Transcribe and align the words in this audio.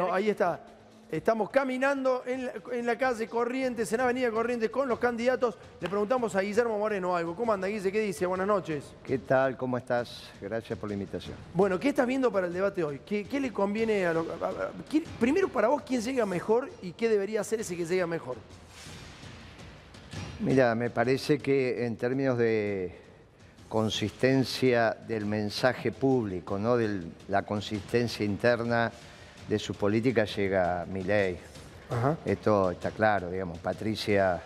No, 0.00 0.14
ahí 0.14 0.30
está. 0.30 0.60
Estamos 1.10 1.50
caminando 1.50 2.22
en 2.24 2.46
la, 2.46 2.52
en 2.70 2.86
la 2.86 2.96
calle 2.96 3.26
Corrientes, 3.26 3.92
en 3.92 4.00
Avenida 4.00 4.30
Corrientes, 4.30 4.70
con 4.70 4.88
los 4.88 5.00
candidatos. 5.00 5.58
Le 5.80 5.88
preguntamos 5.88 6.36
a 6.36 6.40
Guillermo 6.40 6.78
Moreno 6.78 7.16
algo. 7.16 7.34
¿Cómo 7.34 7.52
anda, 7.52 7.66
Guille? 7.66 7.90
¿Qué 7.90 7.98
dice? 8.02 8.24
Buenas 8.24 8.46
noches. 8.46 8.84
¿Qué 9.02 9.18
tal? 9.18 9.56
¿Cómo 9.56 9.76
estás? 9.76 10.30
Gracias 10.40 10.78
por 10.78 10.88
la 10.88 10.92
invitación. 10.94 11.34
Bueno, 11.52 11.80
¿qué 11.80 11.88
estás 11.88 12.06
viendo 12.06 12.30
para 12.30 12.46
el 12.46 12.52
debate 12.52 12.84
hoy? 12.84 13.00
¿Qué, 13.04 13.24
qué 13.24 13.40
le 13.40 13.52
conviene 13.52 14.06
a, 14.06 14.12
lo, 14.12 14.20
a- 14.40 14.46
a- 14.50 14.70
quién- 14.88 15.02
Primero, 15.18 15.48
para 15.48 15.66
vos, 15.66 15.82
¿quién 15.82 16.00
llega 16.00 16.24
mejor 16.26 16.70
y 16.80 16.92
qué 16.92 17.08
debería 17.08 17.40
hacer 17.40 17.58
ese 17.62 17.76
que 17.76 17.84
llega 17.84 18.06
mejor? 18.06 18.36
Mira, 20.38 20.76
me 20.76 20.90
parece 20.90 21.40
que 21.40 21.84
en 21.86 21.96
términos 21.96 22.38
de 22.38 22.94
consistencia 23.68 24.96
del 25.08 25.26
mensaje 25.26 25.90
público, 25.90 26.56
¿no? 26.56 26.76
de 26.76 27.02
la 27.26 27.42
consistencia 27.42 28.24
interna 28.24 28.92
de 29.48 29.58
su 29.58 29.74
política 29.74 30.24
llega 30.24 30.84
Milei. 30.88 31.38
Esto 32.24 32.70
está 32.70 32.90
claro, 32.90 33.30
digamos. 33.30 33.58
Patricia 33.58 34.40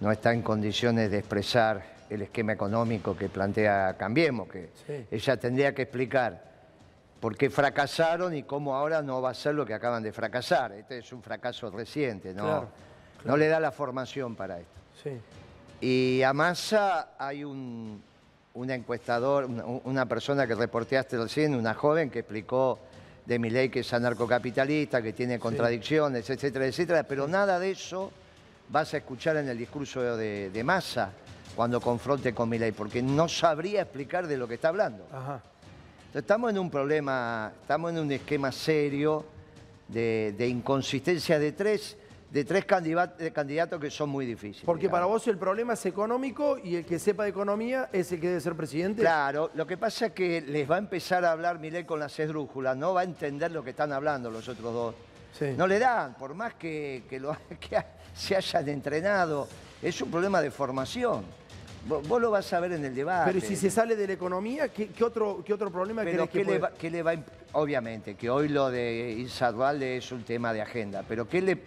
no 0.00 0.12
está 0.12 0.32
en 0.32 0.42
condiciones 0.42 1.10
de 1.10 1.18
expresar 1.18 1.82
el 2.10 2.22
esquema 2.22 2.52
económico 2.52 3.16
que 3.16 3.28
plantea 3.30 3.96
Cambiemos, 3.96 4.48
que 4.48 4.68
Sí. 4.86 5.06
ella 5.10 5.36
tendría 5.38 5.74
que 5.74 5.82
explicar 5.82 6.52
por 7.20 7.36
qué 7.38 7.48
fracasaron 7.48 8.34
y 8.36 8.42
cómo 8.42 8.74
ahora 8.76 9.00
no 9.00 9.22
va 9.22 9.30
a 9.30 9.34
ser 9.34 9.54
lo 9.54 9.64
que 9.64 9.72
acaban 9.72 10.02
de 10.02 10.12
fracasar. 10.12 10.72
Este 10.72 10.98
es 10.98 11.10
un 11.12 11.22
fracaso 11.22 11.70
reciente, 11.70 12.34
¿no? 12.34 12.42
Claro, 12.44 12.68
No 13.24 13.36
le 13.38 13.48
da 13.48 13.58
la 13.58 13.72
formación 13.72 14.36
para 14.36 14.58
esto. 14.60 14.72
Sí. 15.02 15.10
Y 15.80 16.22
a 16.22 16.34
Massa 16.34 17.14
hay 17.18 17.42
un, 17.44 18.02
una 18.52 18.74
encuestador, 18.74 19.46
una, 19.46 19.64
una 19.64 20.06
persona 20.06 20.46
que 20.46 20.54
reporteaste 20.54 21.16
recién, 21.16 21.54
una 21.54 21.72
joven 21.72 22.10
que 22.10 22.18
explicó 22.18 22.78
de 23.26 23.38
Milei 23.38 23.70
que 23.70 23.80
es 23.80 23.92
anarcocapitalista, 23.92 25.02
que 25.02 25.12
tiene 25.12 25.38
contradicciones, 25.38 26.28
etcétera, 26.28 26.66
etcétera, 26.66 27.02
pero 27.04 27.26
nada 27.26 27.58
de 27.58 27.70
eso 27.70 28.10
vas 28.68 28.94
a 28.94 28.98
escuchar 28.98 29.36
en 29.36 29.48
el 29.48 29.58
discurso 29.58 30.16
de, 30.16 30.50
de 30.50 30.64
Massa 30.64 31.10
cuando 31.54 31.80
confronte 31.80 32.34
con 32.34 32.48
Milei, 32.48 32.72
porque 32.72 33.02
no 33.02 33.28
sabría 33.28 33.82
explicar 33.82 34.26
de 34.26 34.36
lo 34.36 34.48
que 34.48 34.54
está 34.54 34.68
hablando. 34.68 35.06
Ajá. 35.12 35.40
Entonces, 36.06 36.22
estamos 36.22 36.50
en 36.50 36.58
un 36.58 36.70
problema, 36.70 37.52
estamos 37.60 37.92
en 37.92 37.98
un 37.98 38.12
esquema 38.12 38.52
serio 38.52 39.24
de, 39.88 40.34
de 40.36 40.48
inconsistencia 40.48 41.38
de 41.38 41.52
tres, 41.52 41.96
de 42.34 42.44
tres 42.44 42.64
candidatos 42.64 43.80
que 43.80 43.90
son 43.92 44.08
muy 44.10 44.26
difíciles. 44.26 44.64
Porque 44.66 44.90
para 44.90 45.06
vos 45.06 45.24
el 45.28 45.38
problema 45.38 45.74
es 45.74 45.86
económico 45.86 46.58
y 46.58 46.74
el 46.74 46.84
que 46.84 46.98
sepa 46.98 47.22
de 47.22 47.30
economía 47.30 47.88
es 47.92 48.10
el 48.10 48.20
que 48.20 48.26
debe 48.26 48.40
ser 48.40 48.56
presidente. 48.56 49.02
Claro, 49.02 49.52
lo 49.54 49.64
que 49.64 49.76
pasa 49.76 50.06
es 50.06 50.12
que 50.14 50.40
les 50.40 50.68
va 50.68 50.74
a 50.74 50.78
empezar 50.78 51.24
a 51.24 51.30
hablar 51.30 51.60
Milei 51.60 51.84
con 51.84 52.00
las 52.00 52.18
esdrújulas, 52.18 52.76
no 52.76 52.92
va 52.92 53.02
a 53.02 53.04
entender 53.04 53.52
lo 53.52 53.62
que 53.62 53.70
están 53.70 53.92
hablando 53.92 54.32
los 54.32 54.48
otros 54.48 54.74
dos. 54.74 54.94
Sí. 55.38 55.54
No 55.56 55.68
le 55.68 55.78
dan, 55.78 56.14
por 56.14 56.34
más 56.34 56.54
que, 56.54 57.04
que 57.08 57.20
lo- 57.20 57.36
que 57.60 57.78
se 58.12 58.34
hayan 58.34 58.68
entrenado, 58.68 59.46
es 59.80 60.02
un 60.02 60.10
problema 60.10 60.42
de 60.42 60.50
formación. 60.50 61.22
Vos, 61.86 62.20
lo 62.20 62.32
vas 62.32 62.52
a 62.52 62.58
ver 62.58 62.72
en 62.72 62.84
el 62.84 62.96
debate. 62.96 63.26
Pero 63.32 63.38
¿y 63.38 63.48
si 63.48 63.54
se 63.54 63.70
sale 63.70 63.94
de 63.94 64.08
la 64.08 64.14
economía, 64.14 64.68
¿qué, 64.70 64.88
qué 64.88 65.04
otro, 65.04 65.40
qué 65.46 65.52
otro 65.54 65.70
problema 65.70 66.02
Pero 66.02 66.26
crees 66.26 66.30
que 66.30 66.38
¿qué 66.38 66.44
le, 66.44 66.44
puede- 66.46 66.58
va, 66.58 66.70
qué 66.76 66.90
le 66.90 67.02
va 67.04 67.14
Obviamente, 67.52 68.16
que 68.16 68.28
hoy 68.28 68.48
lo 68.48 68.72
de 68.72 69.12
Izarralde 69.18 69.98
es 69.98 70.10
un 70.10 70.24
tema 70.24 70.52
de 70.52 70.62
agenda, 70.62 71.04
pero 71.06 71.28
¿qué 71.28 71.40
le, 71.40 71.58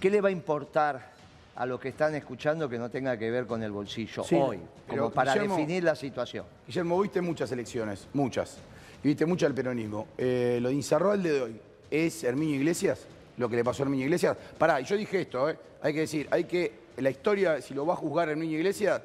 ¿qué 0.00 0.10
le 0.10 0.20
va 0.20 0.28
a 0.28 0.32
importar 0.32 1.14
a 1.56 1.64
los 1.66 1.80
que 1.80 1.88
están 1.88 2.14
escuchando 2.14 2.68
que 2.68 2.78
no 2.78 2.90
tenga 2.90 3.16
que 3.18 3.30
ver 3.30 3.46
con 3.46 3.62
el 3.62 3.70
bolsillo 3.72 4.22
Sí. 4.24 4.34
hoy? 4.34 4.60
Como 4.88 5.10
para 5.10 5.32
Guillermo- 5.34 5.56
definir 5.56 5.84
la 5.84 5.94
situación. 5.94 6.44
Guillermo, 6.66 7.00
viste 7.00 7.20
muchas 7.20 7.50
elecciones, 7.52 8.06
muchas. 8.12 8.58
Y 9.02 9.08
viste 9.08 9.24
mucho 9.26 9.46
al 9.46 9.54
peronismo. 9.54 10.08
Eh, 10.18 10.58
lo 10.60 10.68
de 10.68 10.74
Incerralde 10.74 11.32
de 11.32 11.40
hoy, 11.42 11.60
¿es 11.90 12.24
Herminio 12.24 12.56
Iglesias? 12.56 13.06
Lo 13.38 13.48
que 13.48 13.56
le 13.56 13.64
pasó 13.64 13.82
a 13.82 13.84
Herminio 13.84 14.06
Iglesias. 14.06 14.36
Pará, 14.58 14.80
y 14.80 14.84
yo 14.84 14.96
dije 14.96 15.20
esto, 15.22 15.48
¿eh? 15.50 15.56
Hay 15.82 15.92
que 15.94 16.00
decir, 16.00 16.26
hay 16.30 16.44
que, 16.44 16.72
la 16.98 17.10
historia, 17.10 17.60
si 17.60 17.74
lo 17.74 17.86
va 17.86 17.94
a 17.94 17.96
juzgar 17.96 18.28
Herminio 18.28 18.58
Iglesias, 18.58 19.00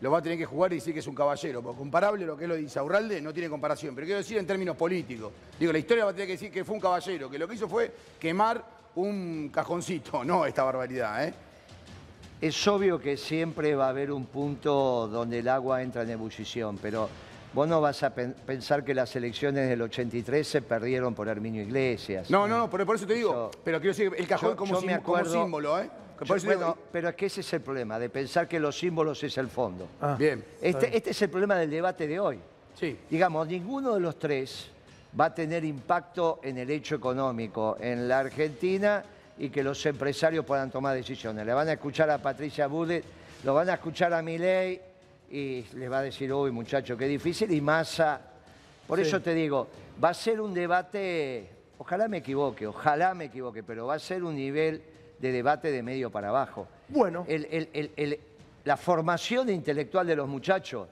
lo 0.00 0.10
va 0.10 0.18
a 0.18 0.22
tener 0.22 0.38
que 0.38 0.44
jugar 0.46 0.72
y 0.72 0.76
decir 0.76 0.92
que 0.94 1.00
es 1.00 1.06
un 1.06 1.14
caballero. 1.14 1.62
Porque 1.62 1.78
comparable 1.78 2.24
lo 2.26 2.36
que 2.36 2.44
es 2.44 2.48
lo 2.48 2.54
de 2.56 2.62
Insaurralde 2.62 3.20
no 3.20 3.32
tiene 3.32 3.48
comparación. 3.48 3.94
Pero 3.94 4.04
quiero 4.06 4.18
decir 4.18 4.38
en 4.38 4.46
términos 4.46 4.76
políticos. 4.76 5.32
Digo, 5.58 5.72
la 5.72 5.78
historia 5.78 6.04
va 6.04 6.10
a 6.10 6.12
tener 6.14 6.26
que 6.26 6.32
decir 6.32 6.50
que 6.50 6.64
fue 6.64 6.74
un 6.74 6.80
caballero, 6.80 7.30
que 7.30 7.38
lo 7.38 7.46
que 7.46 7.54
hizo 7.54 7.68
fue 7.68 7.92
quemar 8.18 8.64
un 8.96 9.50
cajoncito, 9.52 10.24
no 10.24 10.44
esta 10.46 10.62
barbaridad, 10.64 11.26
¿eh? 11.28 11.34
Es 12.40 12.66
obvio 12.66 12.98
que 12.98 13.16
siempre 13.16 13.74
va 13.76 13.86
a 13.86 13.90
haber 13.90 14.10
un 14.10 14.26
punto 14.26 15.06
donde 15.08 15.38
el 15.38 15.48
agua 15.48 15.80
entra 15.82 16.02
en 16.02 16.10
ebullición, 16.10 16.76
pero 16.82 17.08
vos 17.54 17.68
no 17.68 17.80
vas 17.80 18.02
a 18.02 18.12
pen- 18.12 18.34
pensar 18.44 18.84
que 18.84 18.94
las 18.94 19.14
elecciones 19.14 19.68
del 19.68 19.80
83 19.82 20.46
se 20.46 20.60
perdieron 20.62 21.14
por 21.14 21.28
Herminio 21.28 21.62
Iglesias. 21.62 22.28
No, 22.30 22.48
no, 22.48 22.58
no, 22.58 22.70
pero 22.70 22.84
por 22.84 22.96
eso 22.96 23.06
te 23.06 23.14
digo. 23.14 23.30
Eso- 23.30 23.60
pero 23.62 23.78
quiero 23.80 23.94
decir, 23.96 24.12
el 24.18 24.26
cajón 24.26 24.50
Yo- 24.50 24.56
como, 24.56 24.74
yo 24.74 24.80
como 24.80 24.94
acuerdo- 24.96 25.42
símbolo, 25.42 25.80
¿eh? 25.80 25.88
Yo- 26.24 26.34
bueno, 26.44 26.76
pero 26.92 27.08
es 27.08 27.14
que 27.16 27.26
ese 27.26 27.40
es 27.40 27.52
el 27.52 27.60
problema, 27.62 27.98
de 27.98 28.08
pensar 28.08 28.46
que 28.46 28.60
los 28.60 28.78
símbolos 28.78 29.22
es 29.24 29.36
el 29.38 29.48
fondo. 29.48 29.88
Ah, 30.00 30.14
Bien. 30.18 30.44
Este, 30.60 30.96
este 30.96 31.10
es 31.10 31.22
el 31.22 31.30
problema 31.30 31.56
del 31.56 31.70
debate 31.70 32.06
de 32.06 32.20
hoy. 32.20 32.38
Sí. 32.78 32.96
Digamos, 33.10 33.46
ninguno 33.48 33.94
de 33.94 34.00
los 34.00 34.18
tres 34.18 34.70
va 35.18 35.26
a 35.26 35.34
tener 35.34 35.64
impacto 35.64 36.40
en 36.42 36.58
el 36.58 36.70
hecho 36.70 36.94
económico 36.94 37.76
en 37.80 38.08
la 38.08 38.20
Argentina 38.20 39.02
y 39.38 39.50
que 39.50 39.62
los 39.62 39.84
empresarios 39.86 40.44
puedan 40.44 40.70
tomar 40.70 40.94
decisiones. 40.94 41.44
Le 41.44 41.52
van 41.52 41.68
a 41.68 41.72
escuchar 41.72 42.10
a 42.10 42.18
Patricia 42.18 42.66
Bullet, 42.66 43.02
lo 43.44 43.54
van 43.54 43.68
a 43.70 43.74
escuchar 43.74 44.12
a 44.14 44.22
Milei 44.22 44.80
y 45.30 45.62
les 45.74 45.90
va 45.90 45.98
a 45.98 46.02
decir, 46.02 46.32
uy 46.32 46.50
muchacho, 46.50 46.96
qué 46.96 47.06
difícil, 47.06 47.50
y 47.52 47.60
Massa. 47.60 48.20
Por 48.86 48.98
Sí. 48.98 49.06
eso 49.06 49.20
te 49.20 49.34
digo, 49.34 49.68
va 50.02 50.10
a 50.10 50.14
ser 50.14 50.40
un 50.40 50.52
debate, 50.52 51.48
ojalá 51.78 52.08
me 52.08 52.18
equivoque, 52.18 52.66
ojalá 52.66 53.14
me 53.14 53.26
equivoque, 53.26 53.62
pero 53.62 53.86
va 53.86 53.94
a 53.94 53.98
ser 53.98 54.22
un 54.24 54.34
nivel 54.36 54.82
de 55.18 55.32
debate 55.32 55.70
de 55.70 55.82
medio 55.82 56.10
para 56.10 56.28
abajo. 56.28 56.68
Bueno. 56.88 57.24
El- 57.28 57.46
el- 57.50 57.68
el- 57.72 57.90
el- 57.96 58.20
la 58.64 58.76
formación 58.76 59.48
intelectual 59.50 60.06
de 60.06 60.16
los 60.16 60.28
muchachos 60.28 60.88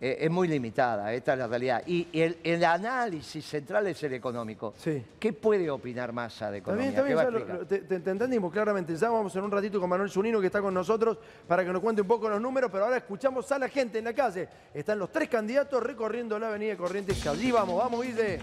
eh, 0.00 0.18
es 0.20 0.30
muy 0.30 0.46
limitada, 0.46 1.12
esta 1.12 1.32
es 1.32 1.38
la 1.40 1.46
realidad. 1.48 1.82
Y 1.86 2.06
el, 2.12 2.38
el 2.44 2.64
análisis 2.64 3.44
central 3.44 3.86
es 3.88 4.02
el 4.04 4.14
económico. 4.14 4.74
Sí. 4.78 5.02
¿Qué 5.18 5.32
puede 5.32 5.68
opinar 5.70 6.12
Massa 6.12 6.50
de 6.50 6.58
economía? 6.58 6.90
bien, 6.90 6.94
está 6.94 7.02
¿Qué 7.02 7.06
bien, 7.08 7.18
va 7.18 7.22
a 7.22 7.24
ya 7.24 7.30
lo- 7.30 7.38
explicar? 7.38 7.60
lo- 7.62 7.66
te, 7.66 7.78
te- 7.80 8.00
te 8.00 8.10
entendimos 8.10 8.52
claramente. 8.52 8.94
Ya 8.96 9.10
vamos 9.10 9.34
en 9.34 9.42
un 9.44 9.50
ratito 9.50 9.80
con 9.80 9.90
Manuel 9.90 10.08
Zunino 10.10 10.40
que 10.40 10.46
está 10.46 10.60
con 10.62 10.72
nosotros 10.72 11.18
para 11.48 11.64
que 11.64 11.72
nos 11.72 11.82
cuente 11.82 12.02
un 12.02 12.08
poco 12.08 12.28
los 12.28 12.40
números, 12.40 12.70
pero 12.70 12.84
ahora 12.84 12.96
escuchamos 12.98 13.50
a 13.50 13.58
la 13.58 13.68
gente 13.68 13.98
en 13.98 14.04
la 14.04 14.12
calle. 14.14 14.48
Están 14.72 14.98
los 15.00 15.10
tres 15.10 15.28
candidatos 15.28 15.82
recorriendo 15.82 16.38
la 16.38 16.48
avenida 16.48 16.76
Corrientes. 16.76 17.20
que 17.22 17.28
Allí 17.28 17.50
vamos, 17.50 17.76
vamos, 17.76 18.04
Guille, 18.04 18.38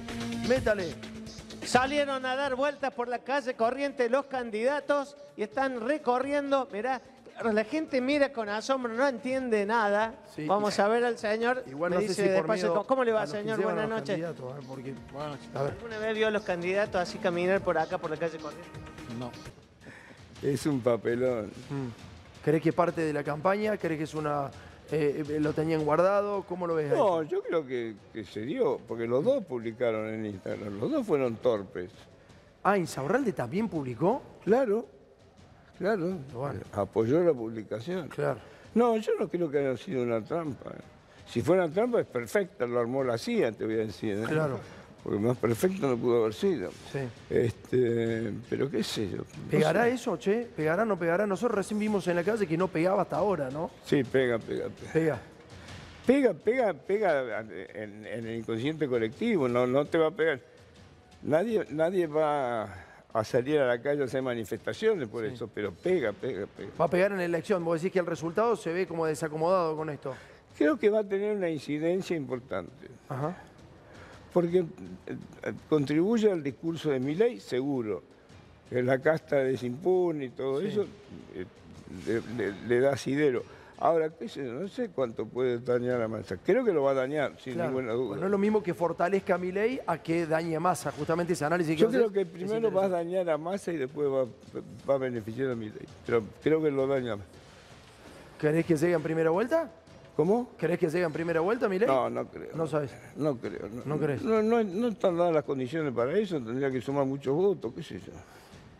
métale. 0.50 0.94
Salieron 1.64 2.24
a 2.26 2.36
dar 2.36 2.56
vueltas 2.56 2.94
por 2.94 3.08
la 3.08 3.20
calle 3.20 3.56
corriente 3.56 4.08
los 4.10 4.26
candidatos 4.28 5.18
y 5.36 5.42
están 5.44 5.80
recorriendo. 5.82 6.68
Mirá, 6.72 7.02
la 7.44 7.64
gente 7.64 8.02
mira 8.02 8.32
con 8.32 8.50
asombro, 8.50 8.94
no 8.94 9.08
entiende 9.08 9.66
nada. 9.66 10.16
Sí. 10.36 10.46
Vamos 10.48 10.80
a 10.80 10.88
ver 10.88 11.04
al 11.04 11.18
señor. 11.18 11.64
Igual 11.68 11.92
me 11.92 11.96
no 11.98 12.02
sé 12.02 12.08
dice 12.08 12.22
si 12.24 12.28
por 12.30 12.38
despacio, 12.38 12.70
miedo 12.70 12.88
¿Cómo 12.88 13.04
le 13.04 13.12
va, 13.12 13.28
señor? 13.28 13.62
Buenas 13.62 13.90
noches. 13.90 14.24
a 14.24 15.64
ver. 15.64 15.72
¿Alguna 15.74 15.98
vez 16.00 16.16
vio 16.16 16.28
a 16.28 16.32
los 16.32 16.44
candidatos 16.44 17.02
así 17.02 17.18
caminar 17.18 17.62
por 17.62 17.78
acá, 17.78 17.98
por 17.98 18.10
la 18.10 18.18
calle 18.18 18.38
corriente? 18.38 18.68
No. 19.20 19.32
Es 20.42 20.66
un 20.66 20.80
papelón. 20.82 21.52
¿Crees 22.44 22.62
que 22.62 22.70
es 22.70 22.76
parte 22.76 23.02
de 23.02 23.14
la 23.14 23.24
campaña? 23.24 23.78
¿Crees 23.78 23.98
que 23.98 24.04
es 24.04 24.14
una... 24.14 24.52
eh, 24.92 25.24
eh, 25.28 25.40
lo 25.40 25.54
tenían 25.54 25.84
guardado? 25.84 26.44
¿Cómo 26.44 26.68
lo 26.68 26.76
ves 26.76 26.92
ahí? 26.92 26.98
No, 26.98 27.24
yo 27.24 27.42
creo 27.42 27.66
que, 27.66 27.96
que 28.14 28.24
se 28.24 28.42
dio, 28.42 28.80
porque 28.88 29.08
los 29.08 29.24
dos 29.24 29.44
publicaron 29.46 30.08
en 30.14 30.26
Instagram, 30.28 30.80
los 30.80 30.92
dos 30.92 31.06
fueron 31.08 31.36
torpes. 31.38 31.90
Ah, 32.64 32.78
¿Insaurralde 32.78 33.34
también 33.34 33.68
publicó? 33.70 34.22
Claro, 34.44 34.86
claro, 35.78 36.18
Bueno. 36.34 36.60
apoyó 36.74 37.22
la 37.24 37.34
publicación. 37.34 38.08
Claro. 38.10 38.40
No, 38.74 38.98
yo 38.98 39.12
no 39.20 39.28
creo 39.30 39.50
que 39.50 39.60
haya 39.60 39.78
sido 39.78 40.04
una 40.04 40.22
trampa. 40.24 40.72
Si 41.28 41.42
fuera 41.42 41.68
trampa 41.70 42.02
es 42.02 42.08
perfecta, 42.08 42.66
lo 42.66 42.80
armó 42.80 43.04
la 43.04 43.18
CIA, 43.18 43.52
te 43.52 43.66
voy 43.66 43.76
a 43.76 43.78
decir. 43.78 44.18
¿eh? 44.18 44.24
Claro. 44.28 44.60
Porque 45.04 45.20
más 45.20 45.38
perfecto 45.38 45.88
no 45.88 45.98
pudo 45.98 46.22
haber 46.22 46.34
sido. 46.34 46.72
Sí. 46.92 47.00
Este, 47.30 48.34
pero 48.50 48.70
qué 48.70 48.84
sé 48.84 49.10
yo. 49.10 49.18
no 49.18 49.24
¿Pegará 49.52 49.84
sé. 49.84 49.92
eso, 49.94 50.18
che? 50.18 50.48
¿Pegará 50.56 50.84
o 50.84 50.86
no 50.86 50.98
pegará? 50.98 51.26
Nosotros 51.28 51.58
recién 51.58 51.80
vimos 51.80 52.08
en 52.08 52.16
la 52.16 52.24
calle 52.24 52.48
que 52.48 52.58
no 52.58 52.68
pegaba 52.68 53.04
hasta 53.04 53.18
ahora, 53.18 53.50
¿no? 53.52 53.70
Sí, 53.86 54.04
pega, 54.04 54.40
pega, 54.40 54.66
pega. 54.70 54.92
Pega. 54.94 55.20
Pega, 56.06 56.34
pega, 56.34 56.74
pega 56.74 57.40
en, 57.42 58.06
en 58.06 58.28
el 58.28 58.36
inconsciente 58.38 58.88
colectivo, 58.88 59.48
no, 59.48 59.66
no 59.66 59.86
te 59.86 59.98
va 59.98 60.08
a 60.08 60.12
pegar. 60.12 60.40
Nadie, 61.24 61.66
nadie 61.72 62.06
va 62.08 62.68
a 63.16 63.24
salir 63.24 63.60
a 63.60 63.66
la 63.68 63.82
calle 63.82 64.02
a 64.02 64.06
hacer 64.06 64.22
manifestaciones 64.22 65.08
por 65.08 65.24
eso, 65.24 65.48
pero 65.48 65.72
pega, 65.72 66.12
pega, 66.12 66.46
pega. 66.48 66.70
Va 66.80 66.84
a 66.86 66.90
pegar 66.90 67.12
en 67.14 67.18
la 67.20 67.24
elección. 67.24 67.64
Vos 67.64 67.82
decís 67.82 67.94
que 67.94 68.00
el 68.00 68.06
resultado 68.06 68.58
se 68.58 68.74
ve 68.74 68.86
como 68.86 69.06
desacomodado 69.06 69.78
con 69.78 69.90
esto. 69.90 70.14
Creo 70.58 70.78
que 70.78 70.90
va 70.90 71.00
a 71.00 71.04
tener 71.06 71.34
una 71.34 71.50
incidencia 71.50 72.14
importante, 72.18 72.88
Ajá. 73.08 73.38
porque 74.34 74.60
eh, 74.60 75.54
contribuye 75.70 76.30
al 76.30 76.44
discurso 76.44 76.90
de 76.90 77.00
Milei, 77.00 77.40
seguro. 77.40 78.04
Que 78.70 78.84
la 78.84 79.00
casta 79.00 79.42
es 79.44 79.64
impune 79.64 80.26
y 80.26 80.30
todo 80.30 80.60
Sí. 80.60 80.68
eso 80.68 80.86
eh, 81.36 81.46
le, 82.08 82.22
le- 82.52 82.68
le 82.68 82.80
da 82.82 82.94
asidero. 82.94 83.44
Ahora, 83.78 84.10
qué 84.10 84.30
sé 84.30 84.42
no 84.44 84.68
sé 84.70 84.90
cuánto 84.90 85.26
puede 85.26 85.60
dañar 85.60 86.02
a 86.02 86.08
Massa. 86.08 86.38
Creo 86.38 86.64
que 86.64 86.72
lo 86.72 86.84
va 86.84 86.92
a 86.92 86.94
dañar, 86.94 87.34
sin 87.40 87.56
Claro. 87.56 87.72
ninguna 87.72 87.94
duda. 87.94 88.08
Pues 88.10 88.20
no 88.22 88.26
es 88.28 88.32
lo 88.32 88.38
mismo 88.38 88.64
que 88.64 88.74
fortalezca 88.74 89.36
a 89.36 89.38
Milei 89.38 89.82
a 89.86 89.98
que 89.98 90.26
dañe 90.26 90.56
a 90.56 90.60
Massa. 90.62 90.92
Justamente 90.92 91.34
ese 91.34 91.44
análisis 91.44 91.76
que 91.76 91.82
Yo 91.82 91.90
creo 91.90 92.12
que 92.12 92.26
primero 92.26 92.72
va 92.72 92.86
a 92.86 92.90
dañar 92.90 93.30
a 93.30 93.38
Massa 93.38 93.74
y 93.74 93.78
después 93.78 94.08
va, 94.08 94.26
va 94.90 94.96
a 94.96 94.98
beneficiar 94.98 95.52
a 95.52 95.56
Milei. 95.56 95.86
Pero 96.06 96.24
creo 96.42 96.62
que 96.62 96.72
lo 96.72 96.88
daña. 96.88 97.18
¿Querés 98.40 98.66
que 98.66 98.76
llegue 98.78 98.94
en 98.94 99.02
primera 99.04 99.30
vuelta? 99.30 99.70
¿Cómo? 100.16 100.52
¿Querés 100.58 100.80
que 100.80 100.88
llegue 100.90 101.04
en 101.04 101.12
primera 101.12 101.42
vuelta, 101.42 101.68
Milei? 101.68 101.88
No, 101.88 102.10
no 102.10 102.26
creo. 102.28 102.56
No 102.56 102.68
sabes. 102.68 102.92
No 103.18 103.36
creo. 103.36 103.68
No, 103.70 103.96
¿No 103.96 104.00
crees? 104.00 104.22
No, 104.24 104.42
no, 104.42 104.64
no 104.64 104.88
están 104.88 105.18
dadas 105.18 105.34
las 105.34 105.44
condiciones 105.44 105.94
para 105.94 106.18
eso. 106.18 106.38
Tendría 106.38 106.72
que 106.72 106.80
sumar 106.80 107.06
muchos 107.06 107.36
votos, 107.36 107.74
qué 107.76 107.84
sé 107.84 108.00
yo. 108.00 108.14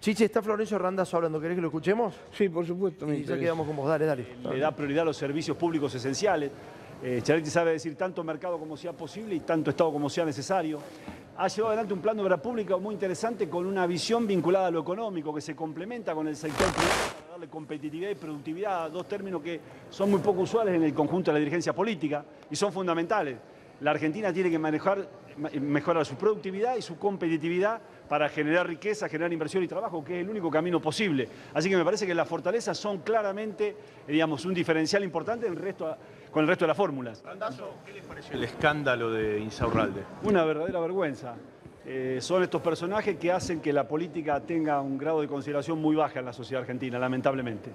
Chiche, 0.06 0.26
está 0.26 0.40
Florencio 0.40 0.78
Randazzo 0.78 1.18
hablando. 1.18 1.42
¿Querés 1.42 1.56
que 1.56 1.62
lo 1.64 1.70
escuchemos? 1.70 2.14
Sí, 2.32 2.48
por 2.48 2.64
supuesto. 2.64 3.12
Y 3.12 3.24
ya 3.24 3.40
quedamos 3.40 3.66
con 3.66 3.76
vos. 3.76 3.88
Dale, 3.90 4.06
dale. 4.06 4.28
le 4.52 4.60
da 4.60 4.70
prioridad 4.70 5.02
a 5.02 5.06
los 5.06 5.18
servicios 5.18 5.58
públicos 5.58 5.96
esenciales. 5.96 6.52
Eh, 7.02 7.22
Chiaretti 7.24 7.50
sabe 7.50 7.72
decir 7.72 7.96
tanto 7.96 8.24
mercado 8.24 8.60
como 8.60 8.78
sea 8.78 8.94
posible 8.94 9.34
y 9.34 9.40
tanto 9.40 9.72
Estado 9.72 9.92
como 9.92 10.08
sea 10.08 10.24
necesario. 10.24 10.78
Ha 11.38 11.48
llevado 11.48 11.70
adelante 11.70 11.96
un 11.96 12.02
plan 12.02 12.16
de 12.16 12.22
obra 12.22 12.38
pública 12.40 12.78
muy 12.78 12.94
interesante 12.94 13.50
con 13.50 13.66
una 13.66 13.88
visión 13.88 14.28
vinculada 14.28 14.68
a 14.68 14.72
lo 14.72 14.82
económico 14.82 15.34
que 15.34 15.42
se 15.42 15.56
complementa 15.56 16.14
con 16.14 16.28
el 16.28 16.36
sector 16.36 16.68
privado 16.68 16.94
para 17.22 17.32
darle 17.32 17.48
competitividad 17.48 18.12
y 18.12 18.16
productividad, 18.16 18.92
dos 18.92 19.08
términos 19.08 19.42
que 19.42 19.60
son 19.90 20.12
muy 20.12 20.20
poco 20.20 20.42
usuales 20.42 20.76
en 20.76 20.84
el 20.84 20.94
conjunto 20.94 21.32
de 21.32 21.34
la 21.34 21.40
dirigencia 21.40 21.74
política 21.74 22.24
y 22.52 22.56
son 22.56 22.72
fundamentales. 22.72 23.38
La 23.82 23.90
Argentina 23.90 24.32
tiene 24.32 24.52
que 24.52 24.60
manejar, 24.60 25.10
ma- 25.38 25.50
mejorar 25.60 26.06
su 26.06 26.14
productividad 26.14 26.76
y 26.78 26.84
su 26.84 26.96
competitividad 27.00 27.82
para 28.10 28.30
generar 28.30 28.68
riqueza, 28.68 29.10
generar 29.10 29.32
inversión 29.34 29.64
y 29.64 29.68
trabajo, 29.68 30.04
que 30.04 30.16
es 30.20 30.24
el 30.24 30.30
único 30.30 30.50
camino 30.52 30.80
posible. 30.82 31.28
Así 31.54 31.70
que 31.70 31.78
me 31.78 31.84
parece 31.86 32.06
que 32.06 32.14
las 32.16 32.28
fortalezas 32.28 32.78
son 32.78 33.00
claramente, 33.00 33.76
digamos, 34.08 34.46
un 34.46 34.54
diferencial 34.54 35.04
importante 35.04 35.48
en 35.48 35.54
el 35.54 35.60
resto- 35.60 35.96
con 36.32 36.42
el 36.44 36.48
resto 36.48 36.66
de 36.66 36.68
las 36.68 36.78
fórmulas. 36.78 37.24
El 38.34 38.44
escándalo 38.44 39.12
de 39.12 39.40
Insaurralde. 39.40 40.04
Una 40.24 40.44
verdadera 40.46 40.80
vergüenza. 40.80 41.36
Eh, 41.88 42.18
son 42.20 42.42
estos 42.42 42.62
personajes 42.64 43.16
que 43.18 43.32
hacen 43.32 43.62
que 43.62 43.72
la 43.72 43.88
política 43.88 44.40
tenga 44.40 44.82
un 44.82 44.98
grado 44.98 45.22
de 45.22 45.28
consideración 45.28 45.80
muy 45.80 45.96
baja 45.96 46.18
en 46.20 46.26
la 46.26 46.34
sociedad 46.34 46.62
argentina, 46.62 46.98
lamentablemente. 46.98 47.70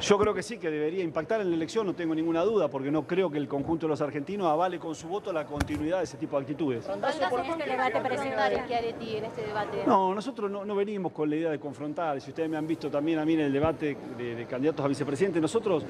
Yo 0.00 0.18
creo 0.18 0.34
que 0.34 0.42
sí, 0.42 0.58
que 0.58 0.70
debería 0.70 1.02
impactar 1.02 1.40
en 1.40 1.48
la 1.48 1.56
elección, 1.56 1.86
no 1.86 1.94
tengo 1.94 2.14
ninguna 2.14 2.42
duda, 2.42 2.68
porque 2.68 2.90
no 2.90 3.06
creo 3.06 3.30
que 3.30 3.38
el 3.38 3.48
conjunto 3.48 3.86
de 3.86 3.90
los 3.90 4.00
argentinos 4.00 4.46
avale 4.48 4.78
con 4.78 4.94
su 4.94 5.08
voto 5.08 5.32
la 5.32 5.46
continuidad 5.46 5.98
de 5.98 6.04
ese 6.04 6.18
tipo 6.18 6.36
de 6.36 6.42
actitudes. 6.42 6.84
¿Cuántas 6.84 7.16
en 7.16 7.22
este 7.22 7.70
debate 7.70 8.00
presentar 8.00 8.52
Schiaretti 8.64 9.16
en 9.16 9.24
este 9.24 9.42
debate? 9.46 9.84
No, 9.86 10.14
nosotros 10.14 10.50
no, 10.50 10.64
no 10.64 10.74
venimos 10.74 11.12
con 11.12 11.30
la 11.30 11.36
idea 11.36 11.50
de 11.50 11.58
confrontar. 11.58 12.20
Si 12.20 12.30
ustedes 12.30 12.50
me 12.50 12.56
han 12.56 12.66
visto 12.66 12.90
también 12.90 13.18
a 13.18 13.24
mí 13.24 13.34
en 13.34 13.40
el 13.40 13.52
debate 13.52 13.96
de, 14.18 14.34
de 14.34 14.46
candidatos 14.46 14.84
a 14.84 14.88
vicepresidente, 14.88 15.40
nosotros 15.40 15.84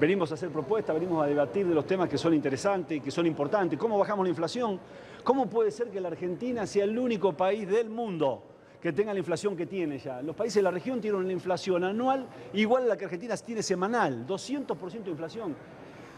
venimos 0.00 0.30
a 0.32 0.34
hacer 0.34 0.50
propuestas, 0.50 0.94
venimos 0.94 1.22
a 1.22 1.28
debatir 1.28 1.66
de 1.66 1.74
los 1.74 1.86
temas 1.86 2.08
que 2.08 2.18
son 2.18 2.34
interesantes 2.34 2.98
y 2.98 3.00
que 3.00 3.10
son 3.10 3.26
importantes. 3.26 3.78
¿Cómo 3.78 3.98
bajamos 3.98 4.24
la 4.24 4.30
inflación? 4.30 4.80
¿Cómo 5.22 5.48
puede 5.48 5.70
ser 5.70 5.90
que 5.90 6.00
la 6.00 6.08
Argentina 6.08 6.66
sea 6.66 6.84
el 6.84 6.98
único 6.98 7.34
país 7.34 7.68
del 7.68 7.88
mundo 7.88 8.42
que 8.80 8.92
tenga 8.92 9.12
la 9.12 9.18
inflación 9.18 9.56
que 9.56 9.66
tiene 9.66 9.98
ya? 9.98 10.22
Los 10.22 10.34
países 10.34 10.56
de 10.56 10.62
la 10.62 10.70
región 10.70 11.00
tienen 11.00 11.20
una 11.20 11.32
inflación 11.32 11.84
anual 11.84 12.26
igual 12.54 12.84
a 12.84 12.86
la 12.86 12.96
que 12.96 13.04
Argentina 13.04 13.36
tiene 13.36 13.62
semanal, 13.62 14.26
200% 14.26 15.04
de 15.04 15.10
inflación. 15.10 15.56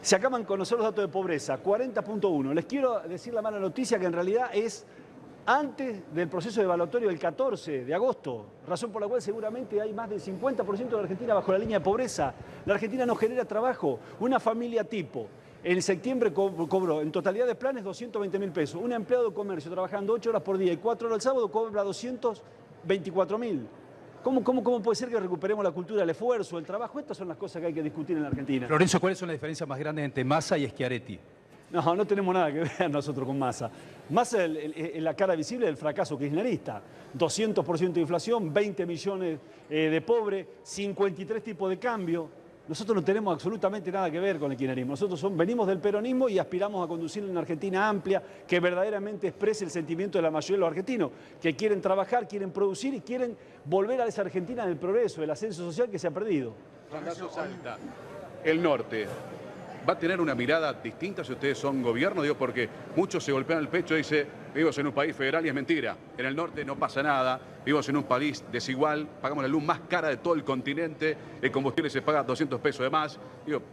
Se 0.00 0.16
acaban 0.16 0.42
de 0.42 0.46
conocer 0.46 0.78
los 0.78 0.86
datos 0.86 1.04
de 1.04 1.12
pobreza, 1.12 1.62
40.1. 1.62 2.54
Les 2.54 2.64
quiero 2.66 3.00
decir 3.00 3.32
la 3.32 3.42
mala 3.42 3.58
noticia 3.58 3.98
que 3.98 4.06
en 4.06 4.12
realidad 4.12 4.50
es 4.52 4.84
antes 5.46 6.14
del 6.14 6.28
proceso 6.28 6.62
evaluatorio 6.62 7.08
del 7.08 7.18
14 7.18 7.84
de 7.84 7.94
agosto, 7.94 8.46
razón 8.66 8.92
por 8.92 9.02
la 9.02 9.08
cual 9.08 9.20
seguramente 9.20 9.80
hay 9.80 9.92
más 9.92 10.08
del 10.08 10.20
50% 10.20 10.88
de 10.88 10.92
la 10.92 11.02
Argentina 11.02 11.34
bajo 11.34 11.52
la 11.52 11.58
línea 11.58 11.78
de 11.78 11.84
pobreza. 11.84 12.32
La 12.64 12.74
Argentina 12.74 13.04
no 13.04 13.16
genera 13.16 13.44
trabajo. 13.44 13.98
Una 14.20 14.38
familia 14.38 14.84
tipo, 14.84 15.26
en 15.64 15.80
septiembre 15.82 16.32
co- 16.32 16.68
cobró 16.68 17.00
en 17.02 17.12
totalidad 17.12 17.46
de 17.46 17.54
planes 17.54 17.84
220 17.84 18.38
mil 18.38 18.50
pesos. 18.50 18.80
Un 18.82 18.92
empleado 18.92 19.28
de 19.28 19.34
comercio 19.34 19.70
trabajando 19.70 20.12
8 20.14 20.30
horas 20.30 20.42
por 20.42 20.58
día 20.58 20.72
y 20.72 20.76
4 20.76 21.06
horas 21.08 21.16
el 21.16 21.22
sábado 21.22 21.50
cobra 21.50 21.82
224 21.82 23.38
mil. 23.38 23.66
¿Cómo, 24.22 24.42
cómo, 24.44 24.62
¿Cómo 24.62 24.80
puede 24.80 24.94
ser 24.96 25.08
que 25.08 25.18
recuperemos 25.18 25.64
la 25.64 25.72
cultura 25.72 26.00
del 26.00 26.10
esfuerzo, 26.10 26.56
el 26.58 26.64
trabajo? 26.64 26.98
Estas 27.00 27.16
son 27.16 27.26
las 27.28 27.36
cosas 27.36 27.60
que 27.60 27.66
hay 27.68 27.74
que 27.74 27.82
discutir 27.82 28.16
en 28.16 28.22
la 28.22 28.28
Argentina. 28.28 28.68
Lorenzo, 28.68 29.00
¿cuáles 29.00 29.18
son 29.18 29.28
las 29.28 29.34
diferencias 29.34 29.68
más 29.68 29.78
grandes 29.78 30.04
entre 30.04 30.24
Massa 30.24 30.56
y 30.56 30.68
Schiaretti? 30.68 31.18
No, 31.72 31.96
no 31.96 32.04
tenemos 32.06 32.32
nada 32.34 32.52
que 32.52 32.60
ver 32.60 32.90
nosotros 32.90 33.26
con 33.26 33.38
Massa. 33.38 33.70
Massa 34.10 34.38
es 34.38 34.50
el- 34.50 34.56
el- 34.96 35.04
la 35.04 35.14
cara 35.14 35.34
visible 35.34 35.66
del 35.66 35.76
fracaso 35.76 36.16
kirchnerista. 36.18 36.82
200% 37.18 37.92
de 37.94 38.00
inflación, 38.00 38.52
20 38.54 38.86
millones 38.86 39.38
eh, 39.68 39.88
de 39.90 40.00
pobres, 40.02 40.46
53 40.62 41.42
tipos 41.42 41.68
de 41.70 41.78
cambio. 41.78 42.28
Nosotros 42.72 42.96
no 42.96 43.04
tenemos 43.04 43.34
absolutamente 43.34 43.92
nada 43.92 44.10
que 44.10 44.18
ver 44.18 44.38
con 44.38 44.50
el 44.50 44.56
kirchnerismo. 44.56 44.92
Nosotros 44.92 45.36
venimos 45.36 45.66
del 45.66 45.78
peronismo 45.78 46.26
y 46.30 46.38
aspiramos 46.38 46.82
a 46.82 46.88
conducir 46.88 47.22
una 47.22 47.40
Argentina 47.40 47.86
amplia 47.86 48.22
que 48.48 48.60
verdaderamente 48.60 49.28
exprese 49.28 49.66
el 49.66 49.70
sentimiento 49.70 50.16
de 50.16 50.22
la 50.22 50.30
mayoría 50.30 50.56
de 50.56 50.60
los 50.60 50.68
argentinos, 50.68 51.10
que 51.38 51.54
quieren 51.54 51.82
trabajar, 51.82 52.26
quieren 52.26 52.50
producir 52.50 52.94
y 52.94 53.02
quieren 53.02 53.36
volver 53.66 54.00
a 54.00 54.06
esa 54.06 54.22
Argentina 54.22 54.64
del 54.64 54.78
progreso, 54.78 55.20
del 55.20 55.28
ascenso 55.28 55.62
social 55.66 55.90
que 55.90 55.98
se 55.98 56.06
ha 56.06 56.12
perdido. 56.12 56.54
Salta, 57.30 57.76
el 58.42 58.62
norte, 58.62 59.06
¿va 59.88 59.94
a 59.94 59.98
tener 59.98 60.20
una 60.20 60.34
mirada 60.34 60.72
distinta 60.72 61.24
si 61.24 61.32
ustedes 61.32 61.58
son 61.58 61.82
gobierno? 61.82 62.22
Digo, 62.22 62.36
porque 62.36 62.68
muchos 62.96 63.24
se 63.24 63.32
golpean 63.32 63.58
el 63.58 63.68
pecho 63.68 63.94
y 63.94 63.98
dicen, 63.98 64.26
vivimos 64.54 64.76
en 64.78 64.86
un 64.86 64.92
país 64.92 65.14
federal 65.14 65.44
y 65.44 65.48
es 65.48 65.54
mentira. 65.54 65.96
En 66.16 66.26
el 66.26 66.36
norte 66.36 66.64
no 66.64 66.76
pasa 66.76 67.02
nada, 67.02 67.40
vivimos 67.64 67.88
en 67.88 67.96
un 67.96 68.04
país 68.04 68.44
desigual, 68.52 69.06
pagamos 69.20 69.42
la 69.42 69.48
luz 69.48 69.62
más 69.62 69.80
cara 69.88 70.08
de 70.08 70.18
todo 70.18 70.34
el 70.34 70.44
continente, 70.44 71.16
el 71.40 71.50
combustible 71.50 71.90
se 71.90 72.02
paga 72.02 72.22
200 72.22 72.60
pesos 72.60 72.84
de 72.84 72.90
más. 72.90 73.18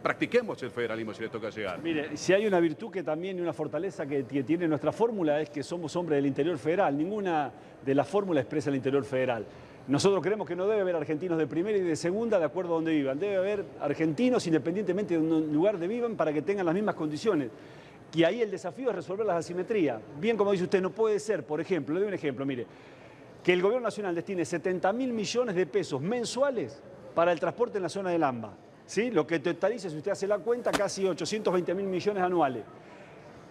Practiquemos 0.02 0.62
el 0.62 0.70
federalismo 0.70 1.14
si 1.14 1.22
les 1.22 1.30
toca 1.30 1.50
llegar. 1.50 1.80
Mire, 1.82 2.16
si 2.16 2.32
hay 2.32 2.46
una 2.46 2.60
virtud 2.60 2.90
que 2.90 3.02
también 3.02 3.38
y 3.38 3.40
una 3.40 3.52
fortaleza 3.52 4.06
que, 4.06 4.24
que 4.24 4.42
tiene 4.42 4.66
nuestra 4.66 4.92
fórmula 4.92 5.40
es 5.40 5.50
que 5.50 5.62
somos 5.62 5.94
hombres 5.96 6.16
del 6.16 6.26
interior 6.26 6.58
federal. 6.58 6.96
Ninguna 6.96 7.52
de 7.84 7.94
las 7.94 8.08
fórmulas 8.08 8.42
expresa 8.42 8.70
el 8.70 8.76
interior 8.76 9.04
federal. 9.04 9.46
Nosotros 9.88 10.22
creemos 10.22 10.46
que 10.46 10.54
no 10.54 10.66
debe 10.66 10.82
haber 10.82 10.96
argentinos 10.96 11.38
de 11.38 11.46
primera 11.46 11.76
y 11.76 11.80
de 11.80 11.96
segunda 11.96 12.38
de 12.38 12.44
acuerdo 12.44 12.72
a 12.72 12.74
donde 12.76 12.92
vivan. 12.92 13.18
Debe 13.18 13.36
haber 13.36 13.64
argentinos 13.80 14.46
independientemente 14.46 15.14
de 15.14 15.20
un 15.20 15.52
lugar 15.52 15.78
de 15.78 15.88
vivan 15.88 16.16
para 16.16 16.32
que 16.32 16.42
tengan 16.42 16.66
las 16.66 16.74
mismas 16.74 16.94
condiciones. 16.94 17.50
Y 18.14 18.24
ahí 18.24 18.42
el 18.42 18.50
desafío 18.50 18.90
es 18.90 18.96
resolver 18.96 19.26
las 19.26 19.36
asimetrías. 19.36 20.00
Bien 20.20 20.36
como 20.36 20.52
dice 20.52 20.64
usted, 20.64 20.80
no 20.80 20.90
puede 20.90 21.18
ser, 21.18 21.44
por 21.44 21.60
ejemplo, 21.60 21.94
le 21.94 22.00
doy 22.00 22.08
un 22.08 22.14
ejemplo, 22.14 22.44
mire, 22.44 22.66
que 23.42 23.52
el 23.52 23.62
gobierno 23.62 23.86
nacional 23.86 24.14
destine 24.14 24.44
70 24.44 24.92
mil 24.92 25.12
millones 25.12 25.54
de 25.54 25.66
pesos 25.66 26.00
mensuales 26.00 26.80
para 27.14 27.32
el 27.32 27.40
transporte 27.40 27.78
en 27.78 27.82
la 27.82 27.88
zona 27.88 28.10
del 28.10 28.22
AMBA. 28.22 28.52
¿sí? 28.86 29.10
Lo 29.10 29.26
que 29.26 29.38
totaliza, 29.38 29.88
si 29.88 29.96
usted 29.96 30.12
hace 30.12 30.26
la 30.26 30.38
cuenta, 30.38 30.70
casi 30.72 31.06
820 31.06 31.74
mil 31.74 31.86
millones 31.86 32.22
anuales. 32.22 32.64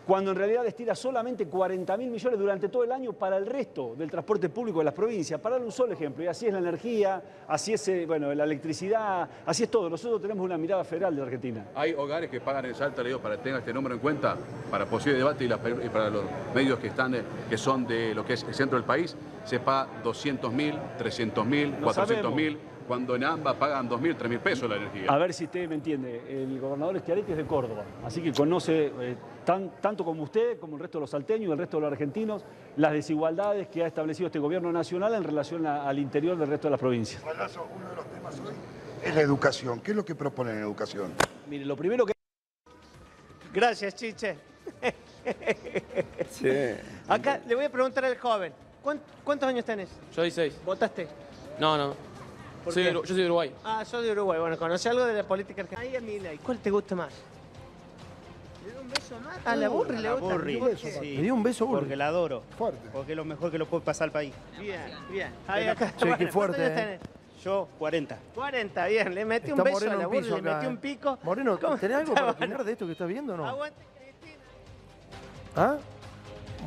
Cuando 0.09 0.31
en 0.31 0.37
realidad 0.37 0.63
destina 0.63 0.95
solamente 0.95 1.45
40 1.45 1.95
mil 1.95 2.09
millones 2.09 2.39
durante 2.39 2.67
todo 2.67 2.83
el 2.83 2.91
año 2.91 3.13
para 3.13 3.37
el 3.37 3.45
resto 3.45 3.93
del 3.95 4.09
transporte 4.09 4.49
público 4.49 4.79
de 4.79 4.85
las 4.85 4.93
provincias. 4.95 5.39
Para 5.39 5.57
dar 5.57 5.63
un 5.63 5.71
solo 5.71 5.93
ejemplo, 5.93 6.23
y 6.23 6.27
así 6.27 6.47
es 6.47 6.53
la 6.53 6.57
energía, 6.57 7.21
así 7.47 7.73
es 7.73 7.87
eh, 7.89 8.05
bueno, 8.07 8.33
la 8.33 8.43
electricidad, 8.43 9.29
así 9.45 9.61
es 9.65 9.69
todo. 9.69 9.87
Nosotros 9.87 10.19
tenemos 10.19 10.43
una 10.43 10.57
mirada 10.57 10.83
federal 10.83 11.15
de 11.15 11.21
Argentina. 11.21 11.67
Hay 11.75 11.93
hogares 11.93 12.31
que 12.31 12.41
pagan 12.41 12.65
en 12.65 12.73
Salta, 12.73 13.03
le 13.03 13.09
digo, 13.09 13.21
para 13.21 13.37
que 13.37 13.43
tengan 13.43 13.59
este 13.59 13.71
número 13.71 13.93
en 13.93 14.01
cuenta, 14.01 14.35
para 14.71 14.87
posible 14.87 15.19
debate 15.19 15.43
y, 15.45 15.47
la- 15.47 15.59
y 15.85 15.89
para 15.89 16.09
los 16.09 16.23
medios 16.55 16.79
que, 16.79 16.87
están, 16.87 17.13
eh, 17.13 17.21
que 17.47 17.57
son 17.59 17.85
de 17.85 18.15
lo 18.15 18.25
que 18.25 18.33
es 18.33 18.41
el 18.45 18.55
centro 18.55 18.79
del 18.79 18.85
país, 18.87 19.15
se 19.45 19.59
paga 19.59 19.89
200 20.03 20.51
mil, 20.51 20.73
300 20.97 21.45
mil, 21.45 21.69
Lo 21.69 21.81
400 21.83 22.07
sabemos. 22.17 22.35
mil, 22.35 22.57
cuando 22.89 23.15
en 23.15 23.23
ambas 23.23 23.53
pagan 23.53 23.87
2 23.87 24.01
mil, 24.01 24.15
3 24.15 24.27
mil 24.27 24.39
pesos 24.39 24.67
la 24.67 24.77
energía. 24.77 25.05
A 25.11 25.17
ver 25.19 25.31
si 25.31 25.43
usted 25.45 25.69
me 25.69 25.75
entiende. 25.75 26.23
El 26.27 26.59
gobernador 26.59 26.99
Schiaretti 26.99 27.33
es 27.33 27.37
de 27.37 27.45
Córdoba, 27.45 27.83
así 28.03 28.19
que 28.19 28.33
conoce 28.33 28.87
eh, 28.99 29.15
tan- 29.45 29.79
tanto 29.79 30.03
como 30.03 30.23
usted, 30.23 30.59
como 30.59 30.73
el 30.75 30.81
resto 30.81 30.97
de 30.97 31.01
los 31.01 31.11
salteños 31.11 31.49
y 31.49 31.51
el 31.51 31.57
resto 31.59 31.77
de 31.77 31.81
los 31.81 31.91
argentinos, 31.91 32.43
las 32.77 32.91
desigualdades 32.91 33.67
que 33.67 33.83
ha 33.83 33.87
establecido 33.87 34.25
este 34.25 34.39
gobierno 34.39 34.71
nacional 34.71 35.13
en 35.13 35.23
relación 35.23 35.67
a- 35.67 35.87
al 35.87 35.99
interior 35.99 36.35
del 36.35 36.49
resto 36.49 36.65
de 36.67 36.71
las 36.71 36.79
provincias. 36.79 37.21
Palazzo, 37.21 37.67
uno 37.77 37.89
de 37.91 37.95
los 37.95 38.05
temas 38.07 38.39
hoy 38.39 38.55
es 39.03 39.13
la 39.15 39.21
educación. 39.21 39.81
¿Qué 39.81 39.91
es 39.91 39.95
lo 39.97 40.03
que 40.03 40.15
proponen 40.15 40.55
en 40.55 40.63
educación? 40.63 41.11
Mire, 41.47 41.65
lo 41.65 41.75
primero 41.77 42.07
que... 42.07 42.13
Gracias, 43.53 43.93
Chiche. 43.93 44.35
Sí. 46.31 46.49
Acá 47.07 47.39
le 47.47 47.53
voy 47.53 47.65
a 47.65 47.69
preguntar 47.71 48.03
al 48.03 48.17
joven. 48.17 48.51
¿cuán- 48.81 48.99
¿Cuántos 49.23 49.47
años 49.47 49.63
tenés? 49.63 49.89
Yo 50.15 50.23
16. 50.23 50.59
¿Votaste? 50.65 51.07
No, 51.59 51.77
no. 51.77 52.08
¿Por 52.63 52.73
Soy 52.73 52.83
de 52.83 52.93
yo 52.93 53.05
soy 53.05 53.15
de 53.15 53.25
Uruguay. 53.25 53.53
Ah, 53.63 53.83
soy 53.85 54.05
de 54.05 54.11
Uruguay. 54.11 54.39
Bueno, 54.39 54.57
¿conoce 54.57 54.89
algo 54.89 55.05
de 55.05 55.13
la 55.13 55.23
política 55.23 55.61
argentina? 55.61 55.89
Ahí 55.89 55.95
a 55.95 56.01
Milei. 56.01 56.37
¿Cuál 56.39 56.57
te 56.59 56.69
gusta 56.69 56.95
más? 56.95 57.13
¿Le 58.65 58.73
da 58.73 58.81
un 58.81 58.89
beso 58.89 59.19
más? 59.19 59.37
A 59.45 59.55
la 59.55 59.69
Burri 59.69 59.97
le 59.97 60.11
gusta. 60.13 60.35
Burri, 60.35 60.77
sí. 60.77 61.15
Me 61.17 61.21
dio 61.21 61.33
un 61.33 61.43
beso, 61.43 61.65
Burri. 61.65 61.81
Porque 61.81 61.95
la 61.95 62.07
adoro. 62.07 62.43
Fuerte. 62.57 62.89
Porque 62.91 63.13
es 63.13 63.17
lo 63.17 63.25
mejor 63.25 63.51
que 63.51 63.57
lo 63.57 63.65
puede 63.65 63.83
pasar 63.83 64.05
al 64.05 64.11
país. 64.11 64.33
Bien, 64.59 64.81
bien. 65.09 65.31
Ahí 65.47 65.67
acá. 65.67 65.93
Che, 65.95 66.17
qué 66.17 66.27
fuerte, 66.27 66.57
¿cuántos 66.57 66.59
años 66.59 66.71
eh. 66.71 66.75
tenés? 66.75 66.99
Yo, 67.43 67.69
40. 67.79 68.17
40, 68.35 68.87
bien. 68.87 69.15
Le 69.15 69.25
metí 69.25 69.49
Está 69.49 69.63
un 69.63 69.63
beso 69.63 69.91
a 69.91 69.95
la 69.95 70.07
Burri, 70.07 70.29
le 70.29 70.41
metí 70.41 70.65
eh. 70.65 70.69
un 70.69 70.77
pico. 70.77 71.19
Moreno. 71.23 71.57
¿tenés 71.57 71.97
algo 71.97 72.13
para 72.13 72.31
opinar 72.31 72.63
de 72.63 72.71
esto 72.73 72.85
que 72.85 72.91
estás 72.91 73.07
viendo 73.07 73.33
o 73.33 73.37
no? 73.37 73.47
Aguante, 73.47 73.81
Cristina. 73.95 74.43
¿Ah? 75.55 75.77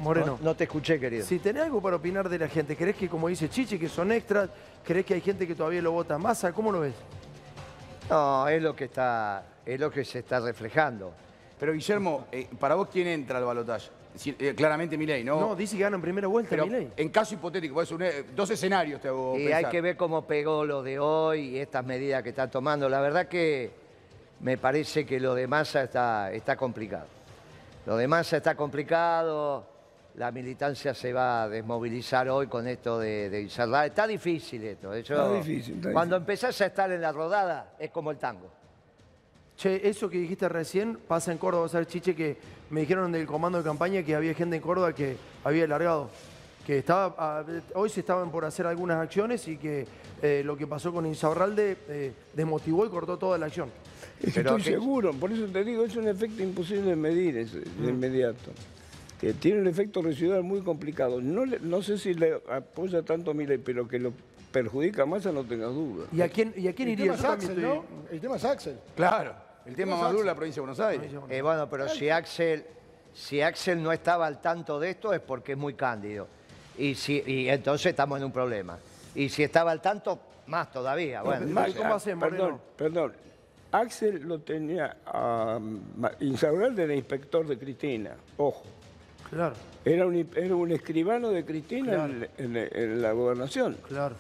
Moreno. 0.03 0.39
No, 0.41 0.45
no 0.45 0.55
te 0.57 0.65
escuché, 0.65 0.99
querido. 0.99 1.25
Si 1.25 1.39
tenés 1.39 1.63
algo 1.63 1.81
para 1.81 1.97
opinar 1.97 2.29
de 2.29 2.39
la 2.39 2.49
gente, 2.49 2.77
¿crees 2.77 2.97
que, 2.97 3.09
como 3.09 3.29
dice 3.29 3.49
Chiche, 3.49 3.79
que 3.79 3.89
son 3.89 4.11
extras? 4.13 4.51
¿Crees 4.85 5.07
que 5.07 5.15
hay 5.15 5.21
gente 5.21 5.47
que 5.47 5.55
todavía 5.55 5.81
lo 5.81 5.93
vota 5.93 6.19
masa? 6.19 6.53
¿Cómo 6.53 6.73
lo 6.73 6.81
ves? 6.81 6.95
No, 8.11 8.49
es 8.49 8.61
lo 8.63 8.75
que 8.75 8.85
está, 8.85 9.45
es 9.65 9.79
lo 9.79 9.91
que 9.91 10.05
se 10.05 10.19
está 10.21 10.41
reflejando. 10.41 11.13
Pero 11.59 11.73
Guillermo, 11.73 12.27
eh, 12.33 12.49
para 12.59 12.75
vos, 12.75 12.89
¿quién 12.93 13.07
entra 13.07 13.39
al 13.39 13.45
balotaje? 13.45 13.89
Si- 14.15 14.35
eh, 14.39 14.55
claramente 14.55 14.99
Milei, 14.99 15.25
¿no? 15.25 15.41
No, 15.41 15.57
dice 15.57 15.77
que 15.77 15.85
gana 15.85 15.97
en 15.97 16.03
primera 16.03 16.27
vuelta 16.29 16.51
Pero 16.51 16.67
Milei. 16.67 16.91
en 16.97 17.09
caso 17.09 17.35
hipotético, 17.35 17.75
pues, 17.75 17.91
un, 17.93 18.03
eh, 18.03 18.25
dos 18.35 18.51
escenarios 18.51 19.01
te 19.01 19.09
hago 19.09 19.37
Y 19.39 19.45
pensar. 19.45 19.65
hay 19.65 19.71
que 19.71 19.81
ver 19.81 19.97
cómo 19.97 20.27
pegó 20.27 20.67
lo 20.67 20.83
de 20.83 20.99
hoy 20.99 21.51
y 21.51 21.59
estas 21.59 21.87
medidas 21.87 22.23
que 22.23 22.29
está 22.31 22.51
tomando. 22.51 22.89
La 22.89 23.01
verdad 23.01 23.27
que 23.29 23.71
me 24.41 24.59
parece 24.59 25.07
que 25.07 25.19
lo 25.21 25.35
de 25.35 25.47
Massa 25.47 25.85
está, 25.85 26.31
está 26.33 26.57
complicado. 26.57 27.07
Lo 27.87 27.97
de 27.97 28.07
Massa 28.07 28.37
está 28.37 28.55
complicado, 28.55 29.65
la 30.17 30.31
militancia 30.31 30.93
se 30.95 31.13
va 31.13 31.45
a 31.45 31.49
desmovilizar 31.49 32.29
hoy 32.29 32.47
con 32.47 32.67
esto 32.67 32.99
de, 32.99 33.31
de. 33.31 33.43
Está 33.45 34.07
difícil 34.07 34.63
esto. 34.65 34.93
Eso- 34.93 35.15
Está 35.15 35.33
difícil, 35.35 35.77
está 35.77 35.93
Cuando 35.93 36.17
empezás 36.17 36.61
a 36.61 36.67
estar 36.67 36.91
en 36.93 37.01
la 37.01 37.13
rodada 37.13 37.75
es 37.79 37.91
como 37.91 38.11
el 38.11 38.19
tango. 38.19 38.51
Che, 39.57 39.89
eso 39.89 40.09
que 40.09 40.19
dijiste 40.19 40.49
recién 40.49 40.97
pasa 41.07 41.31
en 41.33 41.39
Córdoba, 41.39 41.69
¿sabes, 41.69 41.87
Chiche? 41.89 42.15
Que 42.15 42.37
me 42.71 42.81
dijeron 42.81 43.13
del 43.13 43.27
comando 43.27 43.59
de 43.59 43.65
campaña 43.65 44.03
que 44.03 44.15
había 44.15 44.35
gente 44.35 44.57
en 44.57 44.63
Córdoba 44.63 44.93
que 44.95 45.17
había 45.45 45.67
largado. 45.67 46.11
Que 46.67 46.79
estaba, 46.79 47.45
hoy 47.75 47.89
se 47.89 48.01
estaban 48.01 48.31
por 48.31 48.45
hacer 48.45 48.67
algunas 48.67 48.97
acciones 48.99 49.47
y 49.49 49.57
que 49.57 49.87
eh, 50.23 50.43
lo 50.45 50.57
que 50.57 50.67
pasó 50.67 50.93
con 50.93 51.05
Insaurralde 51.07 51.77
eh, 51.89 52.13
desmotivó 52.35 52.87
y 52.87 52.89
cortó 52.89 53.19
toda 53.19 53.37
la 53.37 53.47
acción. 53.47 53.69
Pero 54.35 54.57
estoy 54.57 54.63
que- 54.63 54.71
seguro, 54.71 55.13
por 55.13 55.33
eso 55.33 55.47
te 55.47 55.65
digo, 55.65 55.85
es 55.85 55.97
un 55.97 56.07
efecto 56.07 56.43
imposible 56.43 56.83
de 56.91 56.97
medir 56.97 57.37
ese, 57.39 57.59
Mm. 57.59 57.83
de 57.85 57.91
inmediato. 57.91 58.53
Que 59.23 59.33
tiene 59.35 59.61
un 59.61 59.69
efecto 59.69 60.03
residual 60.03 60.43
muy 60.43 60.63
complicado. 60.63 61.21
No, 61.21 61.45
le- 61.45 61.61
no 61.61 61.81
sé 61.81 61.97
si 61.97 62.13
le 62.13 62.41
apoya 62.51 63.03
tanto 63.03 63.31
a 63.31 63.35
Milei, 63.35 63.57
pero 63.59 63.87
que 63.87 64.01
lo 64.01 64.13
perjudica 64.51 65.07
más, 65.07 65.25
no 65.27 65.45
tengas 65.45 65.71
duda. 65.73 66.07
¿Y 66.13 66.21
a 66.23 66.29
quién, 66.29 66.53
y 66.57 66.67
a 66.67 66.75
quién 66.75 66.89
El 66.89 66.95
iría? 67.01 67.13
tema 67.13 67.15
es 67.15 67.25
Axel, 67.33 67.51
estoy- 67.51 67.63
¿no? 67.63 67.85
El 68.11 68.21
tema 68.21 68.37
es 68.37 68.45
Axel. 68.45 68.79
Claro, 68.97 69.35
el 69.65 69.77
tema 69.77 69.97
más 69.97 70.11
duro 70.11 70.25
la 70.25 70.35
provincia 70.35 70.61
de 70.61 70.67
Buenos 70.67 70.81
Aires. 70.81 71.13
Eh, 71.31 71.41
bueno, 71.41 71.71
pero 71.71 71.89
si 71.89 72.11
Axel, 72.11 72.65
si 73.15 73.41
Axel 73.41 73.81
no 73.81 73.93
estaba 73.93 74.27
al 74.27 74.41
tanto 74.41 74.81
de 74.81 74.91
esto 74.91 75.13
es 75.15 75.21
porque 75.21 75.53
es 75.53 75.59
muy 75.59 75.75
cándido. 75.75 76.27
Y, 76.77 76.97
si, 76.97 77.23
y 77.25 77.49
entonces 77.49 77.87
estamos 77.87 78.19
en 78.19 78.25
un 78.25 78.33
problema. 78.33 78.77
Y 79.15 79.29
si 79.29 79.45
estaba 79.45 79.71
al 79.71 79.81
tanto, 79.81 80.19
más 80.49 80.73
todavía. 80.73 81.23
Bueno, 81.23 81.47
entonces- 81.47 81.77
¿cómo 81.77 81.95
hacemos, 81.95 82.29
Perdón, 82.29 82.61
perdón. 82.77 83.13
Axel 83.71 84.23
lo 84.27 84.41
tenía 84.41 84.97
a 85.07 85.61
Ma- 85.97 86.11
Insaurralde 86.19 86.83
era 86.83 86.95
inspector 86.97 87.47
de 87.47 87.57
Cristina, 87.57 88.17
ojo. 88.37 88.65
Claro, 89.33 89.55
Era 89.85 90.07
un, 90.07 90.29
era 90.37 90.55
un 90.55 90.71
escribano 90.73 91.31
de 91.31 91.45
Cristina 91.45 92.05
en, 92.05 92.29
en- 92.37 92.57
en 92.73 93.03
la 93.03 93.13
gobernación. 93.13 93.77
claro. 93.89 94.15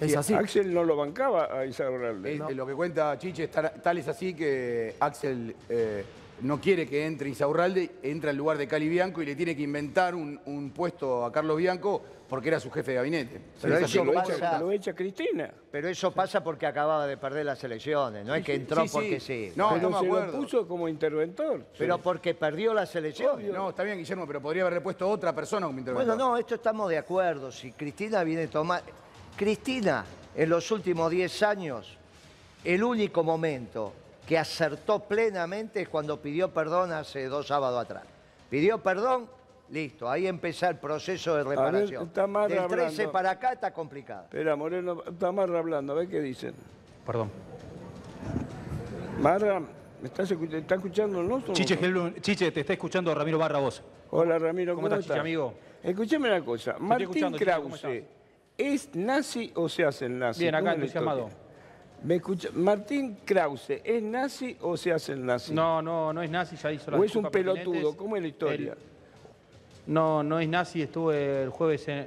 Es 0.00 0.12
Y 0.12 0.14
así. 0.16 0.32
Axel 0.32 0.72
no 0.72 0.82
lo 0.82 0.96
bancaba 0.96 1.56
a 1.58 1.66
Insaurralde. 1.66 2.34
Eh, 2.36 2.54
Lo 2.54 2.66
que 2.66 2.72
cuenta 2.74 3.18
Chiche 3.18 3.44
es 3.44 3.50
tal, 3.50 3.70
tal 3.82 3.98
es 3.98 4.08
así 4.08 4.32
que 4.32 4.94
Axel 4.98 5.54
eh, 5.68 6.04
no 6.42 6.60
quiere 6.60 6.86
que 6.88 7.06
entre 7.06 7.28
Insaurralde, 7.28 7.96
entra 8.02 8.30
en 8.30 8.36
lugar 8.36 8.56
de 8.58 8.66
Cali 8.66 8.88
Bianco 8.88 9.22
y 9.22 9.26
le 9.26 9.34
tiene 9.36 9.56
que 9.56 9.62
inventar 9.62 10.14
un, 10.14 10.40
un 10.46 10.70
puesto 10.70 11.24
a 11.24 11.32
Carlos 11.32 11.56
Bianco 11.58 12.02
porque 12.28 12.48
era 12.48 12.60
su 12.60 12.70
jefe 12.70 12.92
de 12.92 12.96
gabinete. 12.98 13.40
Pero 13.60 13.76
Es 13.78 13.82
eso 13.94 14.04
pasa- 14.12 14.36
echa, 14.36 14.58
lo 14.58 14.70
echa 14.70 14.94
Cristina. 14.94 15.52
Pero 15.70 15.88
eso 15.88 16.12
pasa 16.12 16.42
porque 16.44 16.64
acababa 16.66 17.06
de 17.06 17.16
perder 17.16 17.44
las 17.44 17.62
elecciones, 17.64 18.24
no 18.24 18.34
es 18.34 18.44
que 18.44 18.54
entró 18.54 18.82
sí, 18.82 18.88
sí. 18.88 18.94
porque 18.94 19.20
sí. 19.20 19.52
No, 19.56 19.70
pero 19.74 19.90
me 19.90 19.98
se 19.98 20.06
acuerdo. 20.06 20.32
lo 20.32 20.38
puso 20.38 20.68
como 20.68 20.88
interventor. 20.88 21.66
Pero 21.76 21.98
porque 21.98 22.34
perdió 22.34 22.72
las 22.72 22.94
elecciones. 22.94 23.52
No, 23.52 23.70
está 23.70 23.82
bien, 23.82 23.98
Guillermo, 23.98 24.26
pero 24.26 24.40
podría 24.40 24.62
haberle 24.62 24.80
puesto 24.80 25.08
otra 25.08 25.34
persona 25.34 25.66
como 25.66 25.78
interventor. 25.78 26.16
Bueno, 26.16 26.30
no, 26.30 26.36
esto 26.36 26.54
estamos 26.54 26.88
de 26.88 26.98
acuerdo. 26.98 27.50
Si 27.50 27.72
Cristina 27.72 28.22
viene 28.22 28.44
a 28.44 28.48
tomar... 28.50 28.82
Cristina, 29.36 30.04
en 30.36 30.48
los 30.50 30.70
últimos 30.70 31.10
10 31.10 31.42
años, 31.42 31.96
el 32.62 32.82
único 32.84 33.24
momento 33.24 33.92
que 34.30 34.38
acertó 34.38 35.00
plenamente 35.00 35.82
es 35.82 35.88
cuando 35.88 36.22
pidió 36.22 36.54
perdón 36.54 36.92
hace 36.92 37.26
dos 37.26 37.48
sábados 37.48 37.82
atrás. 37.82 38.04
Pidió 38.48 38.78
perdón, 38.78 39.28
listo, 39.70 40.08
ahí 40.08 40.28
empezó 40.28 40.68
el 40.68 40.76
proceso 40.76 41.34
de 41.34 41.42
reparación. 41.42 42.08
Del 42.14 42.68
13 42.68 42.68
hablando. 42.68 43.10
para 43.10 43.30
acá 43.32 43.54
está 43.54 43.72
complicado. 43.72 44.22
Espera, 44.26 44.54
Moreno, 44.54 45.02
está 45.04 45.32
Marra 45.32 45.58
hablando, 45.58 45.94
a 45.94 45.96
ver 45.96 46.08
qué 46.08 46.20
dicen. 46.20 46.54
Perdón. 47.04 47.28
Marra, 49.20 49.58
¿me 49.58 50.06
estás 50.06 50.30
escuchando? 50.30 50.58
¿Está 50.58 50.74
escuchando 50.76 51.22
nosotros? 51.24 51.58
Chiche, 51.58 51.76
Chiche, 52.20 52.52
te 52.52 52.60
está 52.60 52.74
escuchando 52.74 53.12
Ramiro 53.12 53.36
Barra 53.36 53.58
vos. 53.58 53.82
Hola 54.10 54.38
Ramiro, 54.38 54.76
¿Cómo 54.76 54.86
¿cómo, 54.86 54.94
estás, 54.94 55.08
Chiche, 55.08 55.18
amigo? 55.18 55.54
Escuchame 55.82 56.28
una 56.28 56.44
cosa, 56.44 56.76
Martín 56.78 57.08
escuchando, 57.08 57.36
Chiche, 57.36 57.52
¿cómo 57.56 57.76
Krause, 57.76 58.04
¿es 58.56 58.94
nazi 58.94 59.50
o 59.56 59.68
se 59.68 59.84
hace 59.84 60.06
el 60.06 60.16
nazi? 60.16 60.44
Bien, 60.44 60.54
acá 60.54 60.60
¿Cómo 60.60 60.70
es 60.70 60.78
la 60.78 60.84
entusiasmado. 60.84 61.26
historia? 61.26 61.49
¿Me 62.02 62.16
escucha? 62.16 62.48
Martín 62.54 63.18
Krause, 63.26 63.80
¿es 63.84 64.02
nazi 64.02 64.56
o 64.62 64.76
se 64.76 64.92
hace 64.92 65.12
el 65.12 65.24
nazi? 65.26 65.52
No, 65.52 65.82
no, 65.82 66.12
no 66.12 66.22
es 66.22 66.30
nazi, 66.30 66.56
ya 66.56 66.72
hizo 66.72 66.90
la 66.90 66.98
¿O 66.98 67.04
es 67.04 67.14
un 67.14 67.26
pelotudo? 67.30 67.94
¿Cómo 67.96 68.16
es 68.16 68.22
la 68.22 68.28
historia? 68.28 68.74
No, 69.86 70.22
no 70.22 70.40
es 70.40 70.48
nazi, 70.48 70.82
estuve 70.82 71.42
el 71.42 71.50
jueves 71.50 71.86
en... 71.88 72.06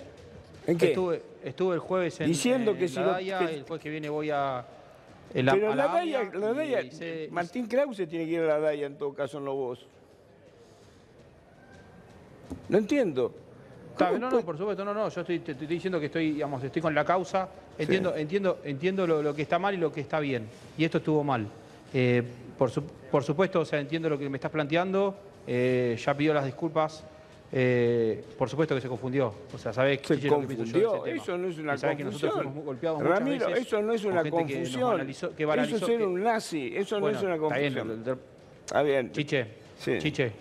¿En 0.66 0.78
qué? 0.78 0.88
Estuve, 0.88 1.22
estuve 1.44 1.76
el 1.76 1.80
jueves 1.80 2.20
en, 2.22 2.28
Diciendo 2.28 2.72
en 2.72 2.78
que 2.78 2.88
si 2.88 2.96
la 2.96 3.02
lo- 3.06 3.12
Daya, 3.12 3.40
que- 3.40 3.54
el 3.54 3.64
jueves 3.64 3.84
que 3.84 3.90
viene 3.90 4.10
voy 4.10 4.32
a... 4.32 4.66
en 5.34 5.46
Pero 5.46 5.72
a 5.72 5.76
la, 5.76 5.88
Daya, 5.88 6.24
la 6.34 6.52
y 6.66 6.90
Daya- 6.90 7.28
Martín 7.32 7.68
Krause 7.68 8.08
tiene 8.08 8.26
que 8.26 8.32
ir 8.32 8.40
a 8.42 8.46
la 8.48 8.60
Daya 8.60 8.88
en 8.88 8.98
todo 8.98 9.14
caso, 9.14 9.40
no 9.40 9.54
vos. 9.54 9.86
No 12.70 12.78
entiendo. 12.78 13.32
Está, 13.92 14.08
¿Cómo 14.08 14.20
no, 14.20 14.32
no, 14.32 14.42
por 14.42 14.58
supuesto, 14.58 14.84
no, 14.84 14.94
no, 14.94 15.10
yo 15.10 15.22
estoy, 15.22 15.40
te, 15.40 15.46
te 15.46 15.52
estoy 15.52 15.68
diciendo 15.68 16.00
que 16.00 16.08
estoy, 16.08 16.32
digamos, 16.32 16.64
estoy 16.64 16.82
con 16.82 16.96
la 16.96 17.06
causa, 17.06 17.48
entiendo, 17.78 18.16
entiendo, 18.16 18.60
entiendo 18.64 19.08
lo, 19.08 19.22
lo 19.24 19.34
que 19.36 19.42
está 19.44 19.60
mal 19.60 19.74
y 19.74 19.78
lo 19.78 19.92
que 19.92 20.02
está 20.02 20.20
bien, 20.20 20.48
y 20.78 20.84
esto 20.86 20.98
estuvo 21.00 21.24
mal. 21.24 21.48
Eh, 21.94 22.24
por, 22.58 22.70
su- 22.72 22.84
por 22.84 23.24
supuesto, 23.24 23.60
o 23.62 23.66
sea, 23.66 23.80
entiendo 23.80 24.10
lo 24.10 24.18
que 24.18 24.30
me 24.30 24.38
estás 24.38 24.52
planteando, 24.52 25.16
eh, 25.48 25.98
ya 26.04 26.16
pidió 26.16 26.34
las 26.34 26.46
disculpas, 26.46 27.04
eh, 27.52 28.24
por 28.38 28.50
supuesto 28.50 28.74
que 28.74 28.82
se 28.82 28.88
confundió, 28.88 29.34
o 29.54 29.58
sea, 29.58 29.72
Se 29.74 29.82
lo 29.82 29.86
que 30.42 30.48
de 30.48 30.56
confundió, 30.56 31.06
eso 31.06 31.38
no 31.38 31.48
es 31.50 31.58
una 31.60 31.78
que 31.96 32.04
nosotros 32.04 32.04
confusión. 32.06 32.32
fuimos 32.34 32.56
muy 32.56 32.64
golpeados 32.64 33.00
muchas 33.04 33.20
Ramiro, 33.20 33.48
veces 33.48 33.68
eso 33.68 33.82
no 33.82 33.94
es 33.94 34.06
una 34.06 34.24
que 34.24 34.30
confusión. 34.32 35.08
que 35.08 35.46
eso 35.64 35.76
es 35.76 35.82
ser 35.86 35.98
que- 36.00 36.06
un 36.06 36.24
nazi, 36.24 36.74
eso 36.76 37.00
Bueno, 37.00 37.14
no 37.14 37.20
es 37.20 37.24
una 37.26 37.36
está 37.46 37.58
bien, 37.60 37.74
confusión. 37.76 38.20
Está 38.66 38.82
bien. 38.82 39.12
Chiche, 39.12 39.48
Sí. 39.78 39.98
Chiche, 40.00 40.32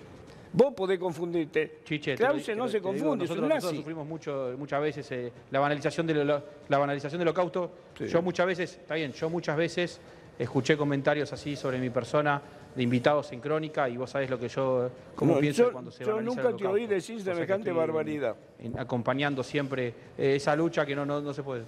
Vos 0.55 0.75
podés 0.75 0.99
confundirte. 0.99 1.79
Chiche, 1.85 2.15
Krause 2.15 2.55
no 2.57 2.67
te 2.67 2.73
se 2.73 2.77
digo, 2.79 2.89
confunde, 2.91 3.25
es 3.25 3.31
nosotros, 3.31 3.49
nosotros 3.49 3.77
sufrimos 3.79 4.07
mucho, 4.07 4.55
muchas 4.59 4.83
veces 4.83 5.11
eh, 5.13 5.33
la 5.51 5.61
banalización 5.61 6.07
del 6.07 6.27
la 6.27 6.79
banalización 6.79 7.19
del 7.19 7.29
holocausto. 7.29 7.71
Sí. 7.97 8.07
Yo 8.07 8.21
muchas 8.21 8.47
veces, 8.47 8.73
está 8.77 8.95
bien, 8.95 9.13
yo 9.13 9.31
muchas 9.31 9.57
veces 9.57 10.01
escuché 10.39 10.77
comentarios 10.77 11.33
así 11.33 11.57
sobre 11.57 11.79
mi 11.79 11.89
persona 11.91 12.41
de 12.75 12.83
invitados 12.83 13.33
en 13.33 13.41
crónica 13.41 13.89
y 13.89 13.97
vos 13.97 14.11
sabés 14.11 14.29
lo 14.31 14.39
que 14.39 14.49
yo 14.49 14.91
cómo 15.15 15.35
No, 15.35 15.41
pienso 15.41 15.65
yo- 15.65 15.73
cuando 15.73 15.91
se 15.91 16.05
yo 16.05 16.19
el 16.19 16.25
nunca 16.25 16.55
te 16.57 16.67
oí 16.67 16.87
decir 16.87 17.21
semejante 17.23 17.71
barbaridad. 17.73 18.35
en- 18.59 18.79
acompañando 18.79 19.43
siempre 19.43 19.89
eh, 20.19 20.37
esa 20.37 20.55
lucha 20.57 20.85
que 20.85 20.95
no, 20.97 21.05
no, 21.07 21.21
no 21.21 21.33
se 21.35 21.43
puede. 21.43 21.65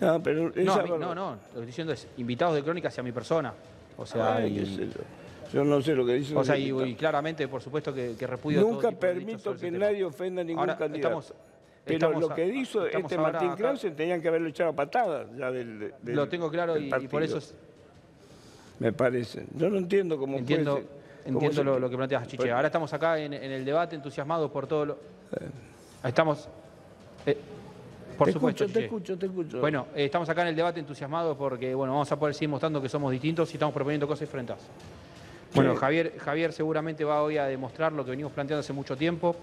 Ah, 0.00 0.18
pero 0.22 0.50
No, 0.54 0.72
esa 0.72 0.82
mí- 0.82 0.90
no, 0.98 1.14
no, 1.14 1.30
lo 1.30 1.36
que 1.38 1.44
estoy 1.50 1.66
diciendo 1.66 1.92
es 1.92 2.06
invitados 2.16 2.54
de 2.56 2.62
crónica 2.64 2.88
hacia 2.88 3.02
mi 3.02 3.12
persona. 3.12 3.54
O 3.96 4.04
sea, 4.06 4.36
Ay, 4.36 4.58
y- 4.58 4.90
yo. 5.52 5.64
No 5.64 5.80
sé 5.82 5.94
lo 5.94 6.04
que 6.06 6.14
dice. 6.14 6.34
o 6.36 6.44
sea, 6.44 6.56
y, 6.56 6.70
y 6.70 6.94
claramente, 6.94 7.46
por 7.48 7.60
supuesto, 7.62 7.92
que, 7.94 8.14
que 8.18 8.26
repudio 8.26 8.60
Nunca 8.62 8.90
permito 8.92 9.52
que 9.54 9.58
tema. 9.60 9.78
nadie 9.78 10.04
ofenda 10.04 10.42
a 10.42 10.44
ningún 10.44 10.60
Ahora, 10.60 10.76
candidato. 10.76 11.20
estamos- 11.20 11.34
Pero 11.84 11.96
estamos 11.96 12.20
lo 12.28 12.34
que 12.34 12.46
hizo 12.46 12.86
este 12.86 13.18
Martín 13.18 13.48
acá- 13.48 13.56
Krause 13.56 13.94
tenían 13.94 14.20
que 14.22 14.28
haberlo 14.28 14.48
echado 14.48 14.70
a 14.70 14.72
patadas 14.72 15.26
ya 15.36 15.50
del, 15.50 15.92
del- 16.02 16.16
Lo 16.16 16.28
tengo 16.28 16.50
claro 16.50 16.78
y, 16.78 16.90
y 16.94 17.08
por 17.08 17.22
eso 17.22 17.38
es- 17.38 17.54
Me 18.78 18.92
parece. 18.92 19.44
Yo 19.54 19.68
no 19.70 19.78
entiendo 19.78 20.18
cómo 20.18 20.36
entiendo, 20.38 20.72
puede 20.74 20.86
ser- 20.86 21.24
cómo 21.26 21.38
entiendo 21.46 21.64
lo, 21.64 21.78
lo 21.78 21.90
que 21.90 21.96
planteas, 21.96 22.26
Chiche. 22.26 22.50
Ahora 22.50 22.68
estamos 22.68 22.92
acá 22.92 23.18
en, 23.18 23.32
en 23.34 23.52
el 23.52 23.64
debate, 23.64 23.94
entusiasmados 23.96 24.50
por 24.50 24.66
todo 24.66 24.84
lo... 24.86 24.98
Estamos... 26.02 26.48
eh, 27.26 27.36
por 28.18 28.26
te 28.28 28.32
supuesto, 28.32 28.64
escucho, 28.64 28.78
te 28.78 28.84
escucho, 28.84 29.18
te 29.18 29.26
escucho. 29.26 29.60
Bueno, 29.60 29.86
eh, 29.94 30.04
estamos 30.04 30.28
acá 30.28 30.42
en 30.42 30.48
el 30.48 30.56
debate 30.56 30.78
entusiasmados 30.80 31.36
porque 31.36 31.74
bueno, 31.74 31.92
vamos 31.94 32.10
a 32.12 32.18
poder 32.18 32.34
seguir 32.34 32.48
mostrando 32.48 32.80
que 32.80 32.88
somos 32.88 33.10
distintos 33.10 33.50
y 33.50 33.54
estamos 33.54 33.74
proponiendo 33.74 34.06
cosas 34.06 34.20
diferentes. 34.20 34.56
Bueno. 35.54 35.76
Javier, 35.76 36.18
Javier 36.18 36.52
seguramente 36.52 37.04
va 37.04 37.22
hoy 37.22 37.38
a 37.38 37.46
demostrar 37.46 37.92
lo 37.92 38.04
que 38.04 38.10
venimos 38.10 38.32
planteando 38.32 38.60
hace 38.60 38.72
mucho 38.72 38.96
tiempo. 38.96 39.36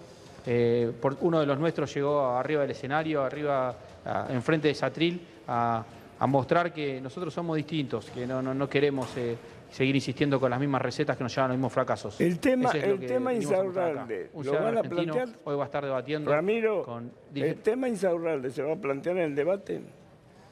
Eh, 0.46 0.92
por, 1.02 1.18
uno 1.22 1.40
de 1.40 1.46
los 1.46 1.60
nuestros 1.60 1.94
llegó 1.94 2.20
arriba 2.36 2.62
del 2.62 2.72
escenario, 2.72 3.24
arriba, 3.24 3.76
a- 4.06 4.28
enfrente 4.32 4.68
de 4.70 4.74
Satril, 4.74 5.22
a, 5.48 5.84
a 6.20 6.28
mostrar 6.28 6.74
que 6.74 7.00
nosotros 7.00 7.34
somos 7.34 7.56
distintos, 7.58 8.10
que 8.10 8.26
no, 8.26 8.42
no, 8.42 8.54
no 8.54 8.68
queremos 8.68 9.16
eh, 9.18 9.36
seguir 9.72 9.96
insistiendo 9.96 10.40
con 10.40 10.50
las 10.50 10.60
mismas 10.60 10.82
recetas 10.82 11.16
que 11.16 11.24
nos 11.24 11.34
llevan 11.34 11.52
a 11.52 11.54
los 11.54 11.58
mismos 11.58 11.74
fracasos. 11.74 12.20
El 12.20 12.40
tema- 12.40 12.70
es 12.72 12.84
el 12.84 13.00
tema. 13.06 13.34
Insaurralde, 13.34 14.32
Un 14.34 14.46
¿lo 14.48 14.54
van 14.54 14.78
a 14.80 14.82
plantear? 14.84 15.30
hoy 15.46 15.56
va 15.56 15.64
a 15.64 15.66
estar 15.68 15.84
debatiendo 15.86 16.32
Ramiro, 16.32 16.84
con 16.84 17.12
¿el 17.36 17.56
tema 17.58 17.88
Insaurralde 17.88 18.50
se 18.50 18.64
va 18.64 18.74
a 18.74 18.78
plantear 18.78 19.18
en 19.18 19.24
el 19.24 19.36
debate? 19.36 19.80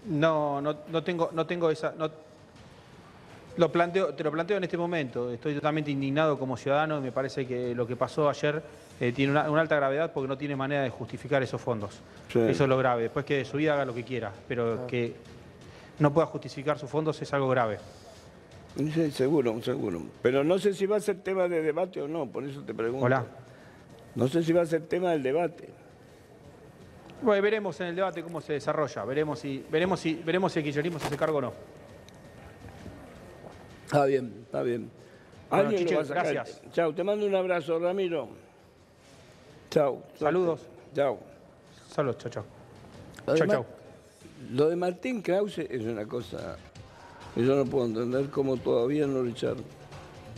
No, 0.05 0.61
no, 0.61 0.75
no 0.87 1.03
tengo, 1.03 1.29
no 1.33 1.45
tengo 1.45 1.69
esa. 1.69 1.93
no- 1.97 2.28
lo 3.59 3.69
planteo, 3.69 4.13
te 4.13 4.23
lo 4.23 4.31
planteo 4.31 4.55
en 4.55 4.63
este 4.63 4.77
momento. 4.77 5.29
Estoy 5.31 5.53
totalmente 5.53 5.91
indignado 5.91 6.39
como 6.39 6.55
ciudadano 6.55 6.97
y 6.97 7.01
me 7.01 7.11
parece 7.11 7.45
que 7.45 7.75
lo 7.75 7.85
que 7.85 7.97
pasó 7.97 8.29
ayer 8.29 8.63
eh, 9.01 9.11
tiene 9.11 9.33
una, 9.33 9.51
una 9.51 9.59
alta 9.59 9.75
gravedad 9.75 10.13
porque 10.13 10.29
no 10.29 10.37
tiene 10.37 10.55
manera 10.55 10.81
de 10.81 10.89
justificar 10.89 11.43
esos 11.43 11.59
fondos. 11.59 11.99
Sí. 12.31 12.39
Eso 12.39 12.63
es 12.63 12.69
lo 12.69 12.77
grave. 12.77 13.03
Después 13.03 13.25
que 13.25 13.35
de 13.39 13.45
su 13.45 13.57
vida 13.57 13.73
haga 13.73 13.83
lo 13.83 13.93
que 13.93 14.05
quiera, 14.05 14.31
pero 14.47 14.87
que 14.87 15.13
no 15.99 16.13
pueda 16.13 16.25
justificar 16.27 16.79
sus 16.79 16.89
fondos 16.89 17.21
es 17.21 17.33
algo 17.33 17.49
grave. 17.49 17.79
Sí, 18.77 19.11
seguro, 19.11 19.61
seguro. 19.61 20.03
Pero 20.21 20.41
no 20.45 20.57
sé 20.57 20.73
si 20.73 20.85
va 20.85 20.95
a 20.95 21.01
ser 21.01 21.17
tema 21.17 21.49
de 21.49 21.61
debate 21.61 22.01
o 22.01 22.07
no, 22.07 22.27
por 22.27 22.45
eso 22.45 22.61
te 22.61 22.73
pregunto. 22.73 23.05
Hola. 23.05 23.25
No 24.15 24.29
sé 24.29 24.41
si 24.41 24.53
va 24.53 24.61
a 24.61 24.65
ser 24.65 24.83
tema 24.83 25.11
del 25.11 25.21
debate. 25.21 25.67
Bueno, 27.21 27.41
veremos 27.41 27.77
en 27.81 27.87
el 27.87 27.95
debate 27.97 28.23
cómo 28.23 28.39
se 28.39 28.53
desarrolla. 28.53 29.03
Veremos 29.03 29.39
si, 29.39 29.65
veremos 29.69 29.99
si, 29.99 30.13
veremos 30.15 30.53
si 30.53 30.59
el 30.59 30.65
kirchnerismo 30.65 30.97
se 30.97 31.07
hace 31.07 31.17
cargo 31.17 31.39
o 31.39 31.41
no. 31.41 31.78
Está 33.89 34.05
bien, 34.05 34.31
está 34.45 34.61
bien. 34.61 34.91
Bueno, 35.49 35.63
Alguien 35.63 35.81
Chiche, 35.81 35.93
lo 35.95 35.97
va 36.01 36.03
a 36.03 36.07
sacar. 36.07 36.31
gracias. 36.31 36.61
Chao, 36.73 36.93
te 36.93 37.03
mando 37.03 37.25
un 37.25 37.33
abrazo, 37.33 37.79
Ramiro. 37.79 38.29
Chao. 39.71 40.03
Saludos. 40.15 40.61
Chao. 40.93 41.17
Saludos, 41.89 42.17
chao, 42.19 42.31
chao. 42.31 42.45
Lo 43.25 43.33
de. 43.33 43.63
Lo 44.51 44.69
de 44.69 44.75
Martín 44.75 45.23
Krause 45.23 45.57
es 45.57 45.81
una 45.81 46.05
cosa 46.05 46.57
que 47.33 47.43
yo 47.43 47.55
no 47.55 47.65
puedo 47.65 47.87
entender 47.87 48.29
cómo 48.29 48.57
todavía 48.57 49.07
no 49.07 49.23
lo 49.23 49.29
echaron. 49.31 49.63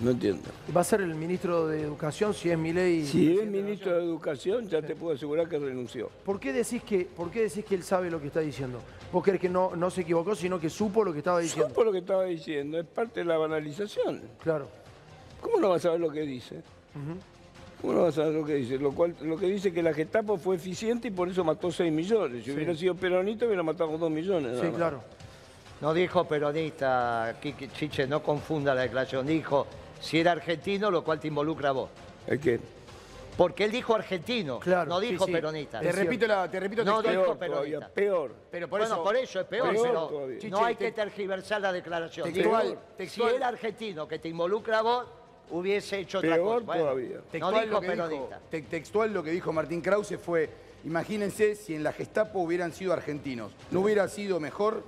No 0.01 0.11
entiendo. 0.11 0.43
Va 0.73 0.79
a 0.79 0.85
ser 0.85 1.01
el 1.01 1.13
ministro 1.13 1.67
de 1.67 1.81
Educación 1.81 2.33
si 2.33 2.49
es 2.49 2.57
Milei. 2.57 3.05
Si 3.05 3.37
es 3.37 3.45
ministro 3.45 3.97
de 3.97 4.03
Educación, 4.05 4.69
ya 4.69 4.81
te 4.81 4.95
puedo 4.95 5.13
asegurar 5.13 5.49
que 5.49 5.59
renunció. 5.59 6.09
¿Por 6.23 6.39
qué 6.39 6.53
decís 6.53 6.81
que, 6.83 7.03
por 7.03 7.29
qué 7.29 7.41
decís 7.43 7.65
que 7.65 7.75
él 7.75 7.83
sabe 7.83 8.09
lo 8.09 8.21
que 8.21 8.27
está 8.27 8.39
diciendo? 8.39 8.79
¿Vos 9.11 9.23
crees 9.23 9.39
que 9.41 9.49
no, 9.49 9.75
no 9.75 9.89
se 9.89 10.01
equivocó, 10.01 10.35
sino 10.35 10.59
que 10.59 10.69
supo 10.69 11.03
lo 11.03 11.11
que 11.11 11.19
estaba 11.19 11.39
diciendo? 11.39 11.69
Supo 11.69 11.83
lo 11.83 11.91
que 11.91 11.97
estaba 11.99 12.23
diciendo, 12.25 12.79
es 12.79 12.85
parte 12.85 13.19
de 13.21 13.25
la 13.25 13.37
banalización. 13.37 14.21
Claro. 14.41 14.67
¿Cómo 15.41 15.59
no 15.59 15.69
va 15.69 15.75
a 15.75 15.79
saber 15.79 15.99
lo 15.99 16.09
que 16.09 16.21
dice? 16.21 16.61
¿Cómo 17.81 17.93
no 17.93 18.01
va 18.03 18.09
a 18.09 18.11
saber 18.11 18.33
lo 18.33 18.45
que 18.45 18.55
dice? 18.55 18.77
Lo, 18.77 18.91
cual, 18.91 19.15
lo 19.21 19.37
que 19.37 19.47
dice 19.47 19.73
que 19.73 19.81
la 19.83 19.93
Gestapo 19.93 20.37
fue 20.37 20.55
eficiente 20.55 21.07
y 21.09 21.11
por 21.11 21.27
eso 21.27 21.43
mató 21.43 21.71
6 21.71 21.91
millones. 21.91 22.39
Si 22.43 22.51
Sí. 22.51 22.55
hubiera 22.55 22.75
sido 22.75 22.95
peronista, 22.95 23.45
hubiera 23.45 23.63
matado 23.63 23.97
2 23.97 24.09
millones. 24.11 24.61
nada 24.61 24.91
más. 24.91 25.01
No 25.81 25.93
dijo 25.95 26.23
peronista, 26.25 27.35
Kiki 27.41 27.69
Chiche, 27.69 28.05
no 28.05 28.21
confunda 28.21 28.75
la 28.75 28.81
declaración. 28.83 29.25
Dijo, 29.25 29.65
si 29.99 30.19
era 30.19 30.31
argentino, 30.33 30.91
lo 30.91 31.03
cual 31.03 31.19
te 31.19 31.27
involucra 31.27 31.69
a 31.69 31.71
vos. 31.71 31.89
¿El 32.27 32.39
qué? 32.39 32.59
Porque 33.37 33.63
él 33.63 33.71
dijo 33.71 33.95
argentino, 33.95 34.59
no 34.87 34.99
dijo 34.99 35.25
sí. 35.25 35.31
peronista. 35.31 35.79
Te 35.79 35.91
repito 35.91 36.27
la- 36.27 36.49
te 36.51 36.59
repito 36.59 36.83
No 36.83 37.01
dijo 37.01 37.13
Peor 37.13 37.37
todavía, 37.37 37.59
peronista. 37.79 37.89
peor. 37.93 38.35
Pero 38.51 38.67
por 38.67 38.79
bueno, 38.81 38.93
eso- 38.95 39.03
por 39.03 39.15
eso 39.15 39.39
es 39.39 39.45
peor, 39.47 39.71
Peor 39.71 39.87
pero 39.87 40.07
todavía. 40.07 40.35
no 40.35 40.41
Chiche, 40.41 40.55
hay 40.63 40.75
te- 40.75 40.85
que 40.85 40.91
tergiversar 40.91 41.61
la 41.61 41.71
declaración. 41.71 42.31
Textual. 42.31 42.77
Si 43.07 43.21
era 43.23 43.47
argentino 43.47 44.07
que 44.07 44.19
te 44.19 44.27
involucra 44.29 44.79
a 44.79 44.81
vos, 44.81 45.05
hubiese 45.49 45.99
hecho 45.99 46.19
otra 46.19 46.35
Peor 46.35 46.45
cosa. 46.47 46.65
Bueno, 46.65 46.81
todavía. 46.83 47.17
No 47.39 47.51
dijo 47.51 47.65
lo, 47.65 47.81
que 47.81 47.87
peronista. 47.87 48.39
dijo, 48.51 48.67
textual 48.69 49.13
lo 49.13 49.23
que 49.23 49.31
dijo 49.31 49.51
Martín 49.53 49.81
Krause 49.81 50.17
fue, 50.23 50.49
imagínense 50.83 51.55
si 51.55 51.73
en 51.73 51.83
la 51.83 51.93
Gestapo 51.93 52.39
hubieran 52.39 52.73
sido 52.73 52.93
argentinos. 52.93 53.51
¿No 53.71 53.79
hubiera 53.81 54.07
sido 54.07 54.39
mejor? 54.39 54.83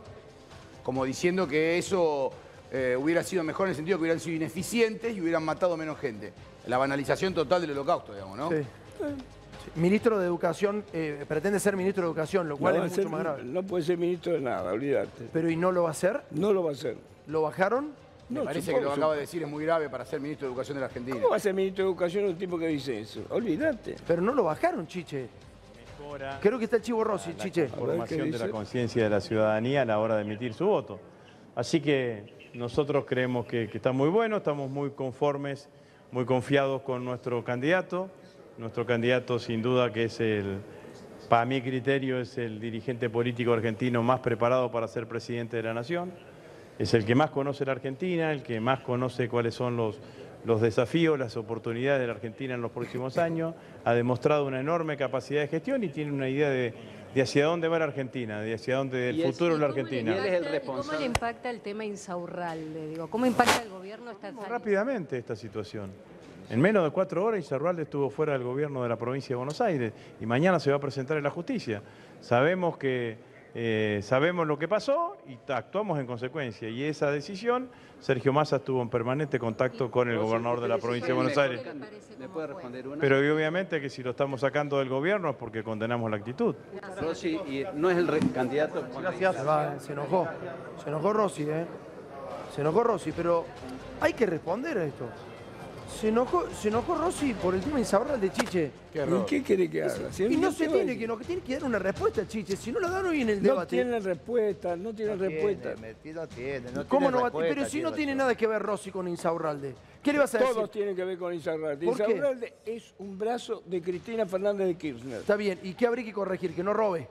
Como 0.84 1.06
diciendo 1.06 1.48
que 1.48 1.78
eso 1.78 2.32
eh, 2.74 2.98
hubiera 3.00 3.24
sido 3.24 3.44
mejor 3.44 3.68
en 3.68 3.70
el 3.70 3.76
sentido 3.76 3.98
que 3.98 4.02
hubieran 4.02 4.20
sido 4.20 4.36
ineficientes 4.36 5.16
y 5.16 5.22
hubieran 5.22 5.44
matado 5.46 5.78
menos 5.78 5.98
gente. 6.00 6.34
La 6.68 6.78
banalización 6.78 7.34
total 7.34 7.62
del 7.62 7.72
holocausto, 7.72 8.14
digamos, 8.14 8.38
¿no? 8.38 8.50
Sí. 8.50 8.58
Sí. 8.58 9.06
Ministro 9.80 10.20
de 10.20 10.26
Educación, 10.26 10.84
eh, 10.92 11.24
pretende 11.28 11.60
ser 11.60 11.78
ministro 11.78 12.04
de 12.04 12.08
Educación, 12.10 12.50
lo 12.50 12.58
cual 12.58 12.78
No 12.78 12.84
es 12.86 12.92
mucho 12.92 13.02
ser- 13.04 13.12
más 13.12 13.20
grave. 13.22 13.44
No 13.44 13.64
puede 13.64 13.84
ser 13.84 13.98
ministro 13.98 14.34
de 14.34 14.42
nada, 14.42 14.74
olvídate. 14.74 15.30
Pero 15.32 15.50
¿y 15.50 15.56
no 15.56 15.72
lo 15.72 15.84
va 15.84 15.90
a 15.90 15.92
hacer? 15.92 16.22
No 16.32 16.52
lo 16.52 16.64
va 16.64 16.72
a 16.72 16.74
hacer. 16.74 16.98
¿Lo 17.28 17.44
bajaron? 17.44 17.92
Me 18.30 18.40
No, 18.40 18.46
parece 18.46 18.72
supongo- 18.72 18.78
que 18.80 18.84
lo 18.86 18.90
que 18.92 18.96
acaba 19.00 19.14
de 19.14 19.20
decir 19.22 19.44
es 19.44 19.50
muy 19.50 19.64
grave 19.66 19.90
para 19.90 20.06
ser 20.06 20.20
ministro 20.20 20.48
de 20.48 20.52
Educación 20.54 20.76
de 20.76 20.80
la 20.82 20.88
Argentina. 20.88 21.16
¿Cómo 21.18 21.30
va 21.30 21.36
a 21.36 21.40
ser 21.40 21.54
ministro 21.54 21.86
de 21.86 21.92
Educación 21.92 22.26
un 22.26 22.38
tipo 22.38 22.58
que 22.58 22.68
dice 22.68 23.00
eso? 23.00 23.22
Olvídate. 23.30 23.96
Pero 24.08 24.22
no 24.22 24.34
lo 24.34 24.44
bajaron, 24.46 24.88
Chiche. 24.88 25.28
Creo 26.42 26.58
que 26.60 26.66
está 26.66 26.78
el 26.78 26.82
Chivo 26.84 27.04
Rossi, 27.04 27.34
Chiche. 27.36 27.68
formación 27.70 28.30
de 28.32 28.38
la 28.40 28.50
conciencia 28.50 29.04
de 29.04 29.10
la 29.10 29.22
ciudadanía 29.22 29.82
a 29.84 29.86
la 29.86 30.00
hora 30.00 30.16
de 30.16 30.22
emitir 30.24 30.54
su 30.54 30.66
voto. 30.66 31.00
Así 31.56 31.80
que 31.82 32.43
nosotros 32.54 33.06
creemos 33.06 33.46
que, 33.46 33.64
está 33.74 33.92
muy 33.92 34.10
bueno, 34.10 34.38
estamos 34.38 34.70
muy 34.70 34.92
conformes, 34.92 35.70
muy 36.12 36.26
confiados 36.26 36.82
con 36.84 37.04
nuestro 37.04 37.44
candidato. 37.44 38.10
Nuestro 38.58 38.86
candidato 38.86 39.40
sin 39.40 39.64
duda 39.64 39.92
que 39.92 40.04
es 40.04 40.20
el, 40.20 40.60
para 41.28 41.46
mi 41.46 41.62
criterio, 41.62 42.20
es 42.20 42.38
el 42.38 42.60
dirigente 42.60 43.10
político 43.10 43.54
argentino 43.54 44.04
más 44.04 44.20
preparado 44.20 44.72
para 44.72 44.88
ser 44.88 45.08
presidente 45.08 45.58
de 45.58 45.64
la 45.64 45.74
nación. 45.74 46.12
Es 46.78 46.94
el 46.94 47.06
que 47.06 47.16
más 47.16 47.32
conoce 47.32 47.66
la 47.66 47.72
Argentina, 47.72 48.32
el 48.32 48.44
que 48.44 48.60
más 48.60 48.82
conoce 48.82 49.28
cuáles 49.28 49.56
son 49.56 49.76
los, 49.76 50.00
los 50.46 50.62
desafíos, 50.62 51.18
las 51.18 51.36
oportunidades 51.38 52.02
de 52.02 52.08
la 52.08 52.14
Argentina 52.14 52.54
en 52.54 52.62
los 52.62 52.72
próximos 52.72 53.18
años. 53.18 53.56
Ha 53.84 53.94
demostrado 53.94 54.46
una 54.46 54.60
enorme 54.60 54.98
capacidad 54.98 55.42
de 55.42 55.48
gestión 55.48 55.84
y 55.84 55.90
tiene 55.90 56.12
una 56.12 56.30
idea 56.30 56.50
de, 56.50 56.74
de 57.14 57.22
hacia 57.22 57.46
dónde 57.46 57.68
va 57.68 57.80
la 57.80 57.86
Argentina, 57.86 58.40
de 58.42 58.54
hacia 58.56 58.78
dónde 58.78 59.10
el 59.10 59.18
Y 59.18 59.22
es- 59.24 59.32
futuro 59.32 59.54
de 59.56 59.60
la 59.60 59.68
¿y 59.68 59.70
Argentina. 59.70 60.12
impacta- 60.18 60.62
¿Cómo 60.66 60.94
le 60.94 61.06
impacta 61.06 61.50
el 61.50 61.62
tema 61.62 61.86
Insaurralde? 61.86 62.88
Digo, 62.90 63.08
¿Cómo 63.08 63.26
impacta 63.26 63.62
el 63.62 63.70
gobierno 63.70 64.12
esta 64.12 64.32
rápidamente 64.48 65.18
esta 65.18 65.36
situación. 65.36 65.92
En 66.50 66.60
menos 66.60 66.84
de 66.84 66.90
cuatro 66.92 67.24
horas 67.24 67.40
Izarralde 67.40 67.84
estuvo 67.84 68.10
fuera 68.10 68.34
del 68.34 68.44
gobierno 68.44 68.84
de 68.84 68.90
la 68.90 68.98
provincia 68.98 69.30
de 69.30 69.38
Buenos 69.38 69.62
Aires 69.62 69.94
y 70.20 70.26
mañana 70.26 70.60
se 70.60 70.70
va 70.72 70.78
a 70.78 70.80
presentar 70.80 71.18
en 71.18 71.24
la 71.24 71.30
justicia. 71.30 71.82
Sabemos 72.20 72.78
que 72.78 73.16
eh, 73.56 74.00
sabemos 74.02 74.48
lo 74.48 74.58
que 74.58 74.68
pasó 74.68 75.16
y 75.28 75.38
actuamos 75.52 76.00
en 76.00 76.08
consecuencia. 76.08 76.70
Y 76.70 76.84
esa 76.84 77.12
decisión, 77.12 77.70
Sergio 78.00 78.34
Massa 78.34 78.56
estuvo 78.56 78.82
en 78.82 78.90
permanente 78.90 79.38
contacto 79.38 79.92
con 79.92 80.10
el 80.10 80.18
gobernador 80.18 80.62
de 80.62 80.68
la 80.68 80.80
provincia 80.80 81.10
de 81.10 81.14
Buenos 81.14 81.38
Aires. 81.38 81.62
¿Me 82.18 82.28
puede 82.30 82.48
responder 82.48 82.88
una? 82.88 82.98
Pero 83.00 83.24
y 83.24 83.30
obviamente 83.30 83.80
que 83.80 83.90
si 83.90 84.02
lo 84.02 84.12
estamos 84.12 84.42
sacando 84.42 84.80
del 84.80 84.90
gobierno 84.90 85.30
es 85.30 85.36
porque 85.36 85.64
condenamos 85.64 86.10
la 86.10 86.18
actitud. 86.18 86.56
Rossi, 87.00 87.36
y 87.36 87.66
no 87.76 87.90
es 87.92 87.98
el 87.98 88.32
candidato. 88.32 88.86
Gracias. 89.00 89.36
Se, 89.36 89.44
va, 89.44 89.80
se 89.80 89.94
enojó. 89.94 90.28
Se 90.84 90.90
enojó 90.90 91.14
Rossi, 91.14 91.44
¿eh? 91.44 91.66
Se 92.56 92.62
enojó 92.62 92.84
Rossi, 92.84 93.12
pero 93.12 93.46
hay 94.02 94.14
que 94.14 94.26
responder 94.26 94.78
a 94.78 94.86
esto. 94.86 95.06
Se 96.00 96.10
enojó, 96.10 96.46
se 96.60 96.68
enojó 96.68 96.96
Rossi 96.96 97.34
por 97.34 97.56
el 97.56 97.62
tema 97.62 97.80
Insaurralde, 97.80 98.32
Chiche. 98.32 98.72
¿Y 98.94 99.26
qué 99.26 99.42
quiere 99.42 99.70
que 99.70 99.84
haga? 99.84 100.12
Si 100.12 100.24
Y 100.26 100.36
no 100.36 100.50
¿qué 100.50 100.56
se 100.56 100.68
tiene 100.68 100.98
que, 100.98 101.08
no, 101.08 101.18
tiene 101.18 101.42
que 101.42 101.54
dar 101.54 101.64
una 101.64 101.80
respuesta, 101.80 102.28
Chiche. 102.28 102.58
Si 102.58 102.72
no 102.72 102.80
la 102.80 102.90
dan 102.90 103.06
hoy 103.06 103.22
en 103.22 103.30
el 103.30 103.42
No 103.42 103.50
debate. 103.50 103.70
tienen 103.78 104.04
respuesta, 104.04 104.76
no 104.76 104.94
tienen 104.94 105.18
No 105.18 105.24
respuesta. 105.24 105.76
tiene, 105.76 106.14
no 106.14 106.28
tiene, 106.28 106.72
no 106.72 106.88
¿Cómo 106.88 107.08
tiene 107.10 107.18
no 107.18 107.24
va 107.24 107.40
Pero 107.40 107.66
si 107.66 107.82
no 107.82 107.94
tiene 107.94 108.16
nada 108.16 108.36
que 108.36 108.48
ver 108.48 108.62
Rossi 108.62 108.92
con 108.92 109.08
Insaurralde. 109.08 109.76
¿Qué 110.04 110.12
le 110.12 110.20
vas 110.20 110.36
a 110.36 110.40
decir? 110.40 110.54
Todos 110.56 110.72
tienen 110.72 110.96
que 110.96 111.06
ver 111.06 111.18
con 111.18 111.34
Insaurralde. 111.34 111.86
¿Por 111.86 111.96
qué? 111.96 112.04
Insaurralde 112.12 112.54
es 112.66 112.94
un 113.00 113.18
brazo 113.18 113.64
de 113.66 113.82
Cristina 113.82 114.26
Fernández 114.26 114.68
de 114.68 114.76
Kirchner. 114.76 115.20
Está 115.22 115.36
bien. 115.38 115.60
¿Y 115.64 115.74
qué 115.76 115.88
habría 115.88 116.04
que 116.04 116.14
corregir? 116.14 116.54
Que 116.54 116.64
no 116.64 116.74
robe. 116.74 117.08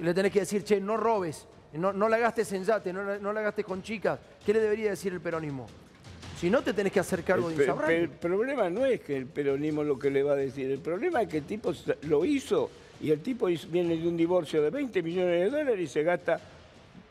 Y 0.00 0.02
le 0.02 0.12
tenés 0.14 0.32
que 0.32 0.40
decir, 0.40 0.64
che, 0.64 0.80
no 0.80 0.96
robes. 0.96 1.46
No, 1.74 1.92
no 1.92 2.08
la 2.08 2.18
gastes 2.18 2.50
en 2.52 2.64
yate, 2.64 2.92
no, 2.92 3.02
la- 3.04 3.18
no 3.18 3.32
la 3.32 3.42
gastes 3.42 3.64
con 3.64 3.82
chicas. 3.82 4.18
¿Qué 4.44 4.52
le 4.54 4.60
debería 4.60 4.90
decir 4.90 5.12
el 5.12 5.20
peronismo? 5.20 5.66
Si 6.38 6.50
no, 6.50 6.62
te 6.62 6.72
tenés 6.72 6.92
que 6.92 7.00
hacer 7.00 7.24
cargo 7.24 7.48
de 7.48 7.54
El, 7.56 7.60
Insaurralde. 7.62 7.98
el 7.98 8.08
problema 8.10 8.70
no 8.70 8.86
es 8.86 9.00
que 9.00 9.16
el 9.16 9.26
peronismo 9.26 9.82
lo 9.82 9.98
que 9.98 10.08
le 10.08 10.22
va 10.22 10.32
a 10.32 10.36
decir, 10.36 10.70
el 10.70 10.78
problema 10.78 11.22
es 11.22 11.28
que 11.28 11.38
el 11.38 11.44
tipo 11.44 11.72
lo 12.02 12.24
hizo 12.24 12.70
y 13.00 13.10
el 13.10 13.20
tipo 13.20 13.46
viene 13.70 13.96
de 13.96 14.06
un 14.06 14.16
divorcio 14.16 14.62
de 14.62 14.70
20 14.70 15.02
millones 15.02 15.40
de 15.40 15.50
dólares 15.50 15.80
y 15.80 15.86
se 15.88 16.04
gasta 16.04 16.40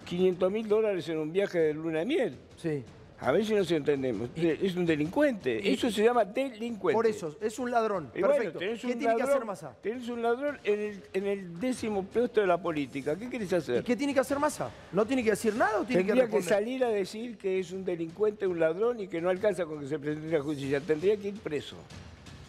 500 0.06 0.52
mil 0.52 0.68
dólares 0.68 1.10
en 1.10 1.18
un 1.18 1.34
viaje 1.34 1.60
de 1.60 1.74
luna 1.74 2.00
de 2.00 2.06
miel. 2.06 2.36
Sí. 2.56 2.84
A 3.20 3.32
ver 3.32 3.46
si 3.46 3.54
nos 3.54 3.70
entendemos. 3.72 4.30
Es 4.36 4.76
un 4.76 4.86
delincuente. 4.86 5.72
Eso 5.72 5.90
se 5.90 6.04
llama 6.04 6.24
delincuente. 6.24 6.96
Por 6.96 7.08
eso, 7.08 7.36
es 7.42 7.58
un 7.58 7.72
ladrón. 7.72 8.12
Y 8.14 8.22
Perfecto. 8.22 8.60
¿Qué 8.60 8.96
tiene 8.96 9.16
que 9.16 9.24
hacer 9.24 9.44
Massa? 9.44 9.76
Tenés 9.82 10.08
un 10.10 10.22
ladrón 10.22 10.60
en 10.64 10.80
el, 10.80 11.04
en 11.14 11.26
el 11.26 11.60
décimo 11.60 12.04
puesto 12.04 12.42
de 12.42 12.48
la 12.48 12.62
política. 12.62 13.16
¿Qué 13.16 13.30
querés 13.30 13.52
hacer? 13.54 13.82
¿Y 13.82 13.84
qué 13.84 13.96
tiene 13.96 14.14
que 14.14 14.20
hacer 14.20 14.38
Massa? 14.38 14.70
¿No 14.92 15.06
tiene 15.06 15.24
que 15.24 15.32
decir 15.32 15.56
nada 15.56 15.80
o 15.80 15.84
tiene 15.84 16.04
que 16.04 16.08
Tendría 16.08 16.28
que, 16.28 16.38
responder? 16.38 16.50
salir 16.50 16.84
a 16.84 16.90
decir 16.90 17.38
que 17.38 17.60
es 17.60 17.72
un 17.72 17.84
delincuente, 17.84 18.46
un 18.46 18.60
ladrón 18.60 19.00
y 19.00 19.08
que 19.08 19.20
no 19.20 19.30
alcanza 19.30 19.66
con 19.66 19.80
que 19.80 19.88
se 19.88 19.98
presente 19.98 20.36
a 20.36 20.38
la 20.38 20.44
justicia. 20.44 20.80
Tendría 20.80 21.18
que 21.18 21.30
ir 21.30 21.40
preso. 21.40 21.76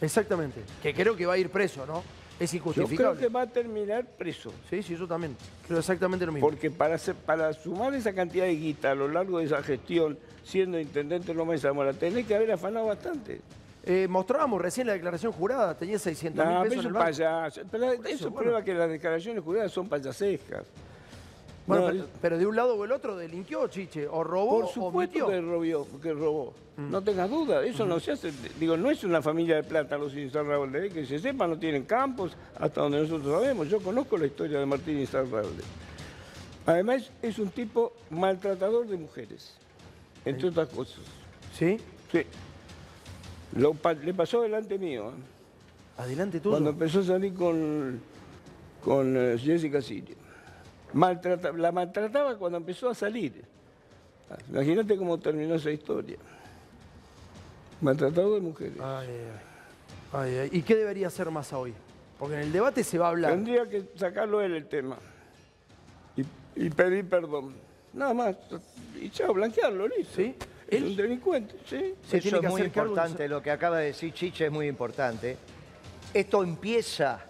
Exactamente. 0.00 0.60
Que 0.82 0.92
creo 0.92 1.16
que 1.16 1.24
va 1.24 1.34
a 1.34 1.38
ir 1.38 1.48
preso, 1.48 1.86
¿no? 1.86 2.04
Es 2.40 2.52
Yo 2.52 2.58
injustificable. 2.58 2.96
creo 2.96 3.18
que 3.18 3.28
va 3.34 3.42
a 3.42 3.46
terminar 3.46 4.04
preso. 4.04 4.52
Sí, 4.70 4.82
sí, 4.82 4.96
yo 4.96 5.06
también. 5.08 5.36
Creo 5.66 5.78
exactamente 5.80 6.24
lo 6.24 6.32
mismo. 6.32 6.48
Porque 6.48 6.70
para, 6.70 6.94
hacer- 6.94 7.14
para 7.16 7.52
sumar 7.52 7.92
esa 7.94 8.12
cantidad 8.12 8.44
de 8.44 8.54
guita 8.54 8.92
a 8.92 8.94
lo 8.94 9.08
largo 9.08 9.38
de 9.38 9.46
esa 9.46 9.62
gestión, 9.62 10.16
siendo 10.44 10.78
intendente 10.78 11.34
Loma 11.34 11.52
de 11.54 11.58
Zamora, 11.58 11.92
tenés 11.92 12.26
que 12.26 12.34
haber 12.36 12.52
afanado 12.52 12.86
bastante. 12.86 13.40
Eh, 13.84 14.06
mostrábamos 14.08 14.60
recién 14.60 14.86
la 14.86 14.92
declaración 14.92 15.32
jurada, 15.32 15.74
tenía 15.76 15.98
600 15.98 16.44
mil 16.44 16.54
No, 16.54 16.62
pesos 16.62 16.68
pero 16.76 16.80
en 16.82 16.86
el 16.88 16.92
banco. 16.92 17.06
payaso. 17.06 17.60
Pero 17.70 17.92
eso, 17.92 18.02
eso, 18.04 18.30
bueno. 18.30 18.42
prueba 18.44 18.62
que 18.64 18.74
las 18.74 18.88
declaraciones 18.90 19.42
juradas 19.42 19.72
son 19.72 19.88
payasescas. 19.88 20.64
Bueno, 21.68 21.82
No, 21.86 21.92
pero, 21.92 22.06
pero 22.20 22.38
de 22.38 22.46
un 22.46 22.56
lado 22.56 22.74
o 22.74 22.84
el 22.84 22.90
otro 22.92 23.16
delinquió, 23.16 23.68
Chiche, 23.68 24.08
o 24.08 24.24
robó 24.24 24.56
Por 24.60 24.64
o 24.64 24.68
supuesto 24.68 25.18
mintió. 25.18 25.26
que 25.28 25.40
robó. 25.40 25.86
Que 26.02 26.12
robó. 26.12 26.54
Mm. 26.78 26.90
No 26.90 27.02
tengas 27.02 27.28
duda, 27.30 27.64
eso 27.64 27.84
no 27.84 28.00
se 28.00 28.12
hace. 28.12 28.32
Digo, 28.58 28.76
no 28.76 28.90
es 28.90 29.04
una 29.04 29.20
familia 29.22 29.56
de 29.56 29.62
plata 29.64 29.98
los 29.98 30.14
Insaurralde, 30.14 30.88
que 30.90 31.04
se 31.06 31.18
sepa, 31.18 31.46
no 31.46 31.58
tienen 31.58 31.84
campos, 31.84 32.32
hasta 32.58 32.80
donde 32.80 33.02
nosotros 33.02 33.40
sabemos. 33.40 33.68
Yo 33.68 33.80
conozco 33.80 34.16
la 34.16 34.26
historia 34.26 34.58
de 34.60 34.66
Martín 34.66 34.98
Insaurralde. 34.98 35.62
Además, 36.66 37.10
es 37.22 37.38
un 37.38 37.50
tipo 37.50 37.92
maltratador 38.10 38.86
de 38.86 38.96
mujeres, 38.96 39.54
entre 40.24 40.48
otras 40.48 40.68
cosas. 40.68 41.00
¿Sí? 41.54 41.78
Sí. 42.12 42.22
Lo 43.56 43.74
pa- 43.74 43.94
le 43.94 44.14
pasó 44.14 44.42
delante 44.42 44.78
mío. 44.78 45.08
¿eh? 45.10 46.00
Adelante 46.02 46.38
tú. 46.40 46.50
Cuando 46.50 46.70
empezó 46.70 47.00
a 47.00 47.04
salir 47.04 47.34
con, 47.34 48.00
con 48.84 49.16
eh, 49.16 49.36
Jessica 49.38 49.80
Sirio. 49.82 50.14
Maltrata- 50.92 51.52
la 51.52 51.72
maltrataba 51.72 52.36
cuando 52.36 52.58
empezó 52.58 52.88
a 52.88 52.94
salir. 52.94 53.44
Imagínate 54.50 54.96
cómo 54.96 55.18
terminó 55.18 55.54
esa 55.54 55.70
historia. 55.70 56.16
Maltratado 57.80 58.34
de 58.34 58.40
mujeres. 58.40 58.74
Ay, 58.80 59.08
ay. 59.08 59.40
Ay, 60.12 60.38
ay. 60.38 60.48
¿Y 60.52 60.62
qué 60.62 60.74
debería 60.76 61.06
hacer 61.06 61.30
Massa 61.30 61.58
hoy? 61.58 61.72
Porque 62.18 62.34
en 62.34 62.40
el 62.42 62.52
debate 62.52 62.82
se 62.82 62.98
va 62.98 63.06
a 63.06 63.10
hablar. 63.10 63.32
Tendría 63.32 63.68
que 63.68 63.84
sacarlo 63.96 64.40
él 64.40 64.54
el 64.54 64.66
tema. 64.66 64.96
Y, 66.16 66.24
y 66.64 66.70
pedir 66.70 67.08
perdón. 67.08 67.54
Nada 67.92 68.14
más. 68.14 68.36
Y 69.00 69.10
chao, 69.10 69.32
blanquearlo, 69.32 69.86
listo. 69.86 70.16
¿Sí? 70.16 70.34
Es 70.66 70.82
un 70.82 70.96
delincuente, 70.96 71.54
sí. 71.66 71.94
Se 72.06 72.18
Eso 72.18 72.28
tiene 72.28 72.40
que 72.40 72.46
es 72.46 72.52
muy 72.52 72.70
cargo 72.70 72.90
importante, 72.90 73.28
lo 73.28 73.40
que 73.40 73.50
acaba 73.50 73.78
de 73.78 73.86
decir 73.86 74.12
Chiche 74.12 74.46
es 74.46 74.52
muy 74.52 74.66
importante. 74.66 75.36
Esto 76.12 76.42
empieza 76.42 77.24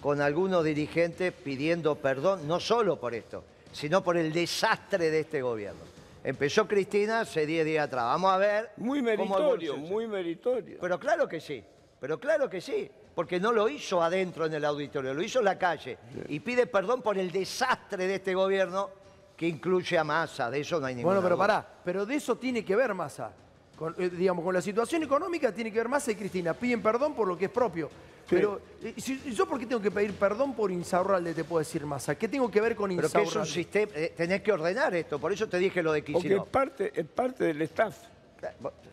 con 0.00 0.20
algunos 0.20 0.64
dirigentes 0.64 1.32
pidiendo 1.32 1.96
perdón, 1.96 2.46
no 2.46 2.60
solo 2.60 2.98
por 3.00 3.14
esto, 3.14 3.44
sino 3.72 4.02
por 4.02 4.16
el 4.16 4.32
desastre 4.32 5.10
de 5.10 5.20
este 5.20 5.42
gobierno. 5.42 5.80
Empezó 6.24 6.66
Cristina 6.68 7.20
hace 7.20 7.46
10 7.46 7.64
días 7.64 7.86
atrás. 7.86 8.04
Vamos 8.04 8.32
a 8.32 8.38
ver. 8.38 8.70
Muy 8.76 9.00
meritorio, 9.02 9.76
muy 9.76 10.06
meritorio. 10.06 10.78
Pero 10.80 10.98
claro 10.98 11.28
que 11.28 11.40
sí, 11.40 11.62
pero 12.00 12.18
claro 12.18 12.48
que 12.50 12.60
sí, 12.60 12.90
porque 13.14 13.40
no 13.40 13.52
lo 13.52 13.68
hizo 13.68 14.02
adentro 14.02 14.46
en 14.46 14.54
el 14.54 14.64
auditorio, 14.64 15.14
lo 15.14 15.22
hizo 15.22 15.38
en 15.40 15.46
la 15.46 15.58
calle. 15.58 15.98
Y 16.28 16.40
pide 16.40 16.66
perdón 16.66 17.02
por 17.02 17.18
el 17.18 17.30
desastre 17.32 18.06
de 18.06 18.16
este 18.16 18.34
gobierno 18.34 18.90
que 19.36 19.46
incluye 19.46 19.96
a 19.96 20.04
Massa, 20.04 20.50
de 20.50 20.60
eso 20.60 20.80
no 20.80 20.86
hay 20.86 20.96
ninguna 20.96 21.14
Bueno, 21.14 21.22
pero 21.22 21.36
duda. 21.36 21.46
pará, 21.46 21.68
pero 21.84 22.04
de 22.04 22.16
eso 22.16 22.36
tiene 22.36 22.64
que 22.64 22.74
ver 22.74 22.92
Massa. 22.94 23.32
Con, 23.76 23.94
eh, 23.96 24.10
digamos, 24.10 24.44
con 24.44 24.52
la 24.52 24.60
situación 24.60 25.04
económica 25.04 25.54
tiene 25.54 25.70
que 25.72 25.78
ver 25.78 25.88
Massa 25.88 26.10
y 26.10 26.16
Cristina. 26.16 26.52
Piden 26.54 26.82
perdón 26.82 27.14
por 27.14 27.28
lo 27.28 27.38
que 27.38 27.44
es 27.44 27.50
propio. 27.50 27.88
Pero, 28.28 28.60
eh, 28.82 28.94
si- 28.98 29.20
¿yo 29.34 29.46
por 29.46 29.58
qué 29.58 29.66
tengo 29.66 29.80
que 29.80 29.90
pedir 29.90 30.12
perdón 30.14 30.54
por 30.54 30.70
Insaurralde, 30.70 31.32
te 31.34 31.44
puedo 31.44 31.60
decir 31.60 31.84
Massa? 31.86 32.14
¿Qué 32.16 32.28
tengo 32.28 32.50
que 32.50 32.60
ver 32.60 32.76
con 32.76 32.90
Pero 32.90 33.02
que 33.02 33.06
es 33.06 33.14
un 33.14 33.20
Insaurralde? 33.22 33.52
sistema, 33.52 33.92
eh, 33.94 34.12
tenés 34.16 34.42
que 34.42 34.52
ordenar 34.52 34.94
esto, 34.94 35.18
por 35.18 35.32
eso 35.32 35.48
te 35.48 35.58
dije 35.58 35.82
lo 35.82 35.92
de 35.92 36.00
Porque 36.02 36.12
Kicillof. 36.14 36.46
es 36.46 36.50
parte, 36.52 36.92
es 36.94 37.06
parte 37.06 37.44
del 37.44 37.62
staff. 37.62 37.96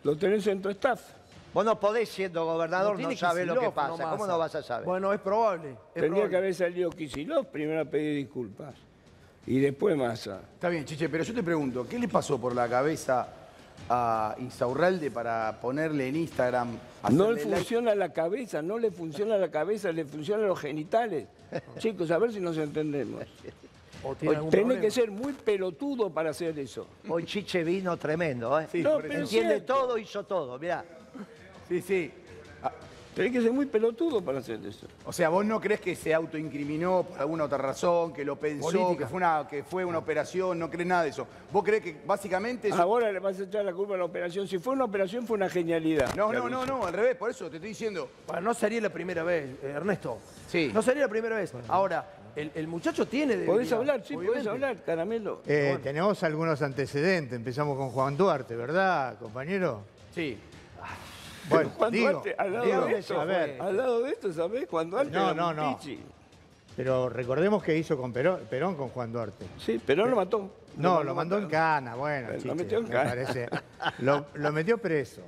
Lo 0.02 0.16
tenés 0.16 0.46
en 0.46 0.62
tu 0.62 0.70
staff. 0.70 1.00
Vos 1.52 1.64
no 1.64 1.78
podés, 1.80 2.08
siendo 2.08 2.44
gobernador, 2.44 2.98
no, 2.98 3.16
sabés 3.16 3.46
lo 3.46 3.58
que 3.58 3.70
pasa. 3.70 4.02
no 4.04 4.10
¿Cómo 4.10 4.26
no 4.26 4.38
vas 4.38 4.54
a 4.54 4.62
saber? 4.62 4.84
Bueno, 4.86 5.12
es 5.12 5.20
probable. 5.20 5.70
es 5.70 5.76
Tenía 5.94 6.08
probable. 6.08 6.30
que 6.30 6.36
haber 6.36 6.54
salido 6.54 6.90
Kicillof 6.90 7.46
primero 7.46 7.80
a 7.80 7.84
pedir 7.84 8.16
disculpas. 8.16 8.74
Y 9.46 9.60
después 9.60 9.96
Massa. 9.96 10.40
Está 10.54 10.68
bien, 10.68 10.84
Chiche, 10.84 11.08
pero 11.08 11.22
yo 11.24 11.32
te 11.32 11.42
pregunto, 11.42 11.86
¿qué 11.88 11.98
le 11.98 12.08
pasó 12.08 12.38
por 12.38 12.54
la 12.54 12.68
cabeza 12.68 13.28
a 13.88 14.34
Insaurralde 14.38 15.10
para 15.10 15.58
ponerle 15.60 16.08
en 16.08 16.16
Instagram? 16.16 16.68
No 17.10 17.30
le 17.30 17.44
like? 17.44 17.56
funciona 17.56 17.94
la 17.94 18.12
cabeza, 18.12 18.62
no 18.62 18.78
le 18.78 18.90
funciona 18.90 19.36
la 19.38 19.50
cabeza, 19.50 19.92
le 19.92 20.04
funcionan 20.04 20.48
los 20.48 20.58
genitales. 20.58 21.28
Chicos, 21.78 22.10
a 22.10 22.18
ver 22.18 22.32
si 22.32 22.40
nos 22.40 22.56
entendemos. 22.58 23.24
O 24.02 24.14
tiene 24.14 24.36
Tenés 24.50 24.78
que 24.78 24.90
ser 24.90 25.10
muy 25.10 25.32
pelotudo 25.32 26.10
para 26.10 26.30
hacer 26.30 26.58
eso. 26.58 26.86
Hoy 27.08 27.24
Chiche 27.24 27.64
vino 27.64 27.96
tremendo, 27.96 28.60
¿eh? 28.60 28.66
No, 28.74 28.98
pero 28.98 29.12
es 29.12 29.20
Entiende 29.20 29.54
cierto. 29.54 29.74
todo, 29.74 29.98
hizo 29.98 30.24
todo, 30.24 30.58
mirá. 30.58 30.84
Sí, 31.68 31.80
sí. 31.80 32.12
Tenés 33.16 33.32
que 33.32 33.40
ser 33.40 33.50
muy 33.50 33.64
pelotudo 33.64 34.20
para 34.22 34.40
hacer 34.40 34.60
eso. 34.66 34.86
O 35.06 35.10
sea, 35.12 35.30
¿vos 35.30 35.42
no 35.42 35.58
crees 35.58 35.80
que 35.80 35.96
se 35.96 36.12
autoincriminó 36.12 37.02
por 37.04 37.18
alguna 37.18 37.44
otra 37.44 37.56
razón, 37.56 38.12
que 38.12 38.26
lo 38.26 38.36
pensó, 38.36 38.70
Política. 38.70 38.98
que 38.98 39.06
fue, 39.06 39.16
una, 39.16 39.46
que 39.48 39.64
fue 39.64 39.84
una 39.86 39.96
operación? 39.96 40.58
¿No 40.58 40.68
crees 40.70 40.86
nada 40.86 41.04
de 41.04 41.08
eso? 41.08 41.26
¿Vos 41.50 41.64
crees 41.64 41.82
que 41.82 41.96
básicamente... 42.06 42.68
eso- 42.68 42.76
Ahora 42.76 43.10
le 43.10 43.18
vas 43.18 43.40
a 43.40 43.44
echar 43.44 43.64
la 43.64 43.72
culpa 43.72 43.94
a 43.94 43.96
la 43.96 44.04
operación. 44.04 44.46
Si 44.46 44.58
fue 44.58 44.74
una 44.74 44.84
operación, 44.84 45.26
fue 45.26 45.38
una 45.38 45.48
genialidad. 45.48 46.14
No, 46.14 46.30
no, 46.30 46.46
no, 46.50 46.66
no, 46.66 46.84
al 46.84 46.92
revés, 46.92 47.16
por 47.16 47.30
eso 47.30 47.48
te 47.48 47.56
estoy 47.56 47.70
diciendo. 47.70 48.10
Bueno, 48.26 48.42
no 48.42 48.52
sería 48.52 48.82
la 48.82 48.90
primera 48.90 49.22
vez, 49.22 49.46
eh, 49.62 49.72
Ernesto. 49.74 50.18
Sí. 50.46 50.70
No 50.74 50.82
sería 50.82 51.04
la 51.04 51.08
primera 51.08 51.36
vez. 51.36 51.54
Ahora, 51.68 52.06
el, 52.36 52.52
el 52.54 52.66
muchacho 52.68 53.06
tiene 53.08 53.32
Podés 53.32 53.46
debilidad, 53.70 53.78
hablar, 53.78 54.02
sí, 54.06 54.12
podés 54.12 54.28
obviamente. 54.28 54.50
hablar, 54.50 54.84
caramelo. 54.84 55.40
Eh, 55.46 55.78
Tenemos 55.82 56.22
algunos 56.22 56.60
antecedentes. 56.60 57.34
Empezamos 57.34 57.78
con 57.78 57.88
Juan 57.88 58.14
Duarte, 58.14 58.54
¿verdad, 58.54 59.18
compañero? 59.18 59.80
Sí. 60.14 60.36
Bueno, 61.48 61.70
digo, 61.90 62.10
Duarte, 62.12 62.34
al 62.38 62.52
lado 62.52 62.64
digo, 62.64 62.84
de 62.86 62.98
esto, 62.98 63.20
a 63.20 63.24
ver, 63.24 63.60
al 63.60 63.76
lado 63.76 64.02
de 64.02 64.10
esto, 64.10 64.32
¿sabés? 64.32 64.68
Juan 64.68 64.90
Duarte 64.90 65.10
No, 65.12 65.34
no, 65.34 65.52
no. 65.54 65.76
pichi. 65.78 66.00
pero 66.76 67.08
recordemos 67.08 67.62
que 67.62 67.76
hizo 67.76 67.96
con 67.96 68.12
Perón, 68.12 68.40
Perón 68.50 68.74
con 68.76 68.88
Juan 68.90 69.12
Duarte. 69.12 69.46
Sí, 69.58 69.80
pero 69.84 70.06
lo 70.06 70.16
mató. 70.16 70.50
No, 70.76 71.02
lo 71.02 71.14
mandó 71.14 71.38
en 71.38 71.48
cana, 71.48 71.94
bueno, 71.94 72.28
Lo 72.32 72.36
chiche, 72.38 72.54
metió 72.54 72.78
en 72.78 72.84
me 72.84 72.90
cana. 72.90 73.10
parece. 73.10 73.48
Lo, 74.00 74.26
lo 74.34 74.52
metió 74.52 74.76
preso. 74.78 75.22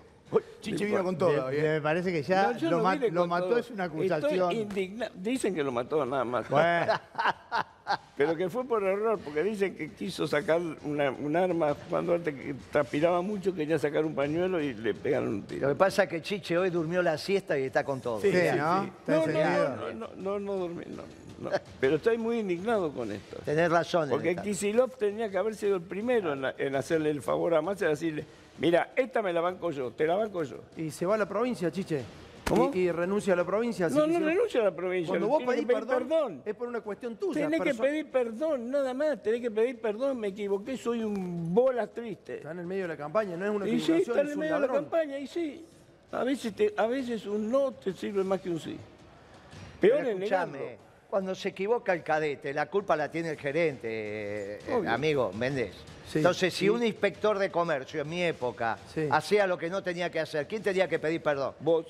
Chiche 0.61 0.85
vino 0.85 1.02
con 1.02 1.16
todo. 1.16 1.46
Me- 1.48 1.57
¿eh? 1.57 1.62
Me 1.74 1.81
parece 1.81 2.12
que 2.12 2.22
ya 2.22 2.52
No, 2.61 2.70
lo, 2.70 2.83
ma- 2.83 2.96
lo 2.96 3.26
mató, 3.26 3.48
todo. 3.48 3.59
es 3.59 3.70
una 3.70 3.87
Estoy 3.87 4.11
acusación. 4.11 4.52
indigna- 4.52 5.11
Dicen 5.14 5.54
que 5.54 5.64
lo 5.64 5.72
mató 5.72 6.04
nada 6.04 6.22
más. 6.24 6.46
Bueno, 6.50 6.92
Pero 8.16 8.37
que 8.37 8.48
fue 8.48 8.64
por 8.64 8.83
error, 8.83 9.18
porque 9.24 9.42
dicen 9.42 9.74
que 9.77 9.90
quiso 9.92 10.27
sacar 10.27 10.61
una- 10.85 11.11
un 11.11 11.37
arma 11.37 11.74
Juan 11.88 12.07
Duarte 12.07 12.35
que 12.35 12.55
transpiraba 12.70 13.22
mucho, 13.22 13.55
quería 13.55 13.79
sacar 13.79 14.05
un 14.05 14.14
pañuelo 14.14 14.61
y 14.61 14.74
le 14.74 14.94
pegaron 14.94 15.29
un 15.29 15.40
Lo 15.40 15.46
tiro. 15.46 15.68
que 15.68 15.74
pasa 15.74 16.05
es 16.05 16.09
que 16.09 16.20
Chiche 16.22 16.59
hoy 16.59 16.70
durmió 16.70 17.01
la 17.03 17.16
siesta 17.18 17.59
y 17.59 17.64
está 17.64 17.85
con 17.85 18.01
todo. 18.01 18.20
sí, 18.20 18.31
¿no? 18.57 18.85
No, 19.07 19.27
no, 19.27 19.27
no, 19.27 19.92
no, 19.94 20.09
no, 20.16 20.38
no 20.40 20.53
dormí, 20.55 20.85
no, 20.88 21.03
no. 21.51 21.57
Pero 21.81 21.96
estoy 21.96 22.18
muy 22.18 22.40
indignado 22.40 22.90
con 22.92 23.12
esto. 23.12 23.37
Tenés 23.44 23.70
razón. 23.70 24.09
Porque. 24.11 24.35
Kisilov 24.37 24.96
tenía 24.96 25.31
que 25.31 25.38
haber 25.38 25.55
sido 25.55 25.77
el 25.77 25.83
primero 25.83 26.33
en, 26.33 26.42
la- 26.42 26.55
en 26.59 26.74
hacerle 26.74 27.11
el 27.11 27.22
favor 27.22 27.55
a 27.55 27.62
Massa 27.62 27.87
y 27.87 27.88
decirle, 27.90 28.24
mira, 28.59 28.90
esta 28.96 29.22
me 29.22 29.33
la 29.33 29.40
banco 29.40 29.70
yo, 29.70 29.92
te 29.92 30.07
la 30.07 30.16
banco 30.16 30.42
yo. 30.42 30.57
Y 30.77 30.90
se 30.90 31.07
va 31.07 31.14
a 31.14 31.18
la 31.18 31.29
provincia, 31.29 31.70
Chiche. 31.70 32.03
¿Cómo? 32.49 32.71
Y, 32.75 32.79
y 32.79 32.91
renuncia 32.93 33.33
a 33.35 33.37
la 33.37 33.45
provincia. 33.45 33.89
No, 33.89 34.07
no 34.07 34.19
renuncia 34.19 34.61
a 34.61 34.65
la 34.65 34.75
provincia. 34.75 35.09
Cuando 35.11 35.29
vos 35.29 35.43
pedís 35.45 35.61
que 35.67 35.67
pedir 35.75 35.87
perdón, 35.87 36.43
es 36.45 36.55
por 36.55 36.69
una 36.69 36.81
cuestión 36.81 37.17
tuya. 37.17 37.49
Tenés 37.49 37.61
que 37.61 37.75
pedir 37.75 38.11
perdón, 38.11 38.71
nada 38.71 38.95
más. 38.95 39.23
Tenés 39.23 39.41
que 39.41 39.51
pedir 39.51 39.81
perdón, 39.81 40.19
me 40.19 40.29
equivoqué, 40.29 40.77
soy 40.77 41.03
un 41.05 41.53
bola 41.55 41.87
triste. 41.87 42.37
Está 42.37 42.53
en 42.53 42.61
el 42.61 42.67
medio 42.67 42.83
de 42.83 42.89
la 42.89 42.97
campaña, 42.97 43.37
no 43.37 43.45
es 43.45 43.51
una 43.51 43.69
Y 43.69 43.79
sí, 43.81 43.93
equivocación, 43.93 44.01
está 44.17 44.21
en 44.23 44.29
el 44.31 44.37
medio 44.39 44.55
de 44.55 44.61
la 44.67 44.73
campaña, 44.73 45.19
y 45.19 45.27
sí. 45.27 45.65
A 46.11 46.25
veces, 46.25 46.55
te- 46.55 46.73
a 46.77 46.87
veces 46.87 47.27
un 47.27 47.51
no 47.51 47.73
te 47.73 47.93
sirve 47.93 48.25
más 48.25 48.41
que 48.41 48.49
un 48.49 48.59
sí. 48.59 48.79
Peor 49.81 49.99
Pero 50.03 50.19
negarlo. 50.19 50.55
escuchame, 50.57 50.79
cuando 51.11 51.35
se 51.35 51.51
equivoca 51.51 51.93
el 51.93 52.03
cadete, 52.03 52.53
la 52.55 52.67
culpa 52.71 52.97
la 52.97 53.11
tiene 53.11 53.31
el 53.31 53.37
gerente, 53.39 53.89
eh, 53.91 54.61
amigo 54.87 55.33
Méndez. 55.35 55.75
Sí, 56.09 56.18
Entonces, 56.21 56.55
si 56.55 56.61
sí. 56.61 56.68
un 56.71 56.83
inspector 56.83 57.38
de 57.38 57.51
comercio 57.51 58.01
en 58.01 58.09
mi 58.09 58.23
época 58.23 58.79
Sí. 58.94 59.07
hacía 59.11 59.47
lo 59.47 59.59
que 59.59 59.68
no 59.68 59.83
tenía 59.83 60.11
que 60.11 60.21
hacer, 60.21 60.49
¿quién 60.49 60.62
tenía 60.62 60.88
que 60.88 60.99
pedir 60.99 61.23
perdón? 61.23 61.55
Vos. 61.61 61.85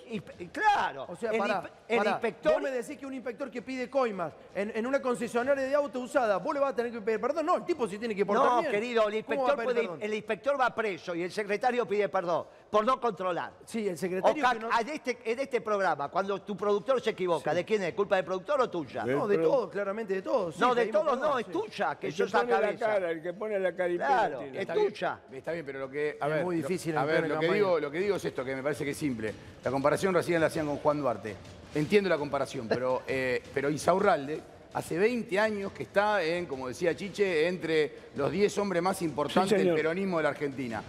Claro, 0.52 1.06
O 1.08 1.14
sea, 1.16 1.30
el, 1.30 1.38
pará, 1.38 1.70
inspector... 1.88 2.52
Vos 2.54 2.62
me 2.62 2.70
decís 2.70 2.98
que 2.98 3.06
un 3.06 3.14
inspector 3.14 3.50
que 3.50 3.62
pide 3.62 3.88
coimas 3.88 4.32
en, 4.54 4.72
en 4.74 4.86
una 4.86 5.00
concesionaria 5.00 5.64
de 5.64 5.74
auto 5.74 6.00
usada, 6.00 6.36
vos 6.38 6.52
le 6.52 6.60
vas 6.60 6.72
a 6.72 6.76
tener 6.76 6.90
que 6.92 7.00
pedir 7.00 7.20
perdón. 7.20 7.46
No, 7.46 7.56
el 7.56 7.64
tipo 7.64 7.86
sí 7.86 7.96
tiene 7.98 8.14
que 8.14 8.26
portar 8.26 8.44
No, 8.46 8.60
bien. 8.60 8.72
querido, 8.72 9.08
el 9.08 9.24
¿Cómo 9.24 9.42
va 9.44 9.50
a 9.50 9.52
inspector, 9.52 9.56
pedir 9.56 9.64
puede- 9.64 9.80
perdón? 9.88 9.98
el 10.02 10.14
inspector 10.14 10.60
va 10.60 10.74
preso 10.74 11.14
y 11.14 11.22
el 11.22 11.30
secretario 11.32 11.86
pide 11.86 12.08
perdón 12.08 12.46
por 12.70 12.84
no 12.84 13.00
controlar. 13.00 13.52
Sí, 13.64 13.86
el 13.88 13.94
O 13.94 13.96
secretario 13.96 14.42
ca- 14.42 14.52
que 14.52 14.58
no... 14.58 14.68
en, 14.80 14.88
este, 14.88 15.18
en 15.24 15.38
este 15.38 15.60
programa, 15.60 16.08
cuando 16.08 16.40
tu 16.42 16.56
productor 16.56 17.00
se 17.00 17.10
equivoca, 17.10 17.54
¿de 17.54 17.64
quién 17.64 17.82
es? 17.84 17.94
¿Culpa 17.94 18.16
del 18.16 18.24
productor 18.24 18.60
o 18.62 18.68
tuya? 18.68 19.04
No, 19.04 19.26
de 19.28 19.38
todos, 19.38 19.70
claramente 19.70 20.14
de 20.14 20.22
todos. 20.22 20.54
sí, 20.56 20.60
no, 20.60 20.74
de 20.74 20.86
todos 20.86 21.18
no, 21.18 21.36
sí. 21.38 21.44
es 21.46 21.52
tuya, 21.52 21.94
que 21.98 22.08
El 22.08 22.12
eso 22.12 22.24
que 22.24 22.26
es 22.26 22.32
la 22.32 22.40
pone 22.40 22.52
la 22.52 22.60
cabeza. 22.60 22.86
cara, 22.86 23.10
el 23.12 23.22
que 23.22 23.32
pone 23.32 23.58
la 23.60 23.74
caripela. 23.76 24.07
Claro, 24.08 24.42
es 24.42 24.54
Está 24.56 24.74
bien. 24.74 24.94
Está 25.32 25.52
bien, 25.52 25.64
pero 25.66 25.78
lo 25.80 25.90
que. 25.90 26.16
A 26.20 26.26
Es 26.28 26.34
ver, 26.34 26.44
muy 26.44 26.56
lo- 26.56 26.68
difícil 26.68 26.96
A 26.96 27.00
en 27.02 27.06
ver, 27.06 27.28
lo 27.28 27.38
que, 27.40 27.52
digo, 27.52 27.80
lo 27.80 27.90
que 27.90 27.98
digo 28.00 28.16
es 28.16 28.24
esto, 28.24 28.44
que 28.44 28.54
me 28.56 28.62
parece 28.62 28.84
que 28.84 28.90
es 28.90 28.96
simple. 28.96 29.32
La 29.64 29.70
comparación 29.70 30.14
recién 30.14 30.40
la 30.40 30.46
hacían 30.48 30.66
con 30.66 30.76
Juan 30.78 30.98
Duarte. 31.00 31.34
Entiendo 31.74 32.08
la 32.10 32.18
comparación, 32.18 32.66
pero, 32.68 33.02
eh, 33.06 33.42
pero 33.54 33.70
Insaurralde 33.70 34.40
hace 34.72 34.98
20 34.98 35.38
años 35.38 35.72
que 35.72 35.82
está 35.84 36.22
en, 36.22 36.46
como 36.46 36.68
decía 36.68 36.94
Chiche, 36.94 37.46
entre 37.48 37.92
los 38.16 38.30
10 38.30 38.56
hombres 38.58 38.82
más 38.82 39.00
importantes 39.02 39.58
Sí, 39.60 39.66
del 39.66 39.74
peronismo 39.74 40.18
de 40.18 40.22
la 40.22 40.28
Argentina. 40.30 40.82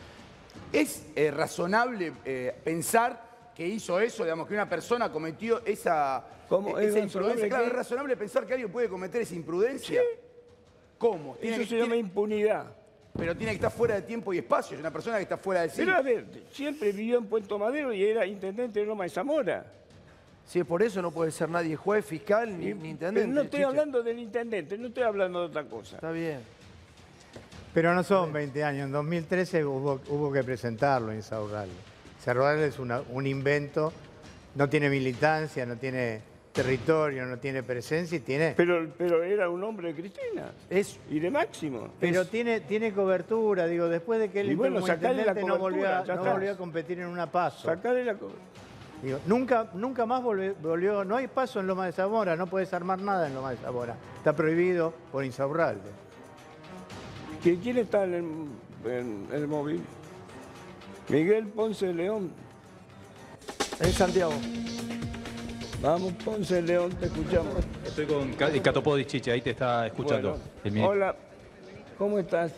¿Es 0.72 1.06
eh, 1.16 1.32
razonable 1.32 2.14
eh, 2.26 2.54
pensar 2.64 3.52
que 3.56 3.66
hizo 3.68 4.00
eso, 4.00 4.24
digamos, 4.24 4.48
que 4.48 4.54
una 4.54 4.70
persona 4.70 5.12
cometió 5.12 5.66
esa, 5.66 6.24
¿Cómo? 6.48 6.78
¿Es 6.80 6.88
esa 6.90 7.00
razonable 7.00 7.04
imprudencia? 7.04 7.50
Claro? 7.50 7.66
¿Es 7.66 7.72
razonable 7.74 8.18
pensar 8.18 8.46
que 8.46 8.54
alguien 8.54 8.72
puede 8.72 8.88
cometer 8.88 9.22
esa 9.22 9.36
imprudencia? 9.36 10.02
¿Cómo? 10.98 11.36
Tiene 11.42 11.58
Eso 11.58 11.66
se 11.70 11.78
llama 11.80 11.96
impunidad. 11.96 12.74
Pero 13.20 13.36
tiene 13.36 13.52
que 13.52 13.56
estar 13.58 13.72
fuera 13.72 13.96
de 13.96 14.02
tiempo 14.04 14.34
y 14.34 14.38
espacio. 14.40 14.76
Es 14.76 14.80
una 14.80 14.92
persona 14.92 15.18
que 15.18 15.24
está 15.24 15.38
fuera 15.38 15.62
de 15.62 15.70
sí. 15.70 15.76
Pero 15.78 15.96
a 15.96 16.02
ver, 16.02 16.26
siempre 16.52 16.92
vivió 16.92 17.18
en 17.18 17.26
Puerto 17.26 17.60
Madero 17.60 17.94
y 17.94 18.04
era 18.04 18.26
intendente 18.26 18.80
de 18.80 18.86
Loma 18.86 19.04
de 19.04 19.10
Zamora. 19.10 19.66
Si 20.46 20.60
es 20.60 20.66
por 20.66 20.82
eso 20.82 21.02
no 21.02 21.12
puede 21.12 21.30
ser 21.32 21.48
nadie 21.50 21.76
juez, 21.76 22.04
fiscal 22.06 22.50
ni, 22.58 22.68
ni 22.68 22.74
Pero 22.74 22.88
intendente. 22.88 23.28
no 23.28 23.42
estoy 23.42 23.62
hablando 23.64 24.02
del 24.02 24.18
intendente, 24.18 24.78
no 24.80 24.88
estoy 24.88 25.04
hablando 25.04 25.42
de 25.42 25.46
otra 25.46 25.64
cosa. 25.66 25.98
Está 25.98 26.12
bien. 26.12 26.40
Pero 27.74 27.94
no 27.94 28.04
son 28.04 28.34
20 28.34 28.64
años. 28.64 28.86
En 28.88 28.92
2013 28.92 29.64
hubo, 29.64 30.02
hubo 30.08 30.32
que 30.32 30.44
presentarlo 30.44 31.14
Insaurralde. 31.14 31.74
Insaurralde 32.18 32.66
es 32.68 32.80
una- 32.80 33.02
un 33.12 33.28
invento, 33.28 33.94
no 34.56 34.68
tiene 34.68 34.90
militancia, 34.90 35.66
no 35.68 35.78
tiene 35.78 36.22
territorio, 36.52 37.26
no 37.26 37.38
tiene 37.38 37.64
presencia 37.64 38.18
y 38.18 38.22
tiene... 38.22 38.54
Pero, 38.58 38.88
pero 38.98 39.24
era 39.24 39.50
un 39.50 39.64
hombre 39.64 39.94
de 39.94 40.02
Cristina 40.02 40.52
Es, 40.70 41.00
y 41.10 41.20
de 41.20 41.30
Máximo. 41.30 41.90
Pero 42.00 42.26
tiene, 42.26 42.62
tiene 42.62 42.92
cobertura, 42.94 43.68
digo, 43.68 43.88
después 43.88 44.20
de 44.20 44.30
que 44.30 44.42
él 44.42 44.52
Y 44.52 44.56
bueno, 44.56 44.80
no 44.80 45.58
volvió, 45.58 45.88
a, 45.88 46.04
no 46.04 46.24
volvió 46.34 46.52
a 46.52 46.58
competir 46.58 47.00
en 47.00 47.08
una 47.08 47.32
paso. 47.32 47.68
Sacarle 47.68 48.04
la 48.04 48.16
Digo, 49.02 49.20
nunca, 49.28 49.70
nunca 49.76 50.06
más 50.06 50.22
volvió, 50.22 50.54
volvió- 50.62 51.06
no 51.06 51.16
hay 51.16 51.28
paso 51.28 51.62
en 51.62 51.68
Loma 51.68 51.86
de 51.86 51.94
Zamora, 51.94 52.36
no 52.36 52.48
puedes 52.48 52.74
armar 52.74 53.00
nada 53.00 53.28
en 53.28 53.34
Loma 53.36 53.52
de 53.52 53.58
Zamora. 53.58 53.96
Está 54.18 54.36
prohibido 54.36 54.94
por 55.12 55.24
Insaurralde. 55.24 55.90
¿Qui- 57.42 57.60
¿Quién 57.64 57.78
está 57.78 58.04
en 58.04 58.14
el- 58.84 58.92
en 58.92 59.28
el 59.32 59.48
móvil. 59.48 59.82
Miguel 61.08 61.48
Ponce 61.48 61.88
de 61.88 61.94
León. 61.94 62.32
En 63.80 63.92
Santiago. 63.94 64.34
Vamos, 65.82 66.12
Ponce 66.26 66.62
León, 66.62 66.92
te 67.00 67.06
escuchamos. 67.06 67.56
Estoy 67.86 68.06
con 68.06 68.32
eh, 68.32 68.62
Catopodis 68.62 69.08
Chiche, 69.08 69.32
ahí 69.32 69.42
te 69.42 69.52
está 69.52 69.88
escuchando. 69.88 70.38
Bueno, 70.64 70.88
hola, 70.90 71.16
¿cómo 71.98 72.20
estás? 72.20 72.52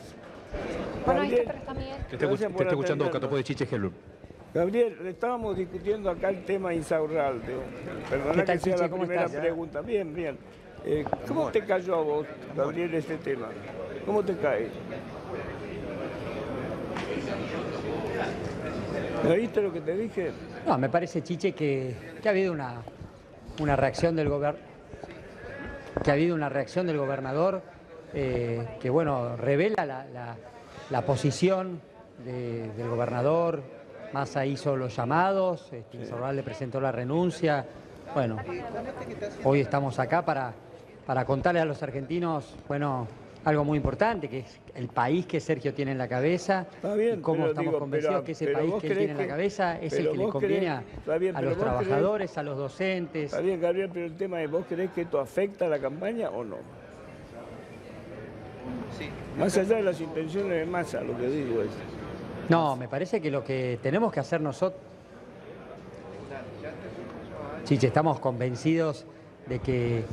Bueno, 1.06 1.22
ahí 1.22 1.36
está, 1.36 1.52
pero 1.52 1.60
está 1.60 1.74
Miguel. 1.76 1.98
Te 2.10 2.16
está, 2.16 2.58
te 2.58 2.70
escuchando. 2.70 3.12
Catopodis 3.12 3.46
Chiche 3.46 3.68
Helbert. 3.72 3.94
Gabriel, 4.56 4.98
estábamos 5.08 5.56
discutiendo 5.56 6.10
acá 6.10 6.30
el 6.30 6.44
tema 6.46 6.74
Insaurralde. 6.74 7.58
Perdona 8.10 8.34
¿Qué 8.34 8.42
tal, 8.42 8.58
que 8.58 8.64
sea 8.64 8.74
Chiche? 8.74 8.84
la 8.84 8.90
¿Cómo 8.90 9.04
primera 9.04 9.26
estás? 9.26 9.40
pregunta. 9.40 9.82
Bien, 9.82 10.14
bien. 10.16 10.38
Eh, 10.84 11.06
¿Cómo 11.28 11.52
te 11.52 11.64
cayó 11.64 11.96
a 11.96 12.02
vos, 12.02 12.26
Gabriel, 12.56 12.94
este 12.96 13.18
tema? 13.18 13.50
¿Cómo 14.04 14.24
te 14.24 14.36
cae? 14.36 14.68
¿Me 19.24 19.32
oíste 19.32 19.62
lo 19.62 19.72
que 19.72 19.82
te 19.82 19.96
dije? 19.96 20.32
No, 20.66 20.78
me 20.80 20.90
parece, 20.90 21.22
Chiche, 21.22 21.52
que, 21.54 21.96
que 22.22 22.28
ha 22.28 22.32
habido 22.32 22.52
una, 22.52 22.82
una 23.60 23.76
reacción 23.76 24.16
del 24.16 24.30
gobernador, 24.30 24.60
que 26.04 26.10
ha 26.10 26.14
habido 26.14 26.36
una 26.36 26.50
reacción 26.50 26.88
del 26.88 26.98
gobernador 26.98 27.62
eh, 28.14 28.78
que, 28.82 28.90
bueno, 28.90 29.36
revela 29.38 29.86
la, 29.86 30.06
la- 30.06 30.36
la 30.90 31.02
posición 31.06 31.82
de- 32.26 32.70
del 32.74 32.90
gobernador. 32.90 33.62
Massa 34.14 34.46
hizo 34.46 34.76
los 34.76 34.94
llamados, 34.96 35.72
este, 35.72 35.98
Insaurralde 35.98 36.44
presentó 36.44 36.82
la 36.82 36.92
renuncia. 36.92 37.66
Bueno, 38.14 38.38
hoy 39.46 39.62
estamos 39.62 39.98
acá 40.00 40.26
para, 40.26 40.52
para 41.06 41.24
contarle 41.24 41.62
a 41.62 41.66
los 41.66 41.82
argentinos, 41.82 42.54
bueno, 42.68 43.08
algo 43.44 43.64
muy 43.64 43.78
importante, 43.78 44.30
que 44.30 44.40
es 44.40 44.60
el 44.76 44.88
país 44.88 45.26
que 45.26 45.40
Sergio 45.40 45.74
tiene 45.74 45.92
en 45.94 45.98
la 45.98 46.08
cabeza 46.08 46.68
bien, 46.96 47.20
y 47.20 47.22
cómo 47.22 47.48
estamos 47.48 47.70
digo, 47.72 47.80
convencidos 47.80 48.14
pero- 48.16 48.24
que 48.26 48.32
ese 48.34 48.48
país 48.48 48.74
que 48.82 48.88
él 48.88 48.98
tiene 48.98 49.12
en 49.14 49.18
la 49.18 49.28
cabeza 49.28 49.80
es 49.82 49.94
el 49.94 50.12
que 50.12 50.18
le 50.18 50.30
conviene 50.30 50.70
a, 50.70 50.84
está 50.98 51.18
bien, 51.18 51.36
a 51.36 51.40
pero 51.40 51.50
los 51.52 51.58
creés- 51.60 51.64
trabajadores, 51.72 52.38
a 52.38 52.44
los 52.44 52.58
docentes. 52.58 53.26
Está 53.26 53.42
bien, 53.42 53.60
Gabriel, 53.60 53.90
pero 53.92 54.06
el 54.06 54.16
tema 54.16 54.42
es, 54.44 54.52
¿vos 54.52 54.66
creés 54.70 54.92
que 54.92 55.02
esto 55.02 55.20
afecta 55.20 55.66
a 55.66 55.70
la 55.70 55.80
campaña 55.80 56.30
o 56.30 56.44
no? 56.44 56.58
Más 59.38 59.58
allá 59.58 59.78
de 59.78 59.84
las 59.84 60.00
intenciones 60.00 60.52
de 60.52 60.66
Massa, 60.66 61.02
lo 61.02 61.18
que 61.18 61.28
digo 61.28 61.62
es... 61.62 61.70
No, 62.50 62.76
me 62.76 62.88
parece 62.88 63.22
que 63.22 63.32
lo 63.32 63.44
que 63.44 63.80
tenemos 63.82 64.12
que 64.14 64.20
hacer 64.20 64.42
nosotros... 64.42 64.80
Chiche, 67.64 67.88
estamos 67.88 68.20
convencidos 68.20 69.06
de 69.52 69.60
que 69.60 70.06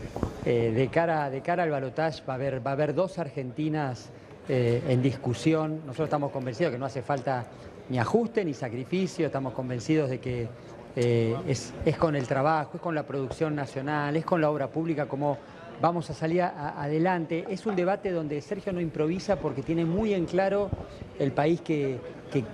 eh, 0.45 0.73
de, 0.75 0.89
cara, 0.89 1.31
de 1.31 1.41
cara 1.43 1.63
al 1.63 1.71
balotaje 1.71 2.23
va 2.29 2.33
a 2.33 2.37
haber, 2.37 2.67
va 2.67 2.73
a 2.73 2.75
haber 2.75 2.93
dos 2.93 3.19
Argentinas 3.19 4.11
eh, 4.49 4.83
en 4.89 5.01
discusión. 5.01 5.81
Nosotros 5.87 6.09
estamos 6.09 6.33
convencidos 6.33 6.73
que 6.73 6.79
no 6.79 6.87
hace 6.87 7.03
falta 7.03 7.47
ni 7.89 8.01
ajuste 8.01 8.45
ni 8.45 8.53
sacrificio, 8.53 9.27
estamos 9.27 9.53
convencidos 9.53 10.11
de 10.11 10.19
que 10.19 10.49
eh, 10.97 11.37
es, 11.47 11.73
es 11.85 11.97
con 11.97 12.17
el 12.17 12.27
trabajo, 12.27 12.73
es 12.75 12.81
con 12.81 12.97
la 12.97 13.05
producción 13.05 13.55
nacional, 13.55 14.17
es 14.17 14.25
con 14.25 14.41
la 14.41 14.51
obra 14.51 14.67
pública 14.67 15.07
como 15.07 15.39
vamos 15.81 16.11
a 16.11 16.15
salir 16.15 16.43
adelante. 16.43 17.45
Es 17.49 17.67
un 17.67 17.77
debate 17.77 18.11
donde 18.11 18.41
Sergio 18.41 18.73
no 18.73 18.81
improvisa 18.81 19.37
porque 19.37 19.63
tiene 19.63 19.85
muy 19.85 20.15
en 20.15 20.27
claro 20.27 20.71
el 21.19 21.33
país 21.33 21.61
que, 21.61 21.99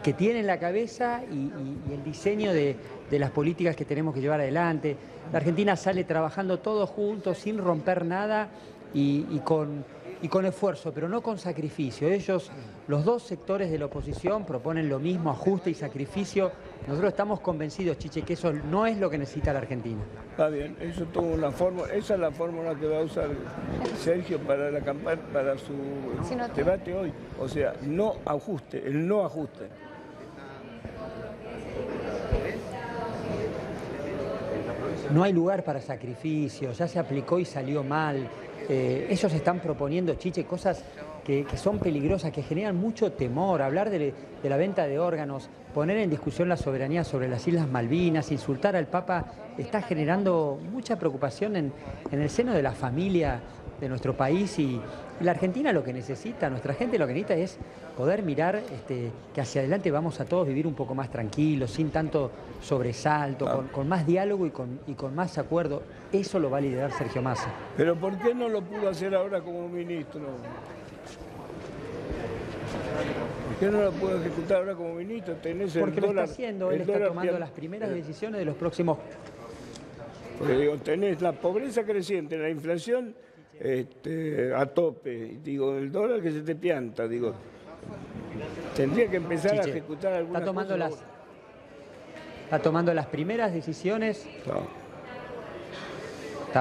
que- 0.03 0.13
tiene 0.13 0.41
en 0.41 0.47
la 0.47 0.59
cabeza 0.59 1.23
y, 1.31 1.51
el 1.93 2.05
diseño 2.05 2.53
de, 2.53 2.77
de 3.11 3.19
las 3.19 3.31
políticas 3.31 3.77
que 3.77 3.85
tenemos 3.85 4.15
que 4.15 4.21
llevar 4.21 4.41
adelante. 4.41 4.97
La 5.33 5.39
Argentina 5.39 5.77
sale 5.77 6.05
trabajando 6.05 6.59
todos 6.59 6.89
juntos, 6.91 7.39
sin 7.39 7.59
romper 7.59 8.05
nada 8.05 8.49
y 8.93 9.39
con, 9.45 9.85
y 10.25 10.29
con 10.29 10.47
esfuerzo, 10.47 10.91
pero 10.91 11.07
no 11.07 11.21
con 11.21 11.37
sacrificio. 11.39 12.09
Ellos, 12.09 12.51
los 12.89 13.05
dos 13.05 13.25
sectores 13.25 13.71
de 13.71 13.79
la 13.79 13.85
oposición, 13.85 14.47
proponen 14.47 14.89
lo 14.89 14.99
mismo, 14.99 15.29
ajuste 15.31 15.69
y 15.69 15.75
sacrificio. 15.75 16.51
Nosotros 16.89 17.11
estamos 17.13 17.41
convencidos, 17.41 17.99
Chiche, 17.99 18.23
que 18.23 18.33
eso 18.33 18.51
no 18.51 18.87
es 18.87 18.97
lo 18.97 19.11
que 19.11 19.19
necesita 19.19 19.53
la 19.53 19.59
Argentina. 19.59 20.01
Está 20.31 20.49
bien, 20.49 20.79
eso 20.81 21.05
tuvo 21.05 21.27
una 21.35 21.51
fórmula, 21.51 21.93
esa 21.93 22.15
es 22.15 22.21
la 22.21 22.31
fórmula 22.31 22.75
que 22.75 22.87
va 22.87 23.01
a 23.01 23.03
usar 23.03 23.29
Sergio 23.99 24.39
para 24.39 24.71
la 24.71 24.81
campaña, 24.81 25.21
para 25.31 25.59
su 25.59 25.75
Si 26.27 26.35
no- 26.35 26.49
debate 26.49 26.95
hoy. 26.95 27.13
O 27.39 27.47
sea, 27.47 27.75
no 27.83 28.15
ajuste, 28.25 28.79
el 28.87 29.07
no 29.07 29.27
ajuste. 29.27 29.69
No 35.13 35.23
hay 35.23 35.35
lugar 35.35 35.65
para 35.65 35.83
sacrificio, 35.83 36.73
ya 36.73 36.89
se 36.89 36.99
aplicó 36.99 37.39
y 37.39 37.45
salió 37.45 37.85
mal. 37.85 38.27
Eh, 38.69 39.07
ellos 39.11 39.33
están 39.33 39.61
proponiendo, 39.61 40.15
Chiche, 40.15 40.45
cosas 40.45 40.85
que, 41.25 41.45
que 41.45 41.57
son 41.57 41.79
peligrosas, 41.79 42.33
que 42.33 42.43
generan 42.43 42.77
mucho 42.77 43.13
temor. 43.13 43.63
Hablar 43.63 43.91
de, 43.91 44.15
de 44.43 44.49
la 44.49 44.57
venta 44.57 44.87
de 44.87 44.99
órganos, 44.99 45.49
poner 45.75 45.99
en 45.99 46.11
discusión 46.11 46.49
la 46.49 46.57
soberanía 46.57 47.05
sobre 47.05 47.29
las 47.29 47.47
Islas 47.47 47.69
Malvinas, 47.69 48.31
insultar 48.33 48.77
al 48.77 48.87
Papa, 48.87 49.27
está 49.59 49.83
generando 49.83 50.59
mucha 50.73 50.99
preocupación 50.99 51.57
en, 51.57 51.73
en 52.11 52.21
el 52.21 52.31
seno 52.31 52.53
de 52.53 52.63
la 52.63 52.73
familia 52.73 53.41
de 53.81 53.89
nuestro 53.89 54.17
país 54.17 54.59
y, 54.59 54.81
la 55.21 55.31
Argentina 55.31 55.73
lo 55.73 55.85
que 55.85 55.93
necesita, 55.93 56.51
nuestra 56.51 56.75
gente 56.75 56.99
lo 56.99 57.07
que 57.07 57.15
necesita 57.15 57.37
es 57.37 57.57
poder 57.97 58.25
mirar 58.25 58.57
este, 58.57 59.13
que 59.33 59.41
hacia 59.41 59.61
adelante 59.61 59.91
vamos 59.93 60.19
a 60.21 60.25
todos 60.25 60.47
vivir 60.49 60.67
un 60.67 60.75
poco 60.75 60.95
más 60.95 61.09
tranquilos, 61.09 61.71
sin 61.71 61.91
tanto 61.91 62.33
sobresalto, 62.61 63.47
con, 63.49 63.69
con 63.69 63.89
más 63.89 64.05
diálogo 64.07 64.45
y 64.45 64.51
con, 64.51 64.81
y 64.89 64.95
con 64.95 65.15
más 65.15 65.39
acuerdo. 65.39 65.83
Eso 66.15 66.39
lo 66.39 66.49
va 66.49 66.59
a 66.59 66.61
liderar 66.61 66.93
Sergio 66.93 67.21
Massa. 67.23 67.53
Pero 67.77 67.97
¿por 67.97 68.17
qué 68.19 68.33
no 68.35 68.49
lo 68.49 68.63
pudo 68.63 68.89
hacer 68.89 69.15
ahora 69.17 69.41
como 69.41 69.69
ministro? 69.69 70.21
¿Por 73.49 73.57
qué 73.59 73.67
no 73.67 73.83
lo 73.83 73.91
pudo 73.93 74.21
ejecutar 74.21 74.59
ahora 74.59 74.75
como 74.75 74.95
ministro? 74.95 75.35
Tenés 75.35 75.75
el 75.75 75.83
Porque 75.83 76.01
lo 76.01 76.09
está 76.09 76.23
haciendo, 76.23 76.71
él 76.71 76.83
está 76.83 77.07
tomando 77.07 77.33
pian- 77.33 77.41
las 77.41 77.51
primeras 77.51 77.91
decisiones 77.91 78.39
de 78.39 78.45
los 78.45 78.55
próximos 78.57 78.99
Porque 80.39 80.55
digo, 80.57 80.77
tenés 80.79 81.21
la 81.21 81.33
pobreza 81.33 81.85
creciente, 81.85 82.39
la 82.39 82.49
inflación 82.49 83.15
este, 83.59 84.53
a 84.55 84.67
tope, 84.67 85.39
digo, 85.43 85.77
el 85.77 85.91
dólar 85.91 86.21
que 86.23 86.31
se 86.31 86.41
te 86.43 86.55
pianta, 86.55 87.07
digo. 87.09 87.35
Tendría 88.77 89.09
que 89.09 89.17
empezar 89.17 89.53
a 89.59 89.63
ejecutar 89.65 90.13
algunas 90.13 90.43
está 90.43 90.47
tomando 90.47 90.75
cosas. 90.75 90.91
las 90.91 91.05
está 92.45 92.59
tomando 92.61 92.95
las 92.95 93.07
primeras 93.07 93.53
decisiones 93.53 94.27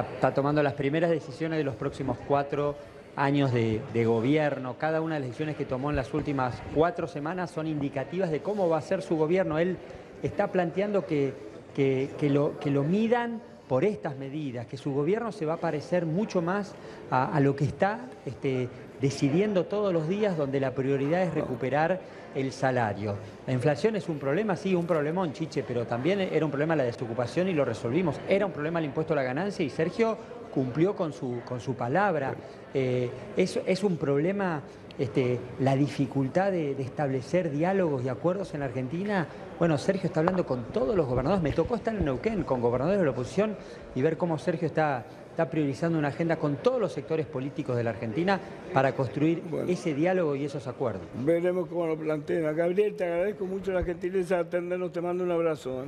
está, 0.01 0.33
tomando 0.33 0.63
las 0.63 0.73
primeras 0.73 1.09
decisiones 1.11 1.57
de 1.57 1.63
los 1.63 1.75
próximos 1.75 2.17
cuatro 2.27 2.75
años 3.15 3.51
de, 3.53 3.81
gobierno. 4.05 4.75
Cada 4.79 5.01
una 5.01 5.15
de 5.15 5.19
las 5.21 5.27
decisiones 5.29 5.55
que 5.55 5.65
tomó 5.65 5.91
en 5.91 5.95
las 5.95 6.13
últimas 6.13 6.61
cuatro 6.73 7.07
semanas 7.07 7.51
son 7.51 7.67
indicativas 7.67 8.31
de 8.31 8.41
cómo 8.41 8.67
va 8.67 8.79
a 8.79 8.81
ser 8.81 9.01
su 9.03 9.15
gobierno. 9.17 9.59
Él 9.59 9.77
está 10.23 10.51
planteando 10.51 11.05
que, 11.05 11.33
que- 11.75 12.09
que 12.17 12.29
lo, 12.29 12.57
que 12.59 12.71
lo 12.71 12.83
midan 12.83 13.41
por 13.67 13.85
estas 13.85 14.17
medidas, 14.17 14.67
que 14.67 14.77
su 14.77 14.93
gobierno 14.93 15.31
se 15.31 15.45
va 15.45 15.53
a 15.53 15.57
parecer 15.57 16.05
mucho 16.05 16.41
más 16.41 16.73
a, 17.09 17.33
a 17.33 17.39
lo 17.39 17.55
que 17.55 17.63
está 17.65 18.01
este, 18.25 18.67
decidiendo 19.03 19.65
todos 19.65 19.91
los 19.91 20.07
días, 20.07 20.37
donde 20.37 20.61
la 20.61 20.71
prioridad 20.71 21.23
es 21.23 21.33
recuperar 21.33 21.99
el 22.33 22.53
salario. 22.53 23.17
La 23.45 23.51
inflación 23.51 23.97
es 23.97 24.07
un 24.07 24.17
problema, 24.17 24.55
sí, 24.55 24.73
un 24.73 24.87
problemón, 24.87 25.33
Chiche, 25.33 25.61
pero 25.67 25.85
también 25.85 26.21
era 26.21 26.45
un 26.45 26.49
problema 26.49 26.73
la 26.73 26.85
desocupación 26.85 27.49
y 27.49 27.53
lo 27.53 27.65
resolvimos. 27.65 28.15
Era 28.29 28.45
un 28.45 28.53
problema 28.53 28.79
el 28.79 28.85
impuesto 28.85 29.11
a 29.11 29.17
la 29.17 29.23
ganancia 29.23 29.65
y 29.65 29.69
Sergio 29.69 30.17
cumplió 30.53 30.95
con 30.95 31.11
su, 31.11 31.41
con 31.43 31.59
su 31.59 31.75
palabra. 31.75 32.33
Eh, 32.73 33.09
es, 33.35 33.59
es 33.65 33.83
un 33.83 33.97
problema 33.97 34.61
este, 34.99 35.39
la 35.59 35.75
dificultad 35.75 36.51
de, 36.51 36.75
de 36.75 36.83
establecer 36.83 37.51
diálogos 37.51 38.03
y 38.03 38.09
acuerdos 38.09 38.53
en 38.53 38.61
la 38.61 38.67
Argentina. 38.67 39.27
Bueno, 39.59 39.77
Sergio 39.77 40.07
está 40.07 40.19
hablando 40.19 40.45
con 40.45 40.65
todos 40.65 40.95
los 40.95 41.07
gobernadores. 41.07 41.43
Me 41.43 41.51
tocó 41.51 41.75
estar 41.75 41.95
en 41.95 42.05
Neuquén 42.05 42.43
con 42.43 42.61
gobernadores 42.61 42.99
de 42.99 43.05
la 43.05 43.11
oposición 43.11 43.55
y 43.95 44.01
ver 44.01 44.17
cómo 44.17 44.37
Sergio 44.37 44.67
está, 44.67 45.05
está 45.29 45.49
priorizando 45.49 45.97
una 45.97 46.09
agenda 46.09 46.35
con 46.35 46.57
todos 46.57 46.79
los 46.79 46.91
sectores 46.91 47.25
políticos 47.25 47.75
de 47.75 47.83
la 47.83 47.91
Argentina 47.91 48.39
para 48.73 48.93
construir 48.93 49.41
ese 49.67 49.93
diálogo 49.93 50.35
y 50.35 50.45
esos 50.45 50.67
acuerdos. 50.67 51.01
Veremos 51.23 51.67
cómo 51.67 51.87
lo 51.87 51.97
plantean. 51.97 52.55
Gabriel, 52.55 52.95
te 52.95 53.05
agradezco 53.05 53.45
mucho 53.45 53.71
la 53.71 53.83
gentileza 53.83 54.35
de 54.35 54.41
atendernos, 54.41 54.91
te 54.91 55.01
mando 55.01 55.23
un 55.23 55.31
abrazo. 55.31 55.83
¿eh? 55.83 55.87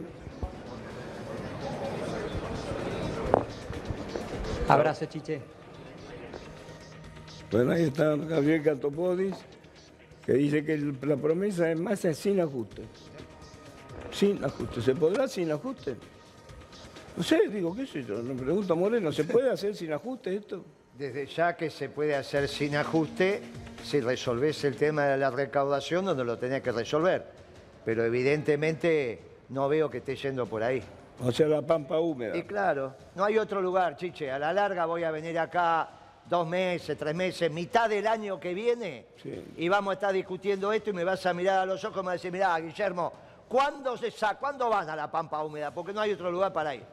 Abrazo, 4.68 5.06
Chiche. 5.06 5.55
Bueno, 7.56 7.72
ahí 7.72 7.84
está 7.84 8.18
Gabriel 8.18 8.62
Catopodis, 8.62 9.34
que 10.26 10.34
dice 10.34 10.66
que 10.66 10.78
la 10.78 11.16
promesa 11.16 11.64
de 11.64 11.76
masa 11.76 12.10
es 12.10 12.18
sin 12.18 12.42
ajuste. 12.42 12.82
Sin 14.12 14.44
ajuste. 14.44 14.82
¿Se 14.82 14.94
podrá 14.94 15.26
sin 15.26 15.50
ajuste? 15.54 15.96
No 17.16 17.24
sé, 17.24 17.48
digo, 17.48 17.74
qué 17.74 17.88
sé 17.88 18.04
yo, 18.04 18.22
me 18.22 18.36
pregunta 18.36 18.76
Moreno, 18.76 19.10
¿se 19.14 19.24
puede 19.24 19.50
hacer 19.50 19.74
sin 19.74 19.94
ajuste 19.94 20.36
esto? 20.36 20.66
Desde 20.98 21.28
ya 21.28 21.56
que 21.56 21.70
se 21.70 21.88
puede 21.88 22.14
hacer 22.14 22.50
sin 22.50 22.76
ajuste 22.76 23.40
si 23.86 24.02
resolvés 24.02 24.62
el 24.66 24.76
tema 24.76 25.06
de 25.06 25.18
la 25.18 25.32
recaudación 25.32 26.04
donde 26.04 26.26
lo 26.26 26.38
tenés 26.38 26.62
que 26.62 26.74
resolver. 26.74 27.26
Pero 27.86 28.04
evidentemente 28.04 29.22
no 29.48 29.70
veo 29.70 29.90
que 29.90 30.00
esté 30.00 30.18
yendo 30.18 30.46
por 30.46 30.62
ahí. 30.62 30.84
O 31.22 31.32
sea, 31.32 31.48
la 31.48 31.62
pampa 31.62 32.02
húmeda. 32.02 32.36
Y 32.36 32.44
claro, 32.44 32.96
no 33.16 33.24
hay 33.24 33.38
otro 33.38 33.62
lugar, 33.62 33.96
Chiche. 33.96 34.30
A 34.30 34.40
la 34.40 34.52
larga 34.52 34.86
voy 34.86 35.06
a 35.06 35.12
venir 35.12 35.40
acá 35.40 36.02
dos 36.30 36.48
meses, 36.48 36.98
tres 36.98 37.16
meses, 37.16 37.52
mitad 37.52 37.90
del 37.90 38.08
año 38.08 38.40
que 38.40 38.54
viene, 38.54 39.06
y 39.58 39.70
vamos 39.70 39.92
a 39.92 39.94
estar 39.94 40.14
discutiendo 40.14 40.72
esto 40.72 40.90
y 40.90 40.94
me 40.94 41.04
vas 41.04 41.26
a 41.26 41.34
mirar 41.34 41.60
a 41.60 41.66
los 41.66 41.84
ojos 41.84 41.98
y 41.98 42.00
me 42.00 42.06
vas 42.06 42.14
a 42.14 42.14
decir, 42.14 42.32
mirá, 42.32 42.60
Guillermo, 42.60 43.14
¿cuándo, 43.48 43.98
se 43.98 44.12
sa 44.12 44.36
¿cuándo 44.36 44.70
van 44.70 44.90
a 44.90 44.96
la 44.96 45.10
Pampa 45.10 45.44
Húmeda? 45.44 45.72
Porque 45.72 45.94
no 45.94 46.02
hay 46.02 46.14
otro 46.14 46.32
lugar 46.32 46.52
para 46.52 46.76
ir. 46.76 46.84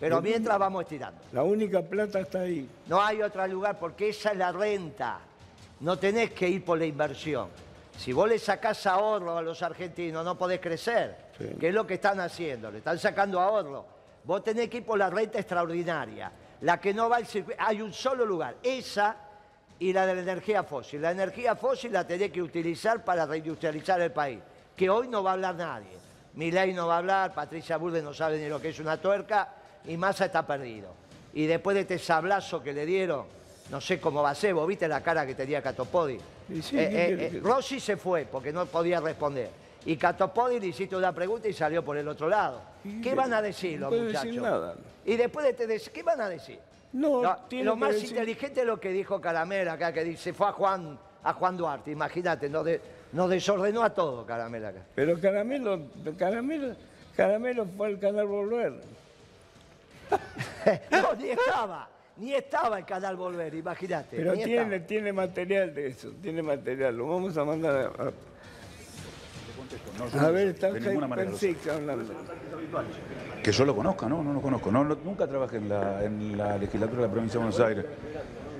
Pero 0.00 0.22
mientras 0.22 0.58
vamos 0.58 0.82
estirando. 0.84 1.20
La 1.30 1.42
única 1.42 1.82
plata 1.82 2.20
está 2.20 2.40
ahí. 2.40 2.66
No 2.86 3.02
hay 3.02 3.20
otro 3.20 3.46
lugar 3.46 3.78
porque 3.78 4.08
esa 4.08 4.30
es 4.30 4.38
la 4.38 4.50
renta. 4.50 5.20
No 5.80 5.98
tenés 5.98 6.30
que 6.30 6.48
ir 6.48 6.64
por 6.64 6.78
la 6.78 6.86
inversión. 6.86 7.48
Si 7.98 8.14
vos 8.14 8.26
le 8.26 8.38
sacás 8.38 8.86
ahorro 8.86 9.36
a 9.36 9.42
los 9.42 9.62
argentinos, 9.62 10.24
no 10.24 10.38
podés 10.38 10.58
crecer. 10.58 11.30
¿Qué 11.58 11.68
es 11.68 11.74
lo 11.74 11.86
que 11.86 11.94
están 11.94 12.18
haciendo? 12.18 12.70
Le 12.70 12.78
están 12.78 12.98
sacando 12.98 13.38
ahorro. 13.38 13.84
Vos 14.24 14.42
tenés 14.42 14.70
que 14.70 14.78
ir 14.78 14.86
por 14.86 14.98
la 14.98 15.10
renta 15.10 15.38
extraordinaria. 15.38 16.32
La 16.62 16.80
que 16.80 16.92
no 16.92 17.08
va 17.08 17.16
al 17.16 17.26
circuito. 17.26 17.60
Hay 17.62 17.80
un 17.80 17.92
solo 17.92 18.24
lugar. 18.24 18.56
Esa 18.62 19.16
y 19.78 19.92
la 19.92 20.06
de 20.06 20.14
la 20.14 20.20
energía 20.20 20.62
fósil. 20.62 21.00
La 21.00 21.10
energía 21.10 21.56
fósil 21.56 21.92
la 21.92 22.06
tenés 22.06 22.30
que 22.30 22.42
utilizar 22.42 23.02
para 23.04 23.26
reindustrializar 23.26 24.00
el 24.00 24.12
país. 24.12 24.38
Que 24.76 24.90
hoy 24.90 25.08
no 25.08 25.22
va 25.22 25.30
a 25.30 25.32
hablar 25.34 25.54
nadie. 25.54 25.98
Milei 26.34 26.72
no 26.72 26.86
va 26.86 26.94
a 26.96 26.98
hablar, 26.98 27.34
Patricia 27.34 27.76
Burde 27.76 28.02
no 28.02 28.14
sabe 28.14 28.38
ni 28.38 28.48
lo 28.48 28.60
que 28.60 28.68
es 28.68 28.78
una 28.78 28.96
tuerca 28.98 29.48
y 29.86 29.96
Massa 29.96 30.26
está 30.26 30.46
perdido. 30.46 30.94
Y 31.34 31.46
después 31.46 31.74
de 31.74 31.80
este 31.80 31.98
sablazo 31.98 32.62
que 32.62 32.72
le 32.72 32.86
dieron, 32.86 33.24
no 33.70 33.80
sé 33.80 34.00
cómo 34.00 34.22
va 34.22 34.30
a 34.30 34.34
ser, 34.34 34.54
vos 34.54 34.66
viste 34.66 34.86
la 34.86 35.02
cara 35.02 35.26
que 35.26 35.34
tenía 35.34 35.62
Catopodi. 35.62 36.18
Sí, 36.62 36.76
Eh, 36.78 36.88
¿qué 36.90 37.26
eh, 37.26 37.30
eh, 37.34 37.40
Rossi 37.42 37.80
se 37.80 37.96
fue 37.96 38.26
porque 38.30 38.52
no 38.52 38.66
podía 38.66 39.00
responder. 39.00 39.50
Y 39.86 39.96
Catopodi 39.96 40.60
le 40.60 40.66
hiciste 40.68 40.94
una 40.94 41.12
pregunta 41.12 41.48
y 41.48 41.52
salió 41.52 41.84
por 41.84 41.96
el 41.96 42.06
otro 42.08 42.28
lado. 42.28 42.60
¿Qué 43.02 43.14
van 43.14 43.32
a 43.32 43.40
decir 43.42 43.78
No 43.80 43.86
los 43.86 43.90
puede 43.90 44.02
muchachos? 44.08 44.24
decir 44.26 44.42
nada. 44.42 44.74
Y 45.04 45.16
después 45.16 45.46
de 45.46 45.52
te 45.54 45.68
dec- 45.68 45.90
¿qué 45.90 46.02
van 46.02 46.20
a 46.20 46.28
decir? 46.28 46.58
No, 46.92 47.22
lo 47.50 47.76
más 47.76 47.94
decir- 47.94 48.10
inteligente 48.10 48.60
es 48.60 48.66
lo 48.66 48.78
que 48.80 48.90
dijo 48.90 49.20
Caramela 49.20 49.74
acá, 49.74 49.92
que 49.92 50.02
dice, 50.04 50.32
fue 50.32 50.48
a 50.48 50.52
Juan, 50.52 50.98
a 51.22 51.32
Juan 51.32 51.56
Duarte, 51.56 51.90
imagínate, 51.90 52.48
nos, 52.48 52.64
de- 52.64 52.80
nos 53.12 53.30
desordenó 53.30 53.82
a 53.82 53.90
todo 53.94 54.26
Caramela 54.26 54.68
acá. 54.68 54.80
Pero 54.94 55.18
Caramelo, 55.20 55.80
Caramelo, 56.18 56.74
Caramelo 57.16 57.66
fue 57.76 57.86
al 57.88 57.98
canal 57.98 58.26
Volver. 58.26 58.72
no, 60.90 61.14
ni 61.14 61.30
estaba, 61.30 61.88
ni 62.16 62.34
estaba 62.34 62.78
el 62.78 62.84
canal 62.84 63.16
Volver, 63.16 63.54
imagínate. 63.54 64.16
Pero 64.16 64.32
tiene, 64.34 64.56
estaba. 64.74 64.86
tiene 64.86 65.12
material 65.12 65.74
de 65.74 65.86
eso, 65.88 66.10
tiene 66.20 66.42
material. 66.42 66.96
Lo 66.96 67.06
vamos 67.08 67.36
a 67.36 67.44
mandar 67.44 67.76
a... 67.98 68.02
a- 68.04 68.12
A 70.18 70.30
ver, 70.30 70.48
está 70.48 70.68
hablando. 70.68 72.12
Que 73.42 73.52
yo 73.52 73.64
lo 73.64 73.74
conozca, 73.74 74.08
no, 74.08 74.22
no 74.22 74.32
lo 74.32 74.40
conozco. 74.40 74.70
No, 74.70 74.84
no, 74.84 74.96
nunca 75.04 75.26
trabajé 75.26 75.56
en 75.58 75.68
la, 75.68 76.04
en 76.04 76.36
la 76.36 76.58
legislatura 76.58 77.02
de 77.02 77.08
la 77.08 77.12
provincia 77.12 77.38
de 77.40 77.46
Buenos 77.46 77.60
Aires. 77.60 77.84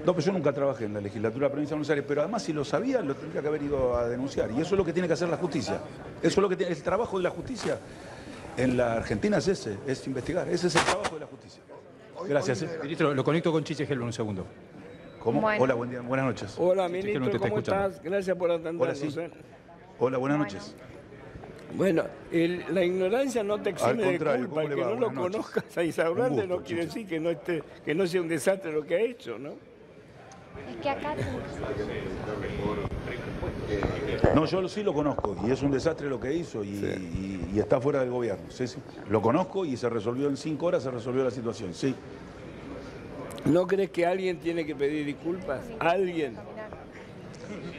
No, 0.04 0.14
pero 0.14 0.26
yo 0.26 0.32
nunca 0.32 0.52
trabajé 0.52 0.84
en 0.86 0.94
la 0.94 1.00
legislatura 1.00 1.44
de 1.44 1.48
la 1.48 1.52
provincia 1.52 1.74
de 1.74 1.78
Buenos 1.78 1.90
Aires, 1.90 2.04
pero 2.08 2.22
además 2.22 2.42
si 2.42 2.52
lo 2.52 2.64
sabía, 2.64 3.02
lo 3.02 3.14
tendría 3.14 3.42
que 3.42 3.48
haber 3.48 3.62
ido 3.62 3.96
a 3.96 4.08
denunciar. 4.08 4.50
Y 4.50 4.60
eso 4.60 4.74
es 4.74 4.78
lo 4.78 4.84
que 4.84 4.92
tiene 4.92 5.06
que 5.08 5.14
hacer 5.14 5.28
la 5.28 5.36
justicia. 5.36 5.80
Eso 6.22 6.28
es 6.28 6.38
lo 6.38 6.48
que 6.48 6.56
tiene, 6.56 6.72
el 6.72 6.82
trabajo 6.82 7.18
de 7.18 7.24
la 7.24 7.30
justicia 7.30 7.78
en 8.56 8.76
la 8.76 8.94
Argentina 8.94 9.38
es 9.38 9.48
ese, 9.48 9.78
es 9.86 10.06
investigar. 10.06 10.48
Ese 10.48 10.68
es 10.68 10.76
el 10.76 10.84
trabajo 10.84 11.14
de 11.14 11.20
la 11.20 11.26
justicia. 11.26 11.62
Gracias. 12.26 12.62
¿eh? 12.62 12.78
Ministro, 12.82 13.14
lo 13.14 13.24
conecto 13.24 13.52
con 13.52 13.64
Chiche 13.64 13.84
Helber 13.84 14.02
un 14.02 14.12
segundo. 14.12 14.46
¿Cómo? 15.22 15.40
Bueno. 15.42 15.62
Hola, 15.62 15.74
buen 15.74 15.90
día, 15.90 16.00
buenas 16.00 16.26
noches. 16.26 16.54
Hola, 16.56 16.88
ministro, 16.88 17.20
no 17.20 17.30
¿cómo 17.30 17.46
escuchando. 17.46 17.88
estás? 17.88 18.02
Gracias 18.02 18.36
por 18.36 18.50
atendernos. 18.50 18.82
Hola, 18.82 18.94
sí. 18.94 19.20
¿eh? 19.20 19.30
Hola, 19.98 20.16
buenas 20.16 20.38
noches. 20.38 20.74
Bueno, 21.74 22.04
el- 22.32 22.64
la 22.72 22.84
ignorancia 22.84 23.42
no 23.42 23.60
te 23.60 23.70
exime 23.70 24.02
de 24.04 24.18
culpa. 24.18 24.36
¿cómo 24.48 24.60
El 24.62 24.68
que 24.74 24.80
no 24.82 24.94
lo 24.96 25.14
conozcas 25.14 25.76
a 25.78 25.82
Isaurralde 25.84 26.46
no 26.46 26.62
quiere 26.62 26.82
Chiche. 26.82 26.86
decir 27.00 27.06
que 27.06 27.20
no, 27.20 27.30
esté, 27.30 27.62
que 27.84 27.94
no 27.94 28.06
sea 28.06 28.20
un 28.20 28.28
desastre 28.28 28.72
lo 28.72 28.84
que 28.84 28.94
ha 28.96 29.00
hecho, 29.00 29.38
¿no? 29.38 29.50
Es 29.50 30.76
que 30.82 30.90
acá 30.90 31.14
No, 34.34 34.44
yo 34.46 34.68
sí 34.68 34.82
lo 34.82 34.92
conozco 34.92 35.36
y 35.46 35.50
es 35.50 35.62
un 35.62 35.70
desastre 35.70 36.08
lo 36.08 36.18
que 36.20 36.32
hizo 36.34 36.62
y, 36.64 36.68
y- 36.68 37.50
y 37.54 37.58
está 37.58 37.80
fuera 37.80 38.00
del 38.00 38.10
gobierno. 38.10 38.44
Sí, 38.50 38.66
sí. 38.66 38.78
Lo 39.08 39.22
conozco 39.22 39.64
y 39.64 39.76
se 39.76 39.88
resolvió 39.88 40.28
en 40.28 40.36
cinco 40.36 40.66
horas, 40.66 40.82
se 40.82 40.90
resolvió 40.90 41.24
la 41.24 41.30
situación. 41.30 41.72
Sí. 41.74 41.94
¿No 43.46 43.66
crees 43.66 43.90
que 43.90 44.04
alguien 44.06 44.38
tiene 44.38 44.66
que 44.66 44.74
pedir 44.74 45.06
disculpas? 45.06 45.60
¿Alguien? 45.78 46.36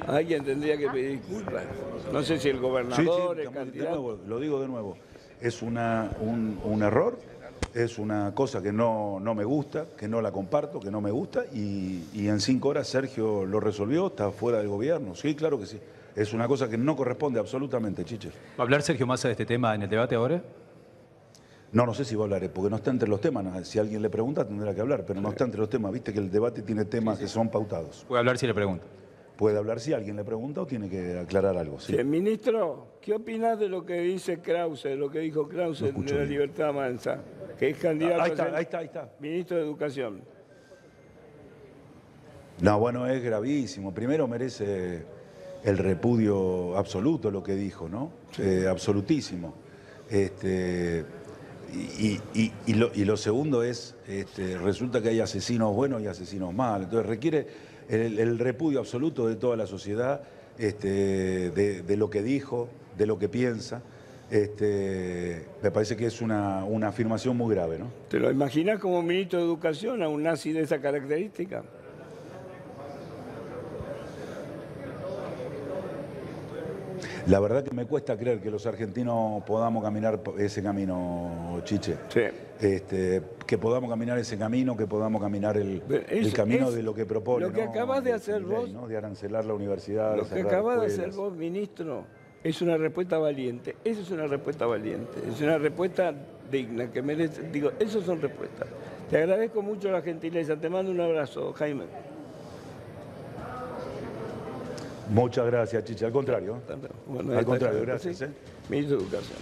Alguien 0.07 0.43
tendría 0.43 0.77
que 0.77 0.89
pedir 0.89 1.21
disculpas. 1.21 1.63
No 2.11 2.21
sé 2.23 2.39
si 2.39 2.49
el 2.49 2.55
Sí, 2.55 2.61
sí, 2.61 2.67
gobernador, 2.67 2.99
el 2.99 3.05
digamos, 3.07 3.37
de 3.37 3.51
candidato. 3.53 3.89
nuevo, 3.91 4.19
lo 4.27 4.39
digo 4.39 4.61
de 4.61 4.67
nuevo. 4.67 4.97
Es 5.39 5.61
una, 5.61 6.11
un, 6.19 6.59
un 6.63 6.83
error, 6.83 7.17
es 7.73 7.97
una 7.97 8.33
cosa 8.33 8.61
que 8.61 8.71
no, 8.71 9.19
no 9.19 9.33
me 9.35 9.43
gusta, 9.43 9.85
que 9.97 10.07
no 10.07 10.21
la 10.21 10.31
comparto, 10.31 10.79
que 10.79 10.91
no 10.91 11.01
me 11.01 11.11
gusta 11.11 11.45
y, 11.53 12.03
y 12.13 12.27
en 12.27 12.39
cinco 12.39 12.69
horas 12.69 12.87
Sergio 12.87 13.45
lo 13.45 13.59
resolvió, 13.59 14.07
está 14.07 14.31
fuera 14.31 14.59
del 14.59 14.67
gobierno. 14.67 15.15
Sí, 15.15 15.35
claro 15.35 15.59
que 15.59 15.65
sí. 15.65 15.79
Es 16.15 16.33
una 16.33 16.47
cosa 16.47 16.67
que 16.69 16.77
no 16.77 16.95
corresponde 16.95 17.39
absolutamente, 17.39 18.03
Chiche. 18.03 18.29
¿Va 18.29 18.33
a 18.59 18.61
hablar 18.63 18.81
Sergio 18.81 19.07
Massa 19.07 19.29
de 19.29 19.33
este 19.33 19.45
tema 19.45 19.73
en 19.75 19.83
el 19.83 19.89
debate 19.89 20.15
ahora? 20.15 20.41
No, 21.71 21.85
no 21.85 21.93
sé 21.93 22.03
si 22.03 22.15
va 22.15 22.23
a 22.23 22.25
hablar, 22.25 22.43
eh, 22.43 22.49
porque 22.49 22.69
no 22.69 22.75
está 22.75 22.91
entre 22.91 23.07
los 23.07 23.21
temas. 23.21 23.65
Si 23.65 23.79
alguien 23.79 24.01
le 24.01 24.09
pregunta, 24.09 24.45
tendrá 24.45 24.75
que 24.75 24.81
hablar, 24.81 25.05
pero 25.07 25.21
no 25.21 25.29
está 25.29 25.45
entre 25.45 25.59
los 25.61 25.69
temas. 25.69 25.93
Viste 25.93 26.11
que 26.11 26.19
el 26.19 26.29
debate 26.29 26.63
tiene 26.63 26.83
temas 26.83 27.17
que 27.17 27.27
son 27.29 27.47
pautados. 27.49 28.03
Puede 28.09 28.19
hablar 28.19 28.37
si 28.37 28.45
le 28.45 28.53
pregunta. 28.53 28.83
Puede 29.41 29.57
hablar 29.57 29.79
si 29.79 29.91
alguien 29.91 30.17
le 30.17 30.23
pregunta 30.23 30.61
o 30.61 30.67
tiene 30.67 30.87
que 30.87 31.17
aclarar 31.17 31.57
algo. 31.57 31.79
Sí. 31.79 31.95
Sí, 31.97 32.03
ministro, 32.03 32.89
¿qué 33.01 33.15
opinas 33.15 33.57
de 33.57 33.69
lo 33.69 33.83
que 33.83 33.99
dice 34.01 34.37
Krause, 34.37 34.83
de 34.83 34.95
lo 34.95 35.09
que 35.09 35.17
dijo 35.17 35.47
Krause 35.47 35.81
de 35.81 36.13
la 36.13 36.25
Libertad 36.25 36.67
Avanza? 36.67 37.17
Que 37.57 37.69
es 37.71 37.77
candidato 37.79 38.21
Ahí 38.21 38.29
está, 38.29 38.43
a 38.43 38.55
ahí 38.57 38.61
está, 38.61 38.77
ahí 38.77 38.85
está. 38.85 39.09
ministro 39.19 39.57
de 39.57 39.63
Educación. 39.63 40.21
No, 42.61 42.77
bueno, 42.77 43.07
es 43.07 43.23
gravísimo. 43.23 43.91
Primero 43.91 44.27
merece 44.27 45.05
el 45.63 45.77
repudio 45.79 46.77
absoluto 46.77 47.31
lo 47.31 47.41
que 47.41 47.55
dijo, 47.55 47.89
¿no? 47.89 48.11
Eh, 48.37 48.67
absolutísimo. 48.69 49.55
Este, 50.07 51.03
y, 51.97 52.19
y- 52.35 52.51
y 52.67 52.73
lo, 52.75 52.91
y 52.93 53.05
lo 53.05 53.17
segundo 53.17 53.63
es, 53.63 53.95
este, 54.07 54.59
resulta 54.59 55.01
que 55.01 55.09
hay 55.09 55.19
asesinos 55.19 55.73
buenos 55.73 55.99
y 56.03 56.05
asesinos 56.05 56.53
malos. 56.53 56.83
Entonces 56.85 57.09
requiere 57.09 57.70
el, 57.89 58.39
repudio 58.39 58.79
absoluto 58.79 59.27
de 59.27 59.35
toda 59.35 59.57
la 59.57 59.67
sociedad, 59.67 60.21
este, 60.57 61.51
de, 61.51 61.81
de 61.81 61.97
lo 61.97 62.09
que 62.09 62.21
dijo, 62.21 62.69
de 62.97 63.05
lo 63.05 63.17
que 63.17 63.29
piensa. 63.29 63.81
Este, 64.31 65.45
me 65.61 65.71
parece 65.71 65.97
que 65.97 66.05
es 66.05 66.21
una, 66.21 66.63
una 66.63 66.87
afirmación 66.87 67.35
muy 67.35 67.53
grave, 67.53 67.77
¿no? 67.77 67.91
¿Te 68.09 68.17
lo 68.17 68.31
imaginas 68.31 68.79
como 68.79 69.01
ministro 69.01 69.39
de 69.39 69.45
Educación 69.45 70.01
a 70.01 70.07
un 70.07 70.23
nazi 70.23 70.53
de 70.53 70.61
esa 70.61 70.79
característica? 70.79 71.63
La 77.27 77.39
verdad 77.39 77.63
que 77.63 77.73
me 77.73 77.85
cuesta 77.85 78.17
creer 78.17 78.41
que 78.41 78.49
los 78.49 78.65
argentinos 78.65 79.43
podamos 79.43 79.83
caminar 79.83 80.21
ese 80.37 80.63
camino, 80.63 81.61
Chiche. 81.63 81.97
Este, 82.59 83.21
que 83.45 83.57
podamos 83.57 83.89
caminar 83.89 84.17
ese 84.17 84.37
camino, 84.37 84.75
que 84.75 84.87
podamos 84.87 85.21
caminar 85.21 85.57
el, 85.57 85.81
camino 86.33 86.69
es 86.69 86.75
de 86.75 86.83
lo 86.83 86.93
que 86.93 87.05
propone. 87.05 87.47
lo 87.47 87.53
que 87.53 87.65
¿no? 87.65 87.71
acabas 87.71 88.03
de 88.03 88.13
hacer 88.13 88.41
vos. 88.41 88.71
¿no? 88.71 88.87
De 88.87 88.97
arancelar 88.97 89.45
la 89.45 89.53
universidad. 89.53 90.15
Lo 90.15 90.27
que 90.27 90.41
acabas 90.41 90.81
de 90.81 90.87
hacer 90.87 91.11
vos, 91.11 91.33
ministro, 91.33 92.05
es 92.43 92.61
una 92.61 92.77
respuesta 92.77 93.17
valiente. 93.17 93.75
Esa 93.83 94.01
es 94.01 94.11
una 94.11 94.27
respuesta 94.27 94.65
valiente. 94.65 95.19
Es 95.27 95.41
una 95.41 95.57
respuesta 95.57 96.13
digna, 96.51 96.91
que 96.91 97.01
merece. 97.01 97.43
Digo, 97.51 97.71
esas 97.79 98.03
son 98.03 98.21
respuestas. 98.21 98.67
Te 99.09 99.17
agradezco 99.17 99.61
mucho 99.61 99.91
la 99.91 100.01
gentileza. 100.01 100.55
Te 100.55 100.69
mando 100.69 100.91
un 100.91 101.01
abrazo, 101.01 101.53
Jaime. 101.53 101.85
Muchas 105.09 105.45
gracias, 105.45 105.83
Chiche. 105.83 106.05
Al 106.05 106.11
contrario. 106.11 106.59
Bueno, 107.07 107.37
Al 107.37 107.45
contrario, 107.45 107.81
gracias. 107.81 108.17
sí. 108.17 108.23
¿eh? 108.25 108.29
Ministro 108.69 108.97
de 108.97 109.03
Educación. 109.03 109.37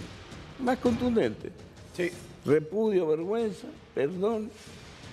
Más 0.60 0.78
contundente. 0.78 1.50
Sí. 1.96 2.10
Repudio, 2.44 3.06
vergüenza, 3.08 3.66
perdón, 3.94 4.50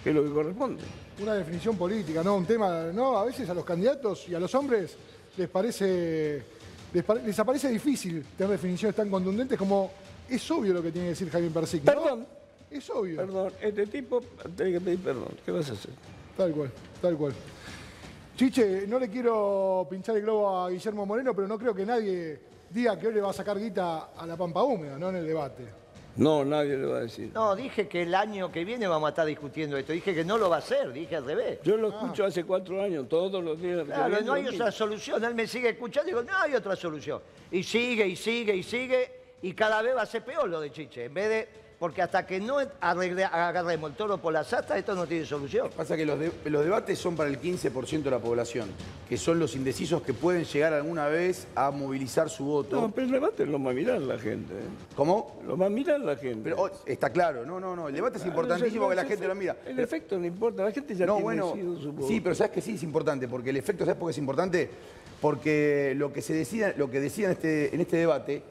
que 0.04 0.10
es 0.10 0.16
lo 0.16 0.24
que 0.24 0.32
corresponde. 0.32 0.84
Una 1.22 1.34
definición 1.34 1.78
política, 1.78 2.24
¿no? 2.24 2.36
Un 2.38 2.46
tema, 2.46 2.84
¿no? 2.94 3.18
A 3.18 3.26
veces 3.26 3.50
a 3.50 3.54
los 3.54 3.66
candidatos 3.66 4.28
y 4.30 4.36
a 4.36 4.40
los 4.40 4.54
hombres 4.56 4.96
les 5.36 5.50
parece. 5.50 6.44
Les, 6.94 7.04
pare- 7.04 7.21
les 7.24 7.38
aparece 7.38 7.67
difícil 7.69 8.24
tener 8.38 8.52
definiciones 8.52 8.96
tan 8.96 9.10
contundentes 9.10 9.58
como 9.58 9.92
es 10.30 10.50
obvio 10.52 10.74
lo 10.74 10.82
que 10.82 10.92
tiene 10.92 11.08
que 11.08 11.12
decir 11.12 11.30
Javier 11.30 11.52
Persic. 11.52 11.84
¿no? 11.84 11.92
Perdón. 11.94 12.26
Es 12.71 12.90
obvio. 12.90 13.17
Perdón, 13.17 13.54
este 13.62 13.88
tipo 13.88 14.21
tiene 14.56 14.71
que 14.74 14.82
pedir 14.82 15.00
perdón. 15.00 15.30
¿Qué 15.46 15.52
vas 15.52 15.69
a 15.69 15.74
hacer? 15.74 15.92
Tal 16.38 16.52
cual, 16.54 16.71
tal 17.02 17.15
cual. 17.17 17.34
Chiche, 18.38 18.85
no 18.85 19.00
le 19.00 19.10
quiero 19.10 19.88
pinchar 19.90 20.15
el 20.15 20.21
globo 20.21 20.60
a 20.60 20.69
Guillermo 20.69 21.08
Moreno, 21.08 21.33
pero 21.33 21.48
no 21.48 21.58
creo 21.58 21.73
que 21.73 21.83
nadie 21.83 22.40
diga 22.69 22.96
que 23.00 23.08
hoy 23.08 23.15
le 23.15 23.21
va 23.21 23.31
a 23.31 23.33
sacar 23.33 23.58
guita 23.58 24.10
a 24.15 24.27
la 24.27 24.38
Pampa 24.38 24.62
Húmeda, 24.62 25.00
¿no? 25.00 25.10
En 25.10 25.15
el 25.15 25.25
debate. 25.25 25.63
No, 26.17 26.46
nadie 26.46 26.77
le 26.77 26.85
va 26.85 26.98
a 26.98 27.02
decir. 27.02 27.31
No, 27.33 27.56
dije 27.56 27.88
que 27.88 28.04
el 28.04 28.13
año 28.13 28.52
que 28.52 28.63
viene 28.63 28.88
vamos 28.88 29.08
a 29.08 29.10
estar 29.10 29.25
discutiendo 29.25 29.75
esto. 29.75 29.92
Dije 29.92 30.13
que 30.13 30.23
no 30.23 30.38
lo 30.38 30.52
va 30.52 30.58
a 30.58 30.60
hacer, 30.60 30.94
dije 30.94 31.15
al 31.15 31.25
revés. 31.25 31.62
Yo 31.63 31.77
lo 31.77 31.88
escucho 31.88 32.25
hace 32.25 32.44
cuatro 32.44 32.79
años, 32.79 33.10
todos 33.10 33.44
los 33.44 33.60
días. 33.60 33.85
Claro, 33.85 34.21
no 34.21 34.33
hay 34.33 34.44
otra 34.44 34.52
mismo. 34.52 34.71
solución. 34.71 35.23
Él 35.23 35.33
me 35.33 35.48
sigue 35.48 35.69
escuchando 35.69 36.08
y 36.08 36.13
digo, 36.13 36.23
no 36.23 36.38
hay 36.38 36.54
otra 36.54 36.75
solución. 36.75 37.19
Y 37.50 37.63
sigue, 37.63 38.06
y 38.06 38.15
sigue, 38.15 38.56
y 38.56 38.62
sigue, 38.62 39.12
y 39.42 39.54
cada 39.54 39.81
vez 39.81 39.96
va 39.96 40.04
a 40.04 40.06
ser 40.06 40.23
peor 40.23 40.48
lo 40.48 40.62
de 40.62 40.71
Chiche. 40.71 41.06
En 41.06 41.13
vez 41.15 41.27
de 41.27 41.48
porque 41.80 42.02
hasta 42.02 42.25
que 42.25 42.40
no 42.40 42.58
arregle- 42.82 43.30
agarremos 43.32 43.92
el 43.92 43.96
toro 43.96 44.17
por 44.17 44.34
las 44.34 44.52
astas, 44.52 44.78
esto 44.78 44.96
no 44.96 45.06
tiene 45.06 45.25
solución. 45.25 45.69
Pasa 45.78 45.96
que 45.96 46.06
los, 46.08 46.17
de- 46.19 46.32
los 46.46 46.63
debates 46.63 46.98
son 46.98 47.15
para 47.15 47.30
el 47.30 47.40
15% 47.40 48.02
de 48.02 48.10
la 48.10 48.17
población, 48.19 48.69
que 49.08 49.15
son 49.15 49.38
los 49.38 49.56
indecisos 49.56 50.02
que 50.02 50.13
pueden 50.13 50.44
llegar 50.46 50.73
alguna 50.73 51.08
vez 51.08 51.48
a 51.54 51.69
movilizar 51.69 52.30
su 52.32 52.46
voto. 52.46 52.82
No, 52.82 52.92
pero 52.92 53.06
el 53.06 53.13
debate 53.13 53.46
lo 53.46 53.62
va 53.63 53.69
a 53.69 53.73
mirar 53.75 54.02
la 54.02 54.17
gente. 54.17 54.54
¿eh? 54.56 54.58
¿Cómo? 54.96 55.40
Lo 55.46 55.56
va 55.56 55.67
a 55.67 55.69
mirar 55.69 56.00
la 56.00 56.15
gente. 56.15 56.42
Pero 56.44 56.63
oh, 56.63 56.69
está 56.86 57.12
claro, 57.12 57.46
no, 57.46 57.60
no, 57.60 57.75
no. 57.75 57.90
El 57.90 57.94
debate 57.96 58.17
es 58.17 58.25
importantísimo 58.25 58.86
el- 58.86 58.90
que 58.98 59.04
la 59.04 59.06
gente 59.08 59.28
lo 59.28 59.36
mira. 59.36 59.56
El 59.65 59.75
Pero- 59.75 59.84
efecto 59.84 60.17
no 60.17 60.25
importa, 60.25 60.63
la 60.63 60.71
gente 60.71 60.96
ya 60.96 61.06
no, 61.06 61.13
tiene 61.13 61.23
bueno, 61.23 61.46
decidido 61.50 61.80
su 61.80 61.92
voto. 61.94 62.08
sí, 62.08 62.21
pero 62.21 62.34
sabes 62.34 62.52
que 62.54 62.62
sí 62.62 62.73
es 62.73 62.82
importante, 62.84 63.28
porque 63.28 63.52
el 63.52 63.58
efecto, 63.58 63.86
¿sabes 63.86 64.00
por 64.00 64.08
qué 64.08 64.12
es 64.13 64.17
importante? 64.17 64.69
Porque 65.21 65.94
lo 65.96 66.12
que 66.12 66.21
se 66.21 66.34
decida, 66.34 66.73
lo 66.75 66.90
que 66.90 67.00
decía 67.00 67.25
en 67.28 67.32
este, 67.34 67.73
en 67.75 67.82
este 67.82 67.98
debate, 67.98 68.42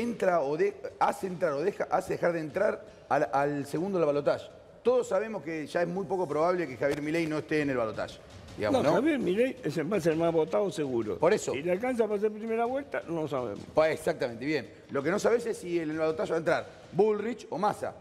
entra 0.00 0.40
o 0.42 0.56
de- 0.56 0.74
hace 0.98 1.26
entrar 1.26 1.52
o 1.52 1.60
deja, 1.62 1.84
hace 1.90 2.14
dejar 2.14 2.32
de 2.32 2.40
entrar 2.40 2.84
al, 3.08 3.28
al 3.32 3.66
segundo 3.66 3.98
del 3.98 4.06
balotaje. 4.06 4.46
Todos 4.82 5.08
sabemos 5.08 5.42
que 5.42 5.66
ya 5.66 5.82
es 5.82 5.88
muy 5.88 6.04
poco 6.06 6.28
probable 6.28 6.66
que 6.68 6.76
Javier 6.76 7.02
Milei 7.02 7.26
no 7.26 7.38
esté 7.38 7.62
en 7.62 7.70
el 7.70 7.76
balotaje. 7.76 8.18
Digamos, 8.56 8.82
no, 8.82 8.88
¿no? 8.90 8.94
Javier 8.96 9.18
Milei 9.18 9.56
es 9.62 9.76
el- 9.76 9.92
a 9.92 10.00
ser 10.00 10.16
más 10.16 10.32
votado 10.32 10.70
seguro. 10.70 11.18
Por 11.18 11.32
eso. 11.34 11.52
Si 11.52 11.62
le 11.62 11.72
alcanza 11.72 12.04
para 12.04 12.16
hacer 12.16 12.30
primera 12.32 12.64
vuelta, 12.64 13.02
no 13.08 13.22
lo 13.22 13.28
sabemos. 13.28 13.60
Pues 13.74 13.92
exactamente, 13.92 14.44
bien. 14.44 14.70
Lo 14.90 15.02
que 15.02 15.10
no 15.10 15.18
sabes 15.18 15.44
es 15.46 15.58
si 15.58 15.78
en 15.80 15.90
el 15.90 15.98
balotaje 15.98 16.30
va 16.30 16.36
a 16.36 16.38
entrar 16.38 16.66
Bullrich 16.92 17.46
o 17.50 17.58
Massa. 17.58 17.94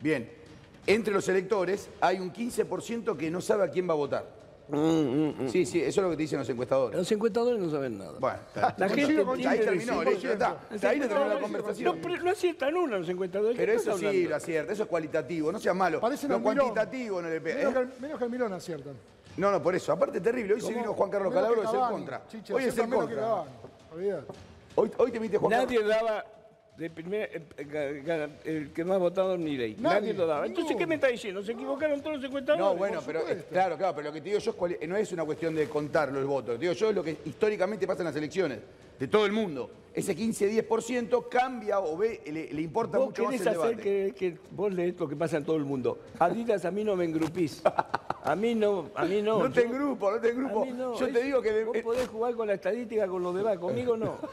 Bien. 0.00 0.28
Entre 0.86 1.12
los 1.14 1.28
electores 1.28 1.88
hay 2.00 2.18
un 2.18 2.32
15% 2.32 3.16
que 3.16 3.30
no 3.30 3.40
sabe 3.40 3.64
a 3.64 3.68
quién 3.70 3.88
va 3.88 3.92
a 3.92 3.96
votar. 3.96 4.41
Sí, 5.48 5.66
sí, 5.66 5.80
eso 5.80 6.00
es 6.00 6.04
lo 6.04 6.10
que 6.10 6.16
te 6.16 6.22
dicen 6.22 6.38
los 6.38 6.48
encuestadores. 6.48 6.96
Mm, 6.96 6.98
Los 6.98 7.12
encuestadores 7.12 7.60
no 7.60 7.70
saben 7.70 7.98
nada. 7.98 8.12
Bueno, 8.18 8.38
La 8.76 8.88
gente 8.88 9.02
ahí 9.20 9.36
tiene 9.36 9.56
terminó, 9.58 10.02
está. 10.02 10.56
Ahí 10.88 10.98
le 10.98 11.08
terminó 11.08 11.28
la 11.34 11.40
conversación. 11.40 12.00
No, 12.00 12.16
no 12.24 12.30
aciertan 12.30 12.76
uno 12.76 12.98
los 12.98 13.08
encuestadores. 13.08 13.56
Pero 13.56 13.72
¿Qué 13.72 13.76
eso 13.78 13.98
sí 13.98 14.24
lo 14.26 14.36
acierta, 14.36 14.72
eso 14.72 14.82
es 14.84 14.88
cualitativo, 14.88 15.52
no 15.52 15.58
sea 15.58 15.74
malo. 15.74 16.00
Parecen 16.00 16.30
lo 16.30 16.42
cuantitativo 16.42 17.20
no 17.20 17.28
le 17.28 17.40
Menos, 17.40 17.58
pega. 17.58 17.72
que, 17.72 17.78
¿eh? 17.78 17.82
el- 17.94 18.00
menos 18.00 18.18
que 18.18 18.24
el 18.24 18.30
Milón 18.30 18.52
aciertan. 18.52 18.94
No, 19.36 19.50
no, 19.50 19.62
por 19.62 19.74
eso. 19.74 19.92
Aparte 19.92 20.20
terrible, 20.20 20.54
hoy 20.54 20.60
se 20.60 20.72
vino 20.74 20.92
Juan 20.94 21.10
Carlos 21.10 21.32
Menos 21.34 21.48
que 21.50 21.54
Calabro, 21.62 21.78
es 21.78 21.84
el 21.86 21.90
contra. 21.94 22.28
Chiche, 22.28 22.54
Hoy 22.54 22.64
es 22.64 22.78
el 22.78 22.88
menos 22.88 23.08
que 23.08 23.14
contra. 23.16 23.44
Hoy, 24.74 24.90
hoy 24.96 25.10
te 25.10 25.18
viste 25.18 25.38
Juan 25.38 25.50
Nadie 25.50 25.78
Carlos. 25.80 25.96
daba 25.96 26.24
de 26.76 26.88
primer, 26.90 27.30
eh, 27.58 28.32
el 28.44 28.72
que 28.72 28.84
más 28.84 28.98
votado 28.98 29.36
ni 29.36 29.56
ley. 29.56 29.76
Nadie, 29.78 30.00
Nadie, 30.00 30.14
lo 30.14 30.26
daba. 30.26 30.46
Entonces, 30.46 30.74
¿qué 30.76 30.86
me 30.86 30.94
está 30.94 31.08
diciendo? 31.08 31.42
¿Se 31.42 31.52
equivocaron 31.52 32.00
todos 32.00 32.16
los 32.16 32.24
encuestadores? 32.24 32.64
No, 32.64 32.74
bueno, 32.74 33.00
pero 33.04 33.28
eh, 33.28 33.44
claro, 33.50 33.76
claro, 33.76 33.94
pero 33.94 34.08
lo 34.08 34.12
que 34.14 34.20
te 34.20 34.28
digo 34.30 34.40
yo 34.40 34.50
es 34.52 34.56
cuali- 34.56 34.78
no 34.88 34.96
es 34.96 35.12
una 35.12 35.24
cuestión 35.24 35.54
de 35.54 35.68
contar 35.68 36.10
los 36.10 36.24
votos. 36.24 36.54
Te 36.56 36.62
digo 36.62 36.72
yo 36.72 36.88
es 36.88 36.94
lo 36.94 37.04
que 37.04 37.18
históricamente 37.26 37.86
pasa 37.86 38.00
en 38.02 38.06
las 38.06 38.16
elecciones 38.16 38.58
de 39.02 39.08
todo 39.08 39.26
el 39.26 39.32
mundo. 39.32 39.68
Ese 39.94 40.16
15-10% 40.16 41.28
cambia 41.28 41.80
o 41.80 41.96
ve, 41.98 42.20
le, 42.24 42.52
le 42.52 42.62
importa 42.62 42.98
Vos 42.98 43.08
mucho 43.08 43.24
más 43.24 43.34
el 43.34 43.40
hacer 43.48 43.52
debate. 43.76 43.82
que, 43.82 44.14
que 44.16 44.38
vos 44.52 44.72
lees 44.72 44.98
lo 44.98 45.08
que 45.08 45.16
pasa 45.16 45.38
en 45.38 45.44
todo 45.44 45.56
el 45.56 45.64
mundo. 45.64 45.98
Adidas, 46.20 46.64
a 46.64 46.70
mí 46.70 46.84
no 46.84 46.94
me 46.94 47.04
engrupís. 47.04 47.62
A 48.24 48.36
mí 48.36 48.54
no, 48.54 48.90
a 48.94 49.04
mí 49.04 49.20
no. 49.20 49.38
No 49.42 49.50
te 49.52 49.62
Yo- 49.62 49.66
engrupo, 49.66 50.08
no 50.12 50.20
te 50.20 50.28
engrupo. 50.30 50.62
a 50.62 50.66
mí 50.66 50.72
no. 50.72 50.96
Yo 50.96 51.12
te 51.12 51.20
digo 51.24 51.42
que 51.42 51.64
Vos 51.64 51.76
podés 51.78 52.08
jugar 52.08 52.34
con 52.36 52.46
la 52.46 52.54
estadística, 52.54 53.08
con 53.08 53.24
los 53.24 53.34
demás, 53.34 53.58
conmigo 53.58 53.96
no. 53.96 54.14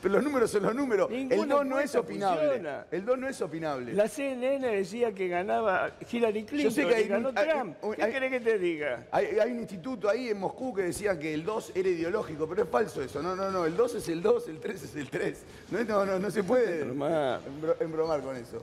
Pero 0.00 0.14
los 0.14 0.22
números 0.22 0.48
son 0.50 0.62
los 0.62 0.74
números. 0.76 1.10
el 1.10 1.28
Ninguna 1.28 1.56
2 1.56 1.66
no 1.66 1.80
es 1.80 1.94
opinable. 1.96 2.44
funciona. 2.46 2.86
El 2.92 3.04
2 3.04 3.18
no 3.18 3.28
es 3.28 3.42
opinable. 3.42 3.92
La 3.94 4.06
CNN 4.08 4.64
decía 4.68 5.12
que 5.12 5.26
ganaba 5.26 5.90
Hillary 6.10 6.44
Clinton 6.44 6.72
sé 6.72 6.86
que 6.86 6.94
hay- 6.94 7.08
ganó 7.08 7.32
hay- 7.34 7.48
Trump. 7.48 7.76
hay- 7.82 7.90
¿Qué 8.06 8.12
querés 8.12 8.30
que 8.30 8.40
te 8.40 8.58
diga? 8.60 9.06
Hay, 9.10 9.26
hay 9.40 9.50
un 9.50 9.58
instituto 9.58 10.08
ahí 10.08 10.28
en 10.28 10.38
Moscú 10.38 10.72
que 10.72 10.82
decía 10.82 11.18
que 11.18 11.34
el 11.34 11.44
2 11.44 11.72
era 11.74 11.88
ideológico, 11.88 12.46
pero 12.48 12.62
es 12.62 12.68
falso 12.68 13.02
eso. 13.02 13.20
No, 13.20 13.34
no, 13.34 13.50
no. 13.50 13.64
El 13.66 13.76
2 13.76 13.85
es 13.94 14.08
el 14.08 14.22
2, 14.22 14.48
el 14.48 14.58
3 14.60 14.82
es 14.82 14.96
el 14.96 15.08
3. 15.08 15.38
No, 15.70 15.84
no, 15.84 16.04
no, 16.06 16.18
no 16.18 16.30
se 16.30 16.42
puede 16.42 16.82
embro- 16.84 17.76
embromar 17.80 18.20
con 18.22 18.36
eso. 18.36 18.62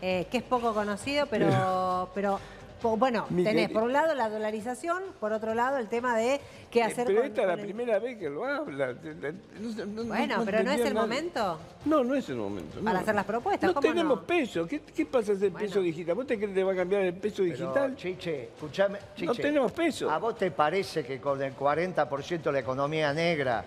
eh, 0.00 0.26
que 0.30 0.38
es 0.38 0.42
poco 0.44 0.74
conocido, 0.74 1.26
pero, 1.26 2.08
pero 2.14 2.40
bueno, 2.96 3.26
tenés 3.30 3.70
por 3.70 3.84
un 3.84 3.92
lado 3.92 4.12
la 4.16 4.28
dolarización, 4.28 5.00
por 5.20 5.32
otro 5.32 5.54
lado 5.54 5.76
el 5.76 5.86
tema 5.86 6.16
de 6.16 6.40
qué 6.68 6.82
hacer 6.82 7.06
Pero 7.06 7.20
con, 7.20 7.28
esta 7.28 7.42
es 7.42 7.46
la 7.46 7.54
el- 7.54 7.60
primera 7.60 8.00
vez 8.00 8.18
que 8.18 8.28
lo 8.28 8.44
habla. 8.44 8.94
No 9.60 9.72
sé, 9.72 9.86
no- 9.86 10.02
Bueno, 10.02 10.42
pero 10.44 10.64
no 10.64 10.72
es 10.72 10.80
el 10.80 10.92
nada. 10.92 11.06
momento 11.06 11.58
No, 11.84 12.02
no 12.02 12.16
es 12.16 12.28
el 12.28 12.34
momento. 12.38 12.80
para 12.80 12.94
no. 12.94 12.98
hacer 12.98 13.14
las 13.14 13.24
propuestas. 13.24 13.68
No 13.68 13.74
¿cómo 13.74 13.86
tenemos 13.88 14.18
no? 14.22 14.26
peso. 14.26 14.66
¿Qué, 14.66 14.80
qué 14.80 15.06
pasa 15.06 15.36
si 15.36 15.44
el 15.44 15.52
peso 15.52 15.80
digital? 15.80 16.16
¿Vos 16.16 16.26
te 16.26 16.34
crees 16.36 16.48
que 16.50 16.54
te 16.56 16.64
va 16.64 16.72
a 16.72 16.74
cambiar 16.74 17.02
el 17.02 17.14
peso 17.14 17.44
digital? 17.44 17.94
Chiche, 17.94 18.48
escúchame, 18.52 18.98
Chiche. 19.14 19.26
No 19.26 19.34
tenemos 19.36 19.70
peso. 19.70 20.10
¿A 20.10 20.18
vos 20.18 20.36
te 20.36 20.50
parece 20.50 21.04
que 21.04 21.20
con 21.20 21.40
el 21.40 21.54
40% 21.54 22.42
de 22.42 22.52
la 22.52 22.58
economía 22.58 23.12
negra, 23.14 23.64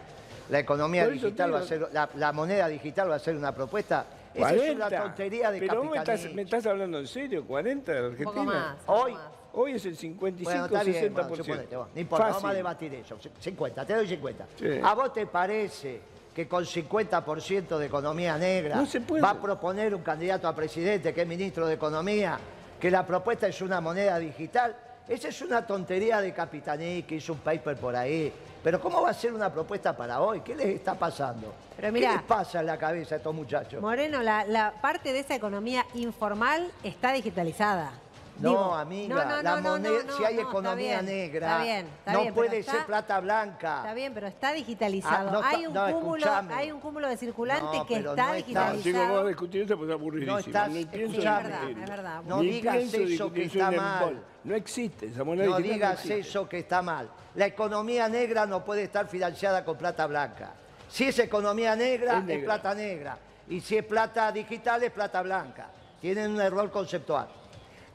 la 0.49 0.59
economía 0.59 1.07
digital 1.07 1.53
va 1.53 1.59
a 1.59 1.63
ser, 1.63 1.87
la, 1.91 2.09
la 2.15 2.31
moneda 2.31 2.67
digital 2.67 3.09
va 3.09 3.15
a 3.15 3.19
ser 3.19 3.35
una 3.35 3.53
propuesta? 3.53 4.05
Esa 4.33 4.51
es 4.53 4.75
una 4.75 4.85
40. 4.89 5.01
tontería 5.03 5.51
de 5.51 5.59
Pero 5.59 5.77
vos 5.83 5.91
me 5.91 5.97
estás, 5.97 6.07
capitalismo. 6.21 6.35
me 6.35 6.41
estás 6.41 6.65
hablando 6.65 6.99
en 6.99 7.07
serio, 7.07 7.45
40 7.45 7.91
de 7.91 7.97
Argentina. 7.99 8.43
más, 8.43 8.73
un 8.79 8.85
poco 8.85 8.99
Hoy, 9.03 9.15
Hoy 9.57 9.71
es 9.71 9.85
el 9.85 9.95
55 9.95 10.43
Bueno, 10.43 10.65
está 10.65 10.83
bien, 10.83 11.13
60%. 11.13 11.13
bueno, 11.13 11.35
suponete, 11.37 11.75
bueno, 11.77 11.91
no 11.95 12.01
importa, 12.01 12.25
Fácil. 12.25 12.35
vamos 12.43 12.51
a 12.51 12.53
debatir 12.55 12.93
eso. 12.95 13.17
50, 13.39 13.85
te 13.85 13.93
doy 13.95 14.07
50. 14.07 14.45
Sí. 14.59 14.65
¿A 14.83 14.93
vos 14.93 15.13
te 15.13 15.25
parece 15.27 16.01
que 16.35 16.45
con 16.49 16.65
50% 16.65 17.77
de 17.77 17.85
economía 17.85 18.37
negra 18.37 18.75
No 18.75 18.85
se 18.85 18.99
puede. 18.99 19.21
va 19.21 19.29
a 19.29 19.41
proponer 19.41 19.95
un 19.95 20.01
candidato 20.01 20.49
a 20.49 20.53
presidente 20.53 21.13
que 21.13 21.21
es 21.21 21.27
ministro 21.27 21.65
de 21.67 21.75
Economía, 21.75 22.37
que 22.77 22.91
la 22.91 23.05
propuesta 23.07 23.47
es 23.47 23.61
una 23.61 23.79
moneda 23.79 24.19
digital? 24.19 24.75
Esa 25.07 25.29
es 25.29 25.41
una 25.41 25.65
tontería 25.65 26.19
de 26.19 26.33
Capitaní 26.33 27.03
que 27.03 27.15
hizo 27.15 27.31
un 27.31 27.39
paper 27.39 27.77
por 27.77 27.95
ahí. 27.95 28.33
Pero 28.65 28.81
¿cómo 28.81 28.99
va 28.99 29.11
a 29.11 29.13
ser 29.13 29.31
una 29.31 29.53
propuesta 29.53 29.95
para 29.95 30.19
hoy? 30.21 30.41
¿Qué 30.41 30.55
les 30.55 30.65
está 30.69 30.95
pasando? 30.95 31.53
Pero 31.75 31.89
¿Qué 31.89 31.91
mirá. 31.91 32.13
les 32.13 32.23
pasa 32.23 32.61
en 32.61 32.65
la 32.65 32.79
cabeza 32.79 33.13
a 33.13 33.17
estos 33.19 33.35
muchachos? 33.35 33.79
Moreno, 33.79 34.23
la, 34.23 34.43
la 34.43 34.71
parte 34.81 35.13
de 35.13 35.19
esa 35.19 35.35
economía 35.35 35.85
informal 35.93 36.67
está 36.83 37.11
digitalizada. 37.13 37.91
No, 38.39 38.49
Digo, 38.49 38.73
amiga, 38.73 39.15
no, 39.15 39.23
no, 39.23 39.41
la 39.43 39.43
no, 39.43 39.61
no, 39.61 39.69
moneda- 39.77 40.03
no, 40.07 40.17
si 40.17 40.23
hay 40.25 40.33
no, 40.33 40.39
está 40.41 40.49
economía 40.51 41.01
bien, 41.01 41.05
negra, 41.05 41.47
está 41.51 41.63
bien, 41.63 41.85
está 41.99 42.13
no 42.13 42.21
bien, 42.21 42.33
puede 42.33 42.57
está- 42.59 42.71
ser 42.71 42.85
plata 42.87 43.19
blanca. 43.19 43.77
Está 43.77 43.93
bien, 43.93 44.13
pero 44.15 44.27
está 44.27 44.51
digitalizado. 44.53 45.29
Ah, 45.29 45.31
no 45.31 45.37
está- 45.41 45.49
hay, 45.51 45.67
un 45.67 45.73
no, 45.75 45.91
cúmulo, 45.99 46.25
hay 46.55 46.71
un 46.71 46.79
cúmulo 46.79 47.07
de 47.07 47.17
circulante 47.17 47.77
No, 47.77 47.85
que 47.85 47.95
está 47.97 48.11
Ah, 48.11 48.31
si 48.31 48.37
digitalizado. 48.37 48.99
vamos 49.09 49.23
a 49.25 49.27
discutir 49.27 49.61
esto, 49.61 49.77
pues 49.77 49.89
es 49.89 49.93
aburridísimo. 49.93 50.33
No 50.33 50.39
estás- 50.39 50.69
Ni 50.71 50.85
pienso 50.85 51.11
Sí, 51.11 51.17
es 51.19 51.23
verdad, 51.23 51.69
es 51.69 51.89
verdad. 51.89 52.21
No 52.25 52.39
digas 52.41 52.75
eso 52.77 52.97
discutir, 52.97 53.51
que 53.51 53.59
está 53.59 53.71
mal. 53.71 54.23
No 54.45 54.55
existe, 54.55 55.07
esa 55.07 55.23
moneda 55.23 55.47
No 55.49 55.57
digital 55.57 55.73
digas 55.97 56.05
eso 56.05 56.47
que 56.47 56.59
está 56.59 56.81
mal. 56.81 57.09
La 57.33 57.47
economía 57.47 58.07
negra 58.07 58.45
no 58.45 58.63
puede 58.63 58.83
estar 58.83 59.07
financiada 59.07 59.65
con 59.65 59.75
plata 59.77 60.05
blanca. 60.07 60.53
Si 60.87 61.05
es 61.05 61.17
economía 61.19 61.75
negra, 61.75 62.23
Es 62.27 62.43
plata 62.43 62.73
negra. 62.75 63.17
Y 63.49 63.59
si 63.61 63.77
es 63.77 63.83
plata 63.83 64.31
digital, 64.31 64.83
es 64.83 64.91
plata 64.91 65.21
blanca. 65.23 65.67
Tienen 65.99 66.31
un 66.31 66.41
error 66.41 66.69
conceptual. 66.71 67.27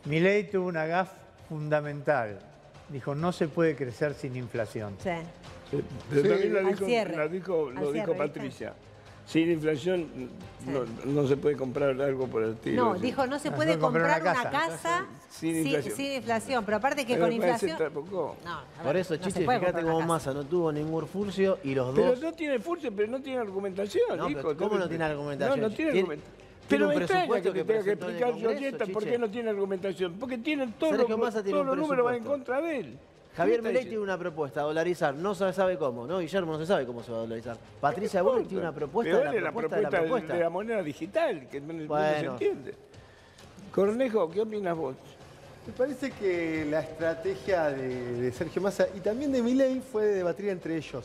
Milei 0.07 0.51
tuvo 0.51 0.67
una 0.69 0.87
gaf 0.87 1.11
fundamental. 1.49 2.39
Dijo, 2.89 3.15
no 3.15 3.31
se 3.33 3.47
puede 3.47 3.77
crecer 3.77 4.15
sin 4.15 4.35
inflación. 4.37 4.97
Sí. 5.01 5.11
Sí, 5.71 5.85
Pero 6.11 6.23
Sí, 6.23 6.29
también 6.29 6.53
lo 6.53 6.59
al 6.59 6.67
dijo, 6.67 6.87
la 7.17 7.29
dijo- 7.29 7.69
Al 7.69 7.75
lo 7.75 7.93
dijo 7.93 7.93
cierre, 7.93 8.13
¿viste? 8.41 8.73
Sin 9.31 9.49
inflación 9.49 10.09
no, 10.67 10.81
no 11.05 11.29
se 11.29 11.37
puede 11.37 11.57
comprar 11.57 11.91
algo 12.03 12.27
por 12.27 12.43
el 12.43 12.55
estilo. 12.55 12.85
No, 12.85 12.95
sí. 12.97 13.03
dijo, 13.03 13.29
no 13.29 13.39
se 13.39 13.51
Ah, 13.51 13.55
puede 13.55 13.77
no, 13.77 13.81
comprar 13.83 14.15
comprar 14.21 14.37
una 14.37 14.41
una 14.41 14.51
casa. 14.51 15.07
Sin 15.29 15.55
sin, 15.55 15.67
inflación. 15.69 15.95
sin 15.97 16.13
inflación. 16.15 16.65
Pero 16.65 16.77
aparte 16.79 17.07
que 17.07 17.13
Pero 17.15 17.27
con 17.27 17.33
inflación... 17.33 17.79
tampoco. 17.79 18.37
No, 18.45 18.57
ver, 18.57 18.85
Por 18.87 18.97
eso, 18.97 19.17
Chiche, 19.19 19.41
fíjate 19.47 19.83
cómo. 19.85 20.01
Massa 20.01 20.35
no 20.35 20.43
tuvo 20.43 20.73
ningún 20.73 21.07
furcio 21.07 21.61
y 21.63 21.77
los 21.77 21.95
Pero 21.95 22.09
dos... 22.09 22.21
no 22.21 22.33
tiene 22.33 22.59
furcio, 22.59 22.91
pero 22.93 23.07
no 23.07 23.23
tiene 23.23 23.39
argumentación. 23.39 24.19
No, 24.19 24.29
hijo. 24.29 24.41
pero 24.43 24.57
¿cómo 24.57 24.79
no 24.81 24.89
tiene 24.89 25.05
argumentación? 25.05 25.61
No, 25.61 25.69
no 25.69 25.75
tiene 25.77 25.93
Tiene- 25.93 26.01
argumentación. 26.01 26.41
Pero 26.69 26.89
me 26.89 26.95
extraña 26.97 27.35
que 27.37 27.43
que 27.43 27.51
te 27.53 27.65
tenga 27.65 27.83
que 27.85 27.91
explicar 27.93 28.31
Congreso, 28.33 28.39
Giorgieta 28.51 28.87
por 28.87 29.05
qué 29.05 29.19
no 29.19 29.31
tiene 29.31 29.51
argumentación. 29.51 30.15
Porque 30.19 30.39
tienen 30.39 30.73
todos 30.73 30.97
los, 30.99 31.07
todos 31.07 31.67
los 31.67 31.77
números 31.77 32.05
van 32.05 32.15
en 32.17 32.25
contra 32.25 32.61
de 32.61 32.79
él. 32.81 32.99
Javier 33.37 33.57
¿Qué 33.57 33.59
está 33.59 33.69
Milei 33.69 33.85
diciendo? 33.85 33.91
tiene 33.91 34.03
una 34.03 34.19
propuesta, 34.19 34.63
dolarizar, 34.63 35.15
no 35.15 35.35
se 35.35 35.53
sabe 35.53 35.79
cómo, 35.79 36.07
¿no? 36.07 36.19
Guillermo 36.19 36.53
no 36.53 36.59
se 36.59 36.67
sabe 36.67 36.85
cómo 36.85 37.03
se 37.03 37.13
va 37.13 37.19
a 37.19 37.21
dolarizar. 37.21 37.57
Patricia 37.81 38.23
Bullrich 38.23 38.49
tiene 38.49 38.63
una 38.63 38.73
propuesta 38.73 39.31
de 39.31 39.37
es 39.37 39.43
la 39.43 39.53
propuesta 39.53 39.77
de 39.77 39.83
la 39.83 39.91
propuesta. 39.91 40.35
de 40.35 40.41
la 40.41 40.51
moneda 40.51 40.83
digital, 40.83 41.49
que 41.49 41.61
no, 41.61 41.97
se 41.97 42.27
entiende. 42.27 42.75
Cornejo, 43.73 44.29
¿qué 44.31 44.41
opinas 44.41 44.77
vos? 44.77 44.97
Me 45.71 45.77
parece 45.77 46.11
que 46.11 46.67
la 46.69 46.81
estrategia 46.81 47.67
de, 47.69 48.15
de 48.15 48.33
Sergio 48.33 48.61
Massa 48.61 48.89
y 48.93 48.99
también 48.99 49.31
de 49.31 49.41
Milei 49.41 49.81
fue 49.81 50.05
de 50.05 50.15
debatir 50.17 50.49
entre 50.49 50.77
ellos. 50.77 51.05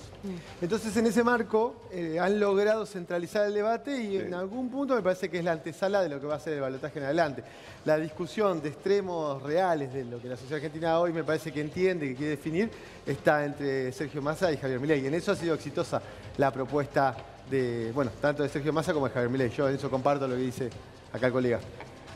Entonces, 0.60 0.98
en 0.98 1.06
ese 1.06 1.24
marco, 1.24 1.84
eh, 1.92 2.18
han 2.20 2.40
logrado 2.40 2.84
centralizar 2.88 3.46
el 3.46 3.54
debate 3.54 3.96
y 3.96 4.18
en 4.18 4.34
algún 4.34 4.72
punto 4.72 4.96
me 4.96 5.04
parece 5.04 5.30
que 5.30 5.38
es 5.38 5.44
la 5.44 5.52
antesala 5.52 6.02
de 6.02 6.10
lo 6.10 6.20
que 6.20 6.26
va 6.26 6.36
a 6.36 6.40
ser 6.40 6.54
el 6.54 6.62
balotaje 6.62 6.98
en 6.98 7.06
adelante. 7.06 7.44
La 7.86 7.98
discusión 7.98 8.60
de 8.60 8.70
extremos 8.70 9.44
reales 9.44 9.94
de 9.94 10.04
lo 10.04 10.20
que 10.20 10.30
la 10.30 10.36
sociedad 10.36 10.56
argentina 10.56 11.00
hoy 11.00 11.14
me 11.14 11.24
parece 11.24 11.52
que 11.52 11.62
entiende, 11.62 12.08
que 12.08 12.16
quiere 12.16 12.32
definir, 12.32 12.72
está 13.06 13.46
entre 13.46 13.92
Sergio 13.92 14.24
Massa 14.24 14.52
y 14.52 14.58
Javier 14.58 14.80
Milei. 14.80 15.04
Y 15.04 15.06
en 15.06 15.14
eso 15.14 15.32
ha 15.32 15.36
sido 15.36 15.54
exitosa 15.54 16.02
la 16.38 16.50
propuesta 16.52 17.16
de, 17.52 17.92
bueno, 17.94 18.10
tanto 18.20 18.42
de 18.42 18.50
Sergio 18.50 18.74
Massa 18.74 18.94
como 18.94 19.08
de 19.08 19.14
Javier 19.14 19.30
Milei. 19.30 19.50
Yo 19.52 19.70
en 19.70 19.76
eso 19.76 19.92
comparto 19.92 20.28
lo 20.28 20.36
que 20.36 20.42
dice 20.42 20.70
acá 21.14 21.28
el 21.28 21.34
colega. 21.34 21.60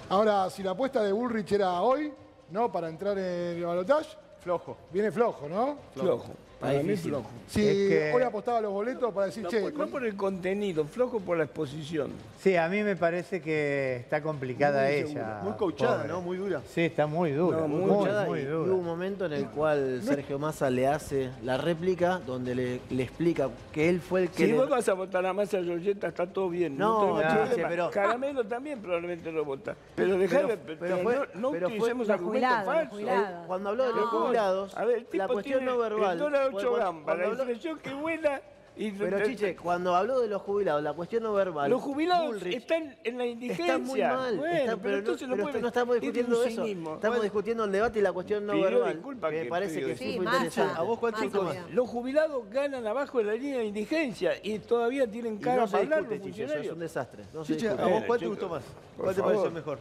Ahora, 0.10 0.50
si 0.50 0.64
la 0.64 0.72
apuesta 0.72 1.04
de 1.04 1.12
Bullrich 1.12 1.52
era 1.52 1.80
hoy, 1.82 2.12
¿no? 2.52 2.72
Para 2.72 2.90
entrar 2.90 3.18
en 3.18 3.58
el 3.58 3.66
balotaje, 3.66 4.18
Flojo. 4.40 4.78
viene 4.92 5.12
flojo, 5.12 5.48
¿no? 5.50 5.78
Flojo. 5.94 6.32
Para 6.60 6.74
mí 6.74 6.90
difícil. 6.90 7.12
flojo. 7.12 7.30
Si 7.48 7.62
Es 7.68 7.74
que- 7.90 8.12
hoy 8.14 8.24
apostaba 8.24 8.60
los 8.62 8.72
boletos 8.72 9.14
para 9.14 9.28
decir, 9.28 9.44
No, 9.44 9.50
che, 9.50 9.62
por, 9.62 9.74
no 9.74 9.88
por 9.88 10.06
el 10.06 10.16
contenido, 10.16 10.86
flojo 10.86 11.20
por 11.20 11.38
la 11.38 11.46
exposición. 11.46 12.12
Sí, 12.40 12.56
a 12.56 12.68
mí 12.70 12.84
me 12.84 12.96
parece 12.96 13.42
que 13.42 13.98
está 13.98 14.22
complicada 14.22 14.84
Muy 14.84 14.94
ella. 14.94 15.08
segura, 15.08 15.40
muy 15.44 15.54
coachada, 15.54 15.96
pobre. 15.98 16.08
¿no? 16.10 16.22
Muy 16.22 16.38
dura. 16.38 16.62
Sí, 16.68 16.82
está 16.82 17.08
muy 17.08 17.32
dura. 17.32 17.58
No, 17.60 17.68
muy, 17.68 17.82
muy, 17.82 17.90
coachada 17.90 18.26
muy 18.26 18.40
y- 18.40 18.42
y 18.42 18.46
dura. 18.46 18.72
hubo 18.72 18.80
un 18.80 18.86
momento 18.86 19.26
en 19.26 19.34
el 19.34 19.46
cual 19.48 20.02
Sergio 20.04 20.38
Massa 20.38 20.70
le 20.70 20.88
hace 20.88 21.30
la 21.44 21.58
réplica 21.58 22.20
donde 22.26 22.56
le, 22.56 22.82
le 22.90 23.04
explica 23.04 23.50
que 23.72 23.90
él 23.90 24.00
fue 24.02 24.24
el 24.24 24.30
que 24.30 24.46
Si 24.46 24.52
le- 24.52 24.58
vos 24.58 24.70
vas 24.70 24.88
a 24.90 24.94
votar 24.94 25.26
a 25.26 25.34
Massa 25.34 25.62
Giorgetta, 25.62 26.08
está 26.08 26.28
todo 26.28 26.50
bien. 26.50 26.78
No, 26.78 27.16
no, 27.16 27.22
problema. 27.22 27.70
pero- 27.70 27.90
Caramelo 27.90 28.44
también 28.46 28.80
probablemente 28.82 29.32
lo 29.32 29.44
vota. 29.46 29.76
Pero 29.96 30.18
dejar 30.18 30.42
Pero- 30.42 30.48
de. 30.50 30.58
pero 30.58 30.80
pero 30.80 30.98
fue- 31.00 31.16
no, 31.34 31.42
no 31.42 31.52
pero 31.52 31.68
utilicemos 31.68 32.10
argumentos 32.10 32.50
falsos. 32.66 33.00
Cuando 33.48 33.70
habló 33.70 33.84
de 33.86 33.94
los 33.94 34.10
jubilados, 34.10 34.78
a 34.78 34.86
ver, 34.86 34.98
el 35.00 35.04
la 35.04 35.10
tipo 35.26 35.34
cuestión 35.34 35.60
tiene 35.60 35.72
no 35.72 35.78
verbal 35.78 36.49
El 36.50 36.54
dólar 36.54 36.62
fue 36.62 36.62
8 36.62 36.70
cuando- 36.70 36.86
gambas, 36.86 37.16
cuando 37.16 37.46
la 37.46 37.52
inflación 37.52 37.80
que 37.80 37.94
buena. 37.94 38.42
Y 38.78 38.92
Pero 38.92 39.26
Chiche, 39.26 39.56
cuando 39.58 39.94
habló 39.94 40.22
de 40.22 40.28
los 40.30 40.42
jubilados, 40.42 40.82
la 40.82 40.94
cuestión 40.94 41.24
no 41.24 41.34
verbal. 41.34 41.70
Los 41.70 41.82
jubilados 41.82 42.28
Bullrich 42.28 42.56
están 42.56 42.96
en 43.04 43.18
la 43.18 43.26
indigencia. 43.26 43.66
Está 43.66 43.78
muy 43.78 44.00
mal. 44.00 44.38
Bueno, 44.38 44.56
está- 44.56 44.66
pero, 44.78 44.80
pero, 44.82 44.92
no, 44.94 44.98
entonces 45.00 45.28
no 45.28 45.36
pero 45.36 45.48
puede- 45.48 45.62
no 45.62 45.68
estamos 45.68 45.96
discutiendo 46.00 46.44
eso. 46.44 46.50
cinismo. 46.64 46.94
Estamos 46.96 47.02
Bueno, 47.18 47.24
discutiendo 47.24 47.64
el 47.66 47.72
debate 47.74 48.00
y 48.00 48.02
la 48.02 48.14
cuestión 48.14 48.46
no 48.46 48.54
pidió 48.54 48.66
verbal. 48.70 48.94
disculpas 48.94 49.32
me 49.34 49.42
que 49.44 49.50
parece 49.50 49.80
que 49.82 49.98
sí, 49.98 50.16
fue 50.16 50.26
interesante. 50.26 50.74
¿A 50.78 50.82
vos 50.84 50.98
cuál 51.00 51.14
te 51.14 51.24
gustó 51.24 51.44
más? 51.44 51.58
Los 51.72 51.90
jubilados 51.90 52.50
ganan 52.50 52.88
abajo 52.88 53.18
de 53.18 53.24
la 53.26 53.34
línea 53.34 53.58
de 53.58 53.66
indigencia 53.66 54.32
y 54.42 54.60
todavía 54.60 55.06
tienen 55.12 55.40
cara 55.40 55.66
no 55.66 55.68
para 55.68 55.84
hablar 55.84 56.00
discute, 56.08 56.18
los 56.20 56.28
Chiche, 56.28 56.44
eso 56.46 56.58
es 56.60 56.72
un 56.72 56.80
desastre. 56.80 57.24
No 57.34 57.44
Chiche, 57.44 57.68
¿a 57.70 57.74
vos 57.86 58.04
cuál 58.08 58.20
te 58.20 58.28
gustó 58.28 58.48
más? 58.48 58.64
¿Cuál 58.96 59.16
te 59.16 59.22
pareció 59.22 59.52
mejor? 59.52 59.80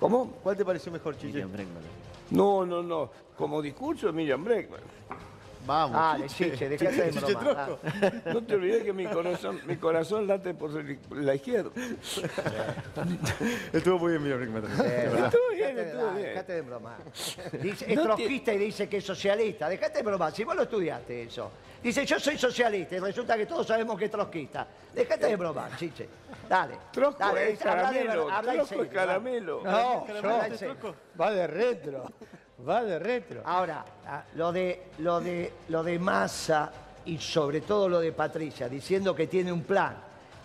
¿Cómo? 0.00 0.30
¿Cuál 0.42 0.56
te 0.56 0.64
pareció 0.64 0.90
mejor, 0.90 1.16
Chiche? 1.18 1.46
No, 2.30 2.66
no, 2.66 2.82
no. 2.82 3.10
Como 3.36 3.62
discurso, 3.62 4.12
Miriam 4.12 4.42
Breckman. 4.42 4.80
Vamos, 5.68 6.34
Chiche, 6.34 6.66
dejate 6.68 6.92
de 7.04 7.10
Chiche 7.12 7.34
broma. 7.34 7.66
Troco. 7.66 7.78
No 8.32 8.42
te 8.42 8.54
olvides 8.54 8.82
que 8.84 8.92
mi 8.94 9.06
corazón, 9.06 9.60
mi 9.66 9.76
corazón 9.76 10.26
late 10.26 10.54
por 10.54 10.70
la 11.14 11.34
izquierda. 11.34 11.70
Estuvo 13.72 13.98
muy 13.98 14.12
bien, 14.12 14.22
mira, 14.22 14.36
Brickman. 14.36 14.64
Estuvo 14.64 15.50
bien, 15.52 15.76
Dejate 15.76 15.82
de- 15.84 15.88
estuvo 15.90 16.10
bien. 16.12 16.22
Dejate 16.28 16.52
de 16.54 16.60
broma. 16.62 16.96
Dice, 17.60 17.84
es 17.88 17.96
No 17.96 18.02
te- 18.02 18.06
trotskista 18.08 18.52
y 18.54 18.58
dice 18.58 18.88
que 18.88 18.96
es 18.96 19.04
socialista. 19.04 19.68
Dejate 19.68 19.98
de 19.98 20.02
broma. 20.04 20.30
Si 20.30 20.44
vos 20.44 20.56
lo 20.56 20.62
estudiaste 20.62 21.22
eso. 21.24 21.50
Dice, 21.82 22.04
yo 22.06 22.18
soy 22.18 22.36
socialista 22.38 22.96
y 22.96 22.98
resulta 22.98 23.36
que 23.36 23.46
todos 23.46 23.66
sabemos 23.66 23.98
que 23.98 24.06
es 24.06 24.10
trotskista. 24.10 24.66
Dejate 24.94 25.26
de 25.26 25.36
broma, 25.36 25.68
chiche. 25.76 26.08
Dale. 26.48 26.74
Trosco 26.92 27.18
Dale, 27.18 27.52
es 27.52 27.60
habla 27.66 27.90
de 27.92 27.98
caramelo, 28.04 28.24
ver- 28.26 28.34
habla 28.34 28.52
trosco 28.54 28.82
es 28.82 28.90
caramelo. 28.90 29.60
No, 29.64 30.06
No, 30.22 30.94
va 31.20 31.30
de 31.30 31.46
retro. 31.46 32.10
Va 32.66 32.82
de 32.84 32.98
retro. 32.98 33.42
Ahora, 33.44 33.84
lo 34.34 34.50
de, 34.52 34.82
lo, 34.98 35.20
de, 35.20 35.52
lo 35.68 35.82
de 35.82 35.98
Massa 35.98 36.72
y 37.04 37.18
sobre 37.18 37.60
todo 37.60 37.88
lo 37.88 38.00
de 38.00 38.12
Patricia, 38.12 38.68
diciendo 38.68 39.14
que 39.14 39.26
tiene 39.26 39.52
un 39.52 39.62
plan, 39.62 39.96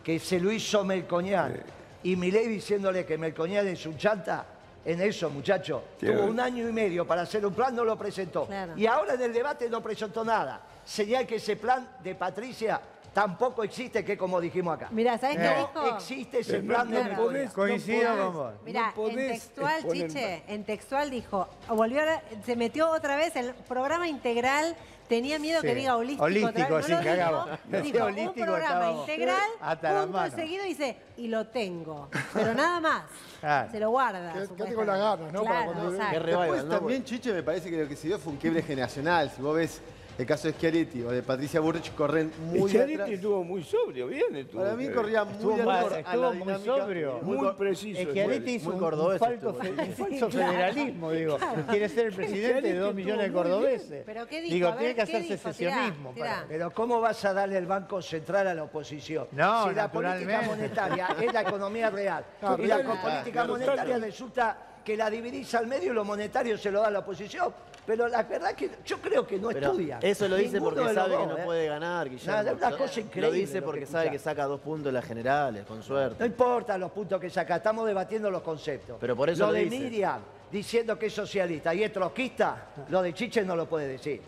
que 0.04 0.20
se 0.20 0.40
lo 0.40 0.52
hizo 0.52 0.84
Melcoñán, 0.84 1.62
y 2.04 2.16
Milei 2.16 2.48
diciéndole 2.48 3.06
que 3.06 3.18
Melcoñán 3.18 3.68
es 3.68 3.86
un 3.86 3.98
chanta, 3.98 4.46
en 4.86 5.02
eso, 5.02 5.30
muchacho, 5.30 5.84
Tiene- 5.98 6.16
tuvo 6.18 6.26
un 6.28 6.40
año 6.40 6.68
y 6.68 6.72
medio 6.74 7.08
para 7.08 7.22
hacer 7.22 7.46
un 7.46 7.54
plan, 7.54 7.74
no 7.76 7.84
lo 7.86 7.98
presentó. 7.98 8.46
Claro. 8.46 8.74
Y 8.78 8.86
ahora 8.86 9.14
en 9.14 9.22
el 9.22 9.34
debate 9.34 9.70
no 9.70 9.82
presentó 9.82 10.24
nada. 10.26 10.60
Señal 10.86 11.26
que 11.26 11.36
ese 11.36 11.56
plan 11.56 11.88
de 12.04 12.14
Patricia 12.16 12.80
tampoco 13.14 13.64
existe, 13.64 14.04
que 14.04 14.18
como 14.18 14.42
dijimos 14.42 14.76
acá. 14.76 14.88
Mirá, 14.92 15.18
¿sabés 15.18 15.38
qué 15.38 15.44
no 15.44 15.58
dijo? 15.84 15.96
existe 15.96 16.40
ese 16.40 16.62
No, 16.62 16.74
plan 16.74 16.90
de 16.90 16.98
no 16.98 17.04
Melcoñán. 17.04 17.32
podés- 17.48 17.54
Coincido 17.54 18.10
no 18.10 18.16
podés- 18.16 18.24
con 18.24 18.34
vos. 18.34 18.54
Mirá, 18.66 18.94
no 18.96 19.08
en 19.10 19.16
textual, 19.16 19.84
Chiche, 19.92 20.44
en 20.48 20.64
textual 20.66 21.10
dijo, 21.12 21.48
volvió 21.70 22.02
a- 22.02 22.22
se 22.46 22.56
metió 22.56 22.90
otra 22.92 23.16
vez 23.16 23.36
el 23.36 23.54
programa 23.54 24.08
integral, 24.08 24.76
tenía 25.08 25.38
miedo 25.38 25.62
Sí. 25.62 25.68
que 25.68 25.76
diga 25.76 25.96
holístico. 25.96 26.24
Holístico, 26.24 26.82
sí, 26.82 26.92
no 26.92 26.98
lo 26.98 27.04
cagamos. 27.04 27.50
dijo, 27.84 28.04
holístico, 28.06 28.40
un 28.40 28.46
programa 28.48 28.92
integral, 28.92 29.50
hasta 29.62 30.06
punto 30.06 30.32
seguido 30.36 30.64
dice, 30.66 30.98
y 31.18 31.28
lo 31.28 31.48
tengo, 31.48 32.10
pero 32.34 32.54
nada 32.56 32.80
más. 32.80 33.04
Claro. 33.40 33.72
Se 33.72 33.80
lo 33.80 33.90
guarda. 33.92 34.34
Con 34.74 34.88
las 34.88 34.98
ganas, 35.00 35.34
¿no? 35.34 35.44
Para 35.44 35.66
cuando- 35.66 35.92
Después 35.92 36.64
¿no? 36.64 36.70
también, 36.80 37.04
Chiche, 37.04 37.34
me 37.34 37.44
parece 37.44 37.70
que 37.70 37.84
lo 37.84 37.88
que 37.90 37.96
se 37.96 38.08
dio 38.08 38.18
fue 38.18 38.32
un 38.34 38.40
quiebre 38.40 38.64
generacional. 38.64 39.30
Si 39.36 39.42
vos 39.42 39.56
ves 39.56 39.82
el 40.18 40.26
caso 40.28 40.48
de 40.48 40.54
Schiaretti 40.54 41.02
o 41.04 41.10
de 41.12 41.24
Patricia 41.24 41.60
Burrich, 41.60 41.94
corren 41.96 42.32
muy 42.52 42.70
Schiaretti 42.70 42.94
atrás. 42.94 43.10
estuvo 43.10 43.44
muy 43.44 43.64
sobrio, 43.64 44.08
bien 44.08 44.36
estuvo. 44.36 44.62
Para 44.62 44.76
mí 44.76 44.88
corría 44.90 45.24
muy 45.24 45.34
Estuvo, 45.34 45.54
atrás 45.54 45.66
mal, 45.68 45.86
a 45.86 45.90
la 45.90 46.00
estuvo 46.00 46.34
muy 46.34 46.64
sobrio. 46.64 47.20
Muy 47.24 47.52
preciso. 47.54 48.02
Arete 48.12 48.52
hizo 48.52 48.66
muy 48.66 48.74
un, 48.76 48.80
cordobés 48.80 49.22
un 49.22 49.28
falso, 49.28 49.50
estuvo, 49.50 49.64
fe- 49.64 49.74
sí. 49.96 50.02
un 50.02 50.08
falso 50.10 50.26
Sí, 50.32 50.38
claro. 50.38 50.52
federalismo, 50.54 51.12
digo. 51.12 51.38
Quiere 51.70 51.90
ser 51.90 52.06
el 52.08 52.14
presidente 52.14 52.62
de 52.74 52.78
dos 52.78 52.94
millones 52.96 53.28
de 53.28 53.34
cordobeses. 53.34 54.04
¿Pero 54.06 54.28
qué 54.28 54.42
dijo? 54.42 54.54
Digo, 54.54 54.68
ver, 54.70 54.78
tiene 54.78 54.92
que 54.92 54.96
¿qué 54.96 55.02
hacer 55.18 55.24
secesionismo. 55.28 56.12
Tirá, 56.14 56.26
para- 56.26 56.36
tirá. 56.42 56.46
Pero 56.48 56.72
¿cómo 56.72 57.02
vas 57.02 57.26
a 57.26 57.34
darle 57.34 57.58
el 57.58 57.66
Banco 57.66 58.02
Central 58.02 58.48
a 58.48 58.54
la 58.54 58.64
oposición? 58.64 59.28
No, 59.32 59.68
si 59.70 59.76
la 59.76 59.92
política 59.92 60.42
monetaria 60.44 61.08
es 61.20 61.34
la 61.34 61.42
economía 61.42 61.90
real 61.90 62.24
y 62.60 62.68
la 62.68 62.84
política 63.02 63.46
monetaria 63.46 63.98
resulta 63.98 64.58
que 64.86 64.98
la 64.98 65.10
dividís 65.10 65.56
al 65.56 65.66
medio 65.66 65.92
y 65.92 65.96
lo 65.96 66.04
monetario 66.06 66.58
se 66.58 66.70
lo 66.70 66.82
da 66.82 66.88
a 66.88 66.92
la 66.92 67.00
oposición. 67.00 67.54
Pero 67.86 68.08
la 68.08 68.24
verdad 68.24 68.52
es 68.52 68.56
que 68.56 68.70
yo 68.86 68.98
creo 69.02 69.28
que 69.28 69.38
no 69.38 69.50
Pero 69.50 69.68
estudia. 69.72 70.00
eso 70.02 70.28
lo 70.28 70.38
dice 70.38 70.54
Ninguno 70.54 70.76
porque 70.76 70.80
de 70.90 70.94
los 70.94 71.04
sabe 71.04 71.16
que 71.18 71.18
dos, 71.24 71.28
no 71.28 71.38
¿eh? 71.38 71.46
puede 71.46 71.68
ganar, 71.68 72.10
Guillermo. 72.10 72.32
Nada, 72.38 72.52
es 72.52 72.58
una 72.58 72.70
Lo- 72.70 72.78
cosa 72.78 72.96
Lo 72.96 73.02
increíble 73.06 73.38
dice 73.40 73.60
lo 73.60 73.66
porque 73.66 73.80
que 73.82 73.86
sabe 73.88 74.10
que 74.10 74.16
escuchás. 74.16 74.34
saca 74.36 74.46
dos 74.46 74.60
puntos 74.62 74.88
en 74.88 74.94
las 74.94 75.06
generales, 75.06 75.66
con 75.66 75.84
suerte. 75.84 76.16
No 76.20 76.26
importa 76.26 76.78
los 76.78 76.92
puntos 76.92 77.20
que 77.20 77.30
saca, 77.30 77.58
estamos 77.58 77.86
debatiendo 77.86 78.32
los 78.32 78.42
conceptos. 78.42 78.98
Pero 79.02 79.16
por 79.18 79.30
eso 79.30 79.42
lo 79.42 79.48
lo 79.48 79.54
de 79.54 79.66
dice. 79.66 79.80
Miriam 79.80 80.22
diciendo 80.52 80.98
que 80.98 81.08
es 81.08 81.14
socialista 81.14 81.74
y 81.74 81.84
es 81.84 81.92
trotskista, 81.92 82.68
lo 82.90 83.02
de 83.02 83.14
Chiche 83.14 83.44
no 83.44 83.56
lo 83.56 83.66
puede 83.68 83.88
decir. 83.88 84.22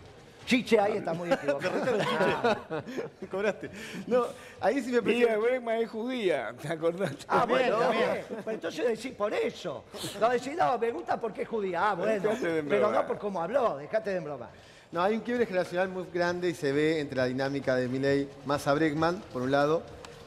Chiche 0.46 0.80
ahí 0.80 0.98
está 0.98 1.14
muy 1.14 1.32
equivocado. 1.32 1.74
Cobraste. 3.32 3.70
No, 4.08 4.26
ahí 4.62 4.82
sí 4.82 4.92
me 4.92 5.02
Miriam 5.02 5.30
parece. 5.30 5.48
Breckman 5.48 5.76
es 5.82 5.90
judía, 5.90 6.54
¿te 6.62 6.68
acordás? 6.68 7.12
Ah, 7.28 7.46
bueno, 7.48 7.78
bien. 7.92 8.26
Pues 8.44 8.54
entonces 8.56 8.88
decís 8.88 9.12
por 9.18 9.34
eso. 9.34 9.86
No 10.20 10.30
decís, 10.30 10.56
no, 10.56 10.78
me 10.78 10.92
gusta 10.92 11.20
porque 11.20 11.42
es 11.44 11.48
judía. 11.48 11.90
Ah, 11.92 11.96
bueno. 11.96 12.30
Pero 12.42 12.92
no 12.92 13.08
por 13.08 13.18
cómo 13.18 13.42
habló, 13.42 13.78
dejate 13.78 14.12
de 14.12 14.20
broma. 14.20 14.50
No, 14.92 15.02
hay 15.02 15.16
un 15.16 15.22
quiebre 15.22 15.46
generacional 15.46 15.90
muy 15.90 16.06
grande 16.14 16.50
y 16.50 16.54
se 16.54 16.72
ve 16.72 17.00
entre 17.00 17.18
la 17.18 17.26
dinámica 17.26 17.76
de 17.76 17.88
Milei 17.88 18.30
Massa 18.46 18.74
Bregman, 18.74 19.22
por 19.34 19.42
un 19.42 19.52
lado, 19.52 19.82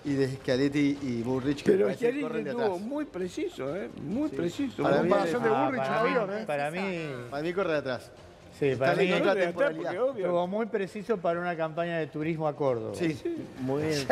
y 0.04 0.14
de 0.14 0.28
Schiaretti 0.28 0.98
y 1.00 1.22
Burrich, 1.22 1.62
que 1.62 1.72
Pero 1.72 1.92
Schiaretti 1.94 2.48
estuvo 2.48 2.78
muy 2.78 3.04
preciso, 3.04 3.74
¿eh? 3.74 3.88
Muy 4.02 4.28
preciso. 4.28 4.82
Para 4.82 4.96
Muy 4.96 5.04
mí 5.04 5.10
comparación 5.10 5.42
de 5.44 5.48
Ah, 5.48 5.64
Burrich 5.64 5.80
para 5.80 5.96
no 6.02 6.04
mí- 6.04 6.10
avión, 6.16 6.38
¿eh? 6.38 6.44
Para 6.44 6.70
mí, 6.70 7.10
Para 7.30 7.42
mí 7.42 7.52
corre 7.54 7.72
de 7.72 7.78
atrás. 7.78 8.10
Sí, 8.58 8.74
para 8.76 8.94
mí 8.94 9.10
estuvo 9.10 10.46
muy 10.46 10.66
preciso 10.66 11.16
para 11.16 11.40
una 11.40 11.56
campaña 11.56 11.98
de 11.98 12.06
turismo 12.08 12.46
a 12.48 12.54
Córdoba. 12.56 12.94
Sí. 12.94 13.18
Muy 13.60 13.82
bien. 13.84 14.06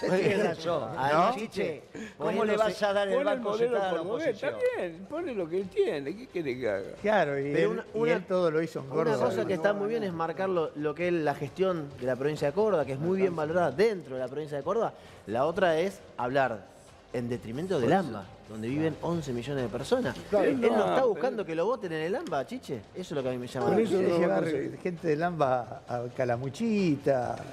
Tiene 0.00 0.42
razón. 0.44 0.90
Ah, 0.96 1.30
¿no? 1.30 1.36
Chiche, 1.40 1.82
¿cómo 2.18 2.44
le 2.44 2.56
vas 2.56 2.82
a 2.82 2.92
dar 2.92 3.08
el 3.08 3.14
el 3.18 3.24
banco 3.24 3.50
modelo 3.50 3.70
central 3.78 3.84
a 3.84 4.18
la 4.18 4.30
está 4.30 4.50
bien, 4.78 5.06
pone 5.08 5.34
lo 5.34 5.48
que 5.48 5.60
él 5.60 5.68
tiene, 5.68 6.16
¿qué 6.16 6.26
quiere 6.26 6.58
que 6.58 6.68
haga? 6.68 6.90
Claro, 7.02 7.38
y, 7.38 7.52
Pero 7.52 7.58
él, 7.58 7.78
una- 7.78 7.84
y 7.94 7.98
una- 7.98 8.12
él 8.14 8.24
todo 8.26 8.50
lo 8.50 8.62
hizo 8.62 8.80
en 8.80 8.86
Una 8.86 8.94
Córdoba. 8.94 9.24
cosa 9.26 9.46
que 9.46 9.54
está 9.54 9.72
muy 9.72 9.88
bien 9.88 10.02
es 10.04 10.12
marcar 10.12 10.48
lo, 10.48 10.70
lo 10.76 10.94
que 10.94 11.08
es 11.08 11.12
la 11.14 11.34
gestión 11.34 11.88
de 12.00 12.06
la 12.06 12.16
provincia 12.16 12.48
de 12.48 12.54
Córdoba, 12.54 12.84
que 12.84 12.92
es 12.92 12.98
muy 12.98 13.18
bien 13.18 13.34
valorada 13.36 13.70
dentro 13.70 14.14
de 14.16 14.20
la 14.20 14.28
provincia 14.28 14.56
de 14.56 14.62
Córdoba. 14.64 14.92
La 15.26 15.44
otra 15.46 15.78
es 15.78 16.00
hablar 16.16 16.66
en 17.12 17.28
detrimento 17.28 17.80
del 17.80 17.92
AMBA, 17.92 18.24
donde 18.48 18.68
viven 18.68 18.96
11 19.02 19.32
millones 19.32 19.62
de 19.64 19.68
personas. 19.68 20.16
Claro, 20.30 20.44
él, 20.46 20.60
no 20.60 20.68
no, 20.68 20.78
está 20.78 20.94
pero- 20.96 21.08
buscando 21.08 21.44
que 21.44 21.54
lo 21.54 21.66
voten 21.66 21.92
en 21.92 22.02
el 22.02 22.14
AMBA, 22.14 22.46
chiche. 22.46 22.80
Eso 22.94 23.00
es 23.00 23.10
lo 23.12 23.22
que 23.22 23.28
a 23.28 23.32
mí 23.32 23.38
me 23.38 23.46
llama 23.46 23.66
Por 23.66 23.76
la 23.76 23.82
eso 23.82 23.94
atención. 23.96 24.20
no 24.20 24.26
llevar 24.42 24.78
gente 24.82 25.08
de 25.08 25.16
Lamba 25.16 25.82
a 25.88 26.02
Calamuchita. 26.16 27.36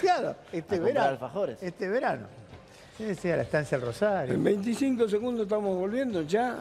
Claro, 0.00 0.36
este 0.52 0.76
A 0.76 0.80
verano. 0.80 1.08
alfajores. 1.08 1.60
Este 1.62 1.88
verano. 1.88 2.26
Sí, 2.98 3.14
sí, 3.14 3.30
a 3.30 3.36
la 3.38 3.42
estancia 3.42 3.78
del 3.78 3.86
Rosario. 3.86 4.34
En 4.34 4.44
25 4.44 5.08
segundos 5.08 5.44
estamos 5.44 5.74
volviendo 5.74 6.22
ya. 6.22 6.58